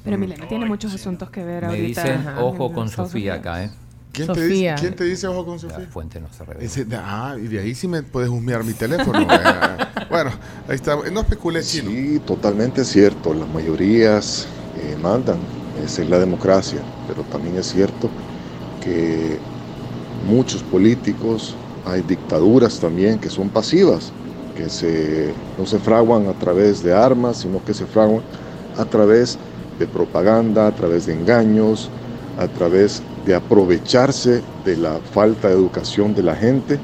Pero 0.04 0.18
Milena 0.18 0.48
tiene 0.48 0.66
muchos 0.66 0.92
asuntos 0.96 1.30
que 1.30 1.44
ver 1.44 1.62
Me 1.64 1.70
ahorita. 1.70 2.02
dicen, 2.04 2.28
Ajá, 2.28 2.40
ojo 2.44 2.74
con 2.74 2.90
Sofía 2.90 3.36
acá, 3.36 3.66
¿eh? 3.66 3.70
¿Quién, 4.18 4.34
te 4.34 4.48
dice, 4.48 4.76
¿Quién 4.80 4.96
te 4.96 5.04
dice 5.04 5.28
ojo 5.28 5.46
con 5.46 5.54
La 5.56 5.60
Sofía? 5.60 5.88
fuente 5.92 6.20
no 6.20 6.28
se 6.34 6.44
revela. 6.44 6.66
Ese 6.66 6.88
ah, 6.94 7.36
y 7.40 7.48
de 7.48 7.60
ahí 7.60 7.76
sí 7.76 7.88
me 7.88 8.02
puedes 8.02 8.30
husmear 8.30 8.64
mi 8.64 8.74
teléfono. 8.74 9.28
bueno, 10.10 10.32
ahí 10.68 10.76
está. 10.76 10.96
No 11.12 11.22
especulé, 11.22 11.62
chino. 11.62 11.92
Sí, 11.92 12.20
totalmente 12.26 12.84
cierto. 12.84 13.34
Las 13.34 13.48
mayorías 13.50 14.48
eh, 14.78 14.98
mandan. 15.02 15.38
Esa 15.86 16.02
es 16.02 16.10
la 16.10 16.18
democracia. 16.18 16.80
Pero 17.08 17.22
también 17.24 17.58
es 17.58 17.68
cierto 17.68 18.10
que 18.84 19.38
muchos 20.28 20.64
políticos, 20.64 21.56
hay 21.86 22.02
dictaduras 22.02 22.80
también 22.80 23.20
que 23.20 23.30
son 23.30 23.50
pasivas, 23.50 24.12
que 24.56 24.70
se, 24.70 25.32
no 25.58 25.66
se 25.66 25.78
fraguan 25.78 26.28
a 26.28 26.34
través 26.34 26.84
de 26.84 26.94
armas, 26.94 27.38
sino 27.38 27.64
que 27.64 27.74
se 27.74 27.86
fraguan 27.86 28.24
a 28.78 28.86
través 28.86 29.38
de 29.78 29.86
propaganda, 29.88 30.68
a 30.68 30.72
través 30.76 31.06
de 31.06 31.14
engaños, 31.14 31.90
a 32.40 32.48
través 32.48 33.00
de 33.00 33.17
aprovecharse 33.36 34.42
de 34.66 34.78
la 34.78 35.00
falta 35.12 35.50
de 35.50 35.56
educación 35.56 36.14
de 36.14 36.24
la 36.24 36.36
gente, 36.36 36.80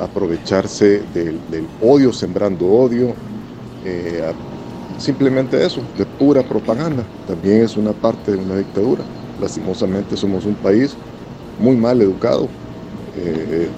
aprovecharse 0.00 1.02
del, 1.14 1.38
odio, 1.82 2.12
sembrando 2.12 2.66
odio, 2.66 3.14
eh, 3.84 4.22
simplemente 4.98 5.64
eso, 5.64 5.80
de 5.96 6.04
pura 6.04 6.42
propaganda. 6.42 7.04
También 7.26 7.62
es 7.62 7.76
una 7.76 7.92
parte 7.92 8.32
de 8.32 8.38
una 8.38 8.56
dictadura. 8.56 9.04
Lastimosamente 9.40 10.16
somos 10.16 10.44
un 10.44 10.54
país 10.54 10.96
muy 11.58 11.76
mal 11.76 12.00
educado, 12.02 12.48
eh, 13.16 13.68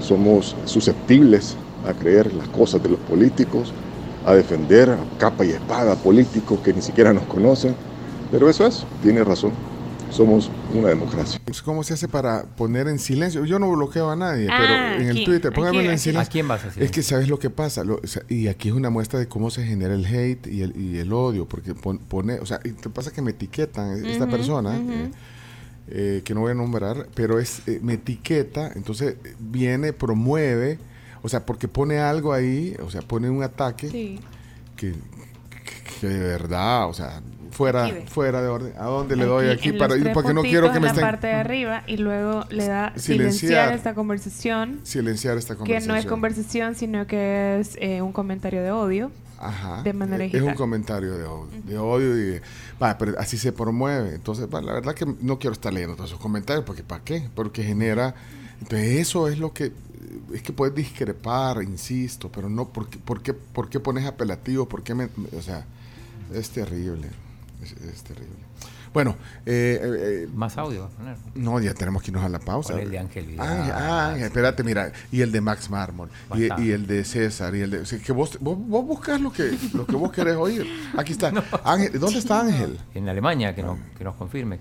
somos 0.00 0.54
susceptibles 0.64 1.56
a 1.88 1.92
creer 1.92 2.32
las 2.34 2.48
cosas 2.48 2.82
de 2.82 2.90
los 2.90 2.98
políticos, 3.00 3.72
a 4.24 4.34
defender 4.34 4.90
a 4.90 4.98
capa 5.18 5.44
y 5.44 5.50
espada 5.50 5.94
políticos 5.96 6.60
que 6.60 6.72
ni 6.72 6.82
siquiera 6.82 7.12
nos 7.12 7.24
conocen, 7.24 7.74
pero 8.30 8.48
eso 8.48 8.66
es, 8.66 8.86
tiene 9.02 9.22
razón, 9.22 9.52
somos 10.14 10.48
una 10.72 10.88
democracia. 10.90 11.40
Pues, 11.44 11.60
¿Cómo 11.60 11.82
se 11.82 11.94
hace 11.94 12.06
para 12.08 12.44
poner 12.44 12.86
en 12.86 12.98
silencio? 13.00 13.44
Yo 13.44 13.58
no 13.58 13.70
bloqueo 13.72 14.10
a 14.10 14.16
nadie, 14.16 14.46
Ah, 14.50 14.58
pero 14.60 15.02
en 15.02 15.16
el 15.16 15.24
Twitter, 15.24 15.52
pónganmelo 15.52 15.90
en 15.90 15.98
silencio. 15.98 16.20
¿A 16.28 16.30
quién 16.30 16.46
vas 16.46 16.62
a 16.62 16.66
decir? 16.68 16.82
Es 16.84 16.90
que 16.92 17.02
sabes 17.02 17.28
lo 17.28 17.38
que 17.38 17.50
pasa, 17.50 17.82
Lo- 17.82 18.00
o 18.02 18.06
sea, 18.06 18.22
y 18.28 18.46
aquí 18.46 18.68
es 18.68 18.74
una 18.74 18.90
muestra 18.90 19.18
de 19.18 19.26
cómo 19.26 19.50
se 19.50 19.64
genera 19.66 19.92
el 19.94 20.06
hate 20.06 20.46
y 20.46 20.62
el, 20.62 20.76
y 20.80 20.98
el 20.98 21.12
odio, 21.12 21.46
porque 21.48 21.74
pon- 21.74 21.98
pone, 21.98 22.34
o 22.38 22.46
sea, 22.46 22.60
y 22.64 22.70
te 22.70 22.88
pasa 22.90 23.10
que 23.12 23.22
me 23.22 23.32
etiquetan 23.32 24.06
esta 24.06 24.28
persona, 24.28 24.76
eh, 24.78 25.10
eh, 25.88 26.22
que 26.24 26.32
no 26.32 26.40
voy 26.40 26.52
a 26.52 26.54
nombrar, 26.54 27.08
pero 27.14 27.40
es 27.40 27.66
eh, 27.66 27.80
me 27.82 27.94
etiqueta, 27.94 28.70
entonces 28.76 29.16
viene, 29.40 29.92
promueve, 29.92 30.78
o 31.22 31.28
sea, 31.28 31.44
porque 31.44 31.66
pone 31.68 31.98
algo 31.98 32.32
ahí, 32.32 32.76
o 32.84 32.90
sea, 32.90 33.02
pone 33.02 33.28
un 33.30 33.42
ataque 33.42 33.90
Sí. 33.90 34.20
que, 34.76 34.92
que- 34.92 36.00
que 36.00 36.06
de 36.08 36.18
verdad, 36.20 36.88
o 36.88 36.94
sea, 36.94 37.20
fuera, 37.54 37.86
Aquí 37.86 38.04
fuera 38.08 38.42
de 38.42 38.48
orden. 38.48 38.72
¿A 38.78 38.84
dónde 38.84 39.16
le 39.16 39.24
doy 39.24 39.48
aquí? 39.48 39.70
en 39.70 39.78
para 39.78 39.94
tres 39.98 40.12
Porque 40.12 40.34
no 40.34 40.42
quiero 40.42 40.70
que 40.70 40.76
en 40.76 40.82
me 40.82 40.88
la 40.88 40.92
estén 40.92 41.02
parte 41.04 41.26
de 41.28 41.32
arriba 41.34 41.82
y 41.86 41.96
luego 41.96 42.44
le 42.50 42.66
da 42.68 42.92
silenciar, 42.96 43.32
Silenciar. 43.32 43.72
esta 43.74 43.94
conversación, 43.94 44.80
silenciar 44.82 45.38
esta 45.38 45.54
que 45.54 45.58
conversación. 45.60 45.94
no 45.94 45.98
es 45.98 46.06
conversación, 46.06 46.74
sino 46.74 47.06
que 47.06 47.60
es 47.60 47.76
eh, 47.80 48.02
un 48.02 48.12
comentario 48.12 48.62
de 48.62 48.70
odio. 48.72 49.10
Ajá. 49.36 49.82
de 49.82 49.92
manera 49.92 50.24
es 50.24 50.32
un 50.32 50.38
digital. 50.40 50.56
comentario 50.56 51.18
de 51.18 51.24
odio, 51.24 51.48
de 51.64 51.76
odio 51.78 52.16
y 52.16 52.20
de- 52.30 52.42
pero 52.98 53.18
así 53.18 53.36
se 53.36 53.52
promueve. 53.52 54.14
Entonces, 54.14 54.46
va, 54.52 54.62
la 54.62 54.72
verdad 54.72 54.94
que 54.94 55.04
no 55.20 55.38
quiero 55.38 55.52
estar 55.52 55.70
leyendo 55.72 55.96
todos 55.96 56.10
esos 56.10 56.20
comentarios 56.20 56.64
porque 56.64 56.82
¿para 56.82 57.04
qué? 57.04 57.28
Porque 57.34 57.62
genera 57.62 58.14
entonces 58.60 59.00
eso 59.00 59.28
es 59.28 59.38
lo 59.38 59.52
que 59.52 59.72
es 60.32 60.42
que 60.42 60.52
puedes 60.54 60.74
discrepar, 60.74 61.62
insisto, 61.62 62.30
pero 62.32 62.48
no 62.48 62.68
porque 62.68 62.96
por 62.98 63.22
qué 63.22 63.34
por 63.34 63.68
qué 63.68 63.80
pones 63.80 64.06
apelativo, 64.06 64.66
por 64.66 64.82
qué 64.82 64.94
me- 64.94 65.08
o 65.36 65.42
sea, 65.42 65.66
Es 66.32 66.48
terrible. 66.50 67.08
Es, 67.72 68.02
terrible. 68.02 68.36
Bueno, 68.94 69.16
eh, 69.44 69.80
eh, 69.82 70.22
eh, 70.22 70.28
Más 70.32 70.56
audio. 70.56 70.88
poner. 70.96 71.16
no, 71.34 71.60
ya 71.60 71.74
tenemos 71.74 72.00
que 72.02 72.12
irnos 72.12 72.24
a 72.24 72.28
la 72.28 72.38
pausa. 72.38 72.80
El 72.80 72.90
de 72.92 72.98
Ángel 73.00 73.26
Vidal. 73.26 73.46
Ángel, 73.48 73.72
ah, 73.76 74.08
Ángel, 74.10 74.24
espérate, 74.24 74.62
mira. 74.64 74.92
Y 75.10 75.20
el 75.20 75.32
de 75.32 75.40
Max 75.40 75.68
Mármol. 75.68 76.08
Y, 76.36 76.44
y 76.62 76.70
el 76.70 76.86
de 76.86 77.04
César. 77.04 77.54
Y 77.56 77.62
el 77.62 77.70
de. 77.72 77.78
o 77.80 77.84
sea, 77.86 77.98
que 77.98 78.12
vos, 78.12 78.38
vos, 78.40 78.56
vos 78.56 78.86
buscas 78.86 79.20
lo 79.20 79.32
que, 79.32 79.58
lo 79.74 79.84
que 79.84 79.96
vos 79.96 80.12
querés 80.12 80.36
oír. 80.36 80.64
Aquí 80.96 81.12
está. 81.12 81.32
Ángel, 81.64 81.98
¿Dónde 81.98 82.20
está 82.20 82.40
Ángel? 82.40 82.78
En 82.94 83.08
Alemania, 83.08 83.52
que, 83.54 83.62
no, 83.64 83.76
que 83.98 84.04
nos 84.04 84.14
confirme. 84.14 84.60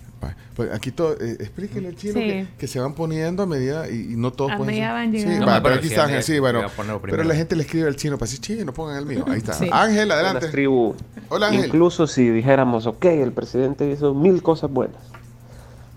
Pues 0.56 0.72
aquí 0.72 0.92
todo, 0.92 1.14
eh, 1.20 1.38
explíquele 1.40 1.90
al 1.90 1.96
chino 1.96 2.14
Sí. 2.14 2.20
que, 2.20 2.48
que 2.58 2.68
se 2.68 2.80
van 2.80 2.94
poniendo 2.94 3.44
a 3.44 3.46
medida 3.46 3.90
y, 3.90 4.14
y 4.14 4.16
no 4.16 4.32
todos 4.32 4.52
A 4.52 4.58
pueden 4.58 4.74
medida 4.74 4.94
van 4.94 5.12
Sí, 5.12 5.18
llegando. 5.20 5.46
va, 5.46 5.58
No, 5.58 5.64
pero 5.64 5.64
pero 5.64 5.76
aquí 5.76 5.88
está 5.88 6.04
Ángel, 6.06 6.24
sí, 6.24 6.40
bueno. 6.40 6.62
a 6.62 7.00
Pero 7.02 7.24
la 7.24 7.36
gente 7.36 7.56
le 7.56 7.64
escribe 7.64 7.88
al 7.88 7.96
chino 7.96 8.18
para 8.18 8.30
decir, 8.32 8.40
chino, 8.40 8.74
pongan 8.74 8.98
el 8.98 9.06
mío. 9.06 9.26
Ahí 9.28 9.38
está. 9.38 9.54
Sí. 9.54 9.70
Ángel, 9.72 10.12
adelante. 10.12 10.40
Buenas, 10.40 10.52
tribu. 10.52 10.96
Hola, 11.30 11.48
Ángel. 11.48 11.66
Incluso 11.66 12.08
si 12.08 12.30
dijéramos, 12.30 12.86
ok, 12.86 13.06
el 13.06 13.32
presidente 13.32 13.90
hizo 13.92 14.14
mil 14.24 14.42
cosas 14.42 14.72
buenas, 14.72 15.02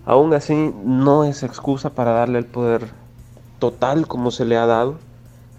aún 0.05 0.33
así 0.33 0.73
no 0.83 1.23
es 1.23 1.43
excusa 1.43 1.91
para 1.91 2.11
darle 2.11 2.39
el 2.39 2.45
poder 2.45 2.89
total 3.59 4.05
como 4.05 4.31
se 4.31 4.45
le 4.45 4.57
ha 4.57 4.65
dado, 4.65 4.97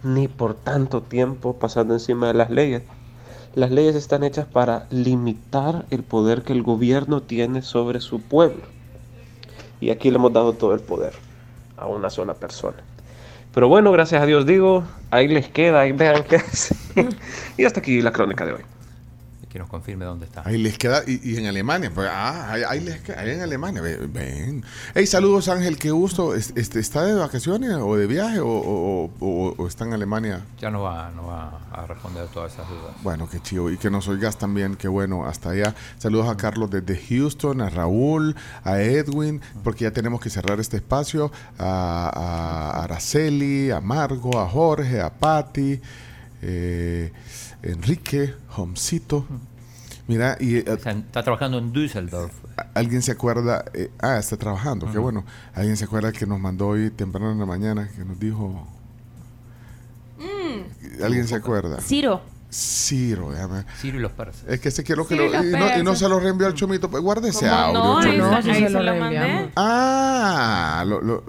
ni 0.02 0.28
por 0.28 0.54
tanto 0.54 1.02
tiempo 1.02 1.54
pasando 1.54 1.94
encima 1.94 2.28
de 2.28 2.34
las 2.34 2.50
leyes. 2.50 2.82
Las 3.54 3.70
leyes 3.70 3.96
están 3.96 4.22
hechas 4.22 4.46
para 4.46 4.86
limitar 4.90 5.86
el 5.90 6.02
poder 6.04 6.42
que 6.42 6.52
el 6.52 6.62
gobierno 6.62 7.22
tiene 7.22 7.62
sobre 7.62 8.00
su 8.00 8.20
pueblo. 8.20 8.62
Y 9.80 9.90
aquí 9.90 10.10
le 10.10 10.16
hemos 10.16 10.32
dado 10.32 10.52
todo 10.52 10.74
el 10.74 10.80
poder 10.80 11.14
a 11.76 11.86
una 11.86 12.10
sola 12.10 12.34
persona. 12.34 12.76
Pero 13.54 13.68
bueno, 13.68 13.90
gracias 13.90 14.22
a 14.22 14.26
Dios 14.26 14.44
digo, 14.46 14.84
ahí 15.10 15.26
les 15.26 15.48
queda, 15.48 15.80
ahí 15.80 15.92
vean 15.92 16.22
qué 16.28 16.36
hace. 16.36 16.76
y 17.56 17.64
hasta 17.64 17.80
aquí 17.80 18.02
la 18.02 18.12
crónica 18.12 18.44
de 18.44 18.52
hoy. 18.52 18.77
Que 19.48 19.58
nos 19.58 19.68
confirme 19.68 20.04
dónde 20.04 20.26
está. 20.26 20.42
Ahí 20.44 20.58
les 20.58 20.76
queda, 20.76 21.02
y, 21.06 21.20
y 21.32 21.36
en 21.38 21.46
Alemania, 21.46 21.90
pues, 21.94 22.06
ah, 22.12 22.52
ahí, 22.52 22.62
ahí 22.68 22.80
les 22.80 23.00
queda, 23.00 23.20
ahí 23.20 23.30
en 23.30 23.40
Alemania, 23.40 23.80
ve- 23.80 23.96
ven. 24.06 24.62
Hey, 24.94 25.06
saludos 25.06 25.48
Ángel, 25.48 25.78
qué 25.78 25.90
gusto. 25.90 26.34
Es- 26.34 26.52
Este, 26.54 26.80
¿Está 26.80 27.04
de 27.04 27.14
vacaciones 27.14 27.70
o 27.80 27.96
de 27.96 28.06
viaje 28.06 28.40
o, 28.40 28.46
o- 28.48 29.10
o- 29.20 29.54
o 29.56 29.66
está 29.66 29.84
en 29.86 29.94
Alemania? 29.94 30.44
Ya 30.58 30.70
no 30.70 30.82
va, 30.82 31.10
no 31.16 31.28
va 31.28 31.60
a 31.72 31.86
responder 31.86 32.26
todas 32.28 32.52
esas 32.52 32.68
dudas. 32.68 32.92
Bueno, 33.02 33.26
qué 33.30 33.40
chido. 33.40 33.70
Y 33.70 33.78
que 33.78 33.90
nos 33.90 34.06
oigas 34.08 34.36
también, 34.36 34.76
qué 34.76 34.88
bueno, 34.88 35.24
hasta 35.24 35.50
allá. 35.50 35.74
Saludos 35.96 36.28
a 36.28 36.36
Carlos 36.36 36.70
desde 36.70 36.98
Houston, 37.08 37.62
a 37.62 37.70
Raúl, 37.70 38.36
a 38.64 38.80
Edwin, 38.80 39.40
porque 39.64 39.84
ya 39.84 39.92
tenemos 39.92 40.20
que 40.20 40.28
cerrar 40.28 40.60
este 40.60 40.76
espacio. 40.76 41.32
A, 41.58 42.10
a 42.14 42.84
Araceli, 42.84 43.70
a 43.70 43.80
Margo, 43.80 44.38
a 44.38 44.46
Jorge, 44.46 45.00
a 45.00 45.10
Patti, 45.10 45.80
eh, 46.42 47.12
Enrique, 47.62 48.34
Homcito. 48.56 49.26
Mira, 50.06 50.36
y 50.40 50.56
eh, 50.56 50.64
Está, 50.66 51.22
trabajando 51.22 51.58
en 51.58 51.72
Düsseldorf. 51.72 52.32
alguien 52.74 53.02
se 53.02 53.12
acuerda, 53.12 53.64
eh, 53.74 53.90
ah, 54.00 54.16
está 54.18 54.36
trabajando, 54.38 54.86
qué 54.86 54.92
Ujú. 54.92 55.02
bueno. 55.02 55.24
Alguien 55.54 55.76
se 55.76 55.84
acuerda 55.84 56.12
que 56.12 56.26
nos 56.26 56.40
mandó 56.40 56.68
hoy 56.68 56.90
temprano 56.90 57.30
en 57.32 57.38
la 57.38 57.46
mañana, 57.46 57.88
que 57.94 58.04
nos 58.04 58.18
dijo, 58.18 58.66
¿alguien 61.04 61.26
se 61.28 61.34
acuerda? 61.34 61.80
Ciro. 61.80 62.22
Ciro, 62.50 63.30
déjame. 63.30 63.64
Ciro 63.78 63.98
y 63.98 64.00
los 64.00 64.12
persas. 64.12 64.44
Es 64.48 64.58
que 64.60 64.70
se 64.70 64.82
quiero 64.82 65.06
que 65.06 65.14
Ciro 65.16 65.28
lo, 65.28 65.44
y 65.44 65.50
no, 65.50 65.58
y 65.58 65.60
no 65.60 65.68
persas. 65.90 65.98
se 65.98 66.08
lo 66.08 66.18
reenvió 66.18 66.46
al 66.46 66.54
chomito. 66.54 66.90
Pues 66.90 67.02
guarde 67.02 67.28
ese 67.28 67.46
¿Cómo 67.46 67.54
audio. 67.60 67.78
no? 67.78 67.98
Ahí, 67.98 68.04
Chomito. 68.18 68.50
ahí 68.50 68.62
se 68.62 68.70
lo 68.70 68.96
mandé. 68.96 69.50
Ah, 69.56 70.82
lo, 70.86 71.02
lo- 71.02 71.24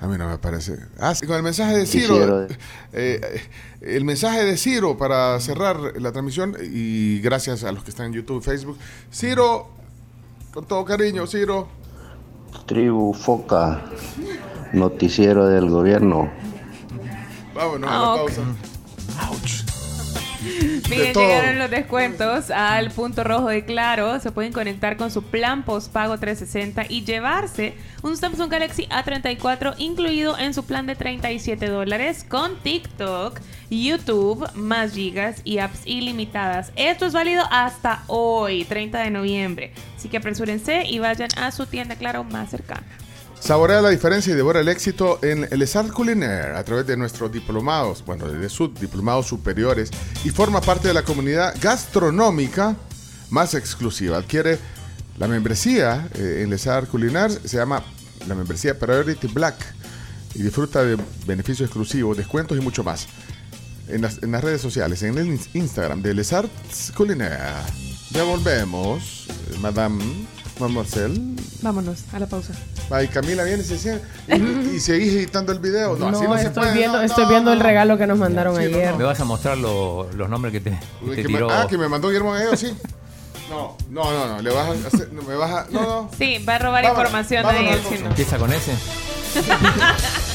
a 0.00 0.06
mí 0.06 0.16
no 0.18 0.28
me 0.28 0.38
parece. 0.38 0.78
Ah, 0.98 1.14
sí, 1.14 1.26
con 1.26 1.36
el 1.36 1.42
mensaje 1.42 1.76
de 1.76 1.86
Ciro. 1.86 2.14
Quisiera- 2.14 2.46
eh, 2.92 3.20
eh, 3.22 3.40
el 3.82 4.04
mensaje 4.04 4.44
de 4.44 4.56
Ciro 4.56 4.96
para 4.96 5.38
cerrar 5.40 5.78
la 6.00 6.10
transmisión 6.12 6.56
y 6.62 7.20
gracias 7.20 7.64
a 7.64 7.72
los 7.72 7.84
que 7.84 7.90
están 7.90 8.06
en 8.06 8.12
YouTube, 8.14 8.42
Facebook. 8.42 8.78
Ciro, 9.12 9.68
con 10.52 10.64
todo 10.66 10.84
cariño, 10.84 11.26
Ciro. 11.26 11.68
Tribu 12.66 13.14
Foca, 13.14 13.84
noticiero 14.72 15.46
del 15.46 15.68
gobierno. 15.70 16.30
Vámonos 17.54 17.90
a 17.90 17.92
la 17.92 18.12
Ah, 18.12 18.16
pausa. 18.16 18.42
Ouch. 19.30 19.69
Miren, 20.90 21.12
todo. 21.12 21.22
llegaron 21.22 21.58
los 21.58 21.70
descuentos 21.70 22.50
al 22.50 22.90
punto 22.90 23.24
rojo 23.24 23.48
de 23.48 23.64
Claro. 23.64 24.18
Se 24.20 24.32
pueden 24.32 24.52
conectar 24.52 24.96
con 24.96 25.10
su 25.10 25.22
plan 25.22 25.64
postpago 25.64 26.18
360 26.18 26.86
y 26.88 27.04
llevarse 27.04 27.74
un 28.02 28.16
Samsung 28.16 28.50
Galaxy 28.50 28.86
A34 28.86 29.74
incluido 29.78 30.38
en 30.38 30.54
su 30.54 30.64
plan 30.64 30.86
de 30.86 30.96
37 30.96 31.66
dólares 31.68 32.24
con 32.28 32.56
TikTok, 32.56 33.40
YouTube, 33.70 34.50
más 34.54 34.94
gigas 34.94 35.42
y 35.44 35.58
apps 35.58 35.86
ilimitadas. 35.86 36.72
Esto 36.76 37.06
es 37.06 37.12
válido 37.12 37.44
hasta 37.50 38.04
hoy, 38.06 38.64
30 38.64 38.98
de 39.00 39.10
noviembre. 39.10 39.72
Así 39.96 40.08
que 40.08 40.16
apresúrense 40.16 40.84
y 40.86 40.98
vayan 40.98 41.30
a 41.36 41.50
su 41.50 41.66
tienda 41.66 41.96
Claro 41.96 42.24
más 42.24 42.50
cercana. 42.50 42.86
Saborea 43.40 43.80
la 43.80 43.88
diferencia 43.88 44.32
y 44.32 44.36
devora 44.36 44.60
el 44.60 44.68
éxito 44.68 45.18
en 45.22 45.48
el 45.50 45.68
Art 45.74 45.90
Culinaire 45.90 46.56
a 46.56 46.62
través 46.62 46.86
de 46.86 46.96
nuestros 46.96 47.32
diplomados, 47.32 48.04
bueno, 48.04 48.28
de 48.28 48.48
sus 48.48 48.72
diplomados 48.78 49.26
superiores 49.26 49.90
y 50.24 50.30
forma 50.30 50.60
parte 50.60 50.88
de 50.88 50.94
la 50.94 51.02
comunidad 51.02 51.54
gastronómica 51.60 52.76
más 53.30 53.54
exclusiva. 53.54 54.18
Adquiere 54.18 54.58
la 55.18 55.26
membresía 55.26 56.08
eh, 56.14 56.42
en 56.44 56.50
Les 56.50 56.66
Arts 56.66 56.88
Culinaire, 56.88 57.34
se 57.44 57.56
llama 57.56 57.82
la 58.28 58.34
membresía 58.34 58.78
Priority 58.78 59.26
Black 59.28 59.56
y 60.34 60.42
disfruta 60.42 60.84
de 60.84 60.96
beneficios 61.26 61.66
exclusivos, 61.68 62.16
descuentos 62.16 62.56
y 62.56 62.60
mucho 62.60 62.84
más. 62.84 63.08
En 63.88 64.02
las, 64.02 64.22
en 64.22 64.30
las 64.30 64.44
redes 64.44 64.60
sociales, 64.60 65.02
en 65.02 65.18
el 65.18 65.26
ins- 65.26 65.48
Instagram 65.54 66.02
de 66.02 66.14
Les 66.14 66.32
Arts 66.32 66.92
Culinaire. 66.94 67.38
Ya 68.10 68.22
volvemos, 68.22 69.26
eh, 70.66 70.68
Madame 70.68 70.74
Mademoiselle. 70.74 71.36
Vámonos 71.62 71.98
a 72.12 72.18
la 72.18 72.26
pausa. 72.26 72.52
Ay, 72.90 73.08
Camila 73.08 73.44
viene 73.44 73.62
y 73.62 73.64
se. 73.66 74.00
Y, 74.28 74.76
y 74.76 74.80
seguís 74.80 75.12
editando 75.14 75.52
el 75.52 75.58
video. 75.58 75.96
No, 75.96 76.10
No, 76.10 76.18
así 76.18 76.26
no 76.26 76.36
se 76.38 76.46
estoy, 76.48 76.62
puede. 76.64 76.74
viendo, 76.76 76.98
no, 76.98 77.04
estoy 77.04 77.24
no, 77.24 77.30
viendo 77.30 77.52
el 77.52 77.60
regalo 77.60 77.96
que 77.98 78.06
nos 78.06 78.18
mandaron 78.18 78.56
Sí, 78.56 78.62
no, 78.70 78.76
ayer. 78.76 78.94
¿Me 78.96 79.04
vas 79.04 79.20
a 79.20 79.24
mostrar 79.24 79.58
lo- 79.58 80.10
los 80.12 80.28
nombres 80.28 80.52
que 80.52 80.60
te, 80.60 80.70
que 80.70 81.10
Que 81.16 81.22
te 81.22 81.28
me- 81.28 81.34
tiró? 81.34 81.50
ah, 81.50 81.66
que 81.68 81.78
me 81.78 81.88
mandó 81.88 82.08
Guillermo 82.08 82.32
Gallegos, 82.32 82.60
sí. 82.60 82.72
No, 83.48 83.76
no, 83.90 84.04
no, 84.12 84.28
no. 84.34 84.42
Le 84.42 84.50
vas 84.50 84.68
a 84.68 84.86
hacer. 84.86 85.12
No, 85.12 85.22
me 85.22 85.34
vas 85.34 85.50
a. 85.50 85.66
No, 85.70 85.80
no. 85.82 86.10
Sí, 86.16 86.38
va 86.48 86.54
a 86.54 86.58
robar 86.58 86.84
Vámonos, 86.84 86.98
información 87.04 87.42
de 87.42 87.50
ahí 87.50 87.64
vámonos, 87.66 87.86
el 87.86 87.96
chino. 87.96 88.08
¿Empieza 88.10 88.38
con 88.38 88.52
ese? 88.52 88.72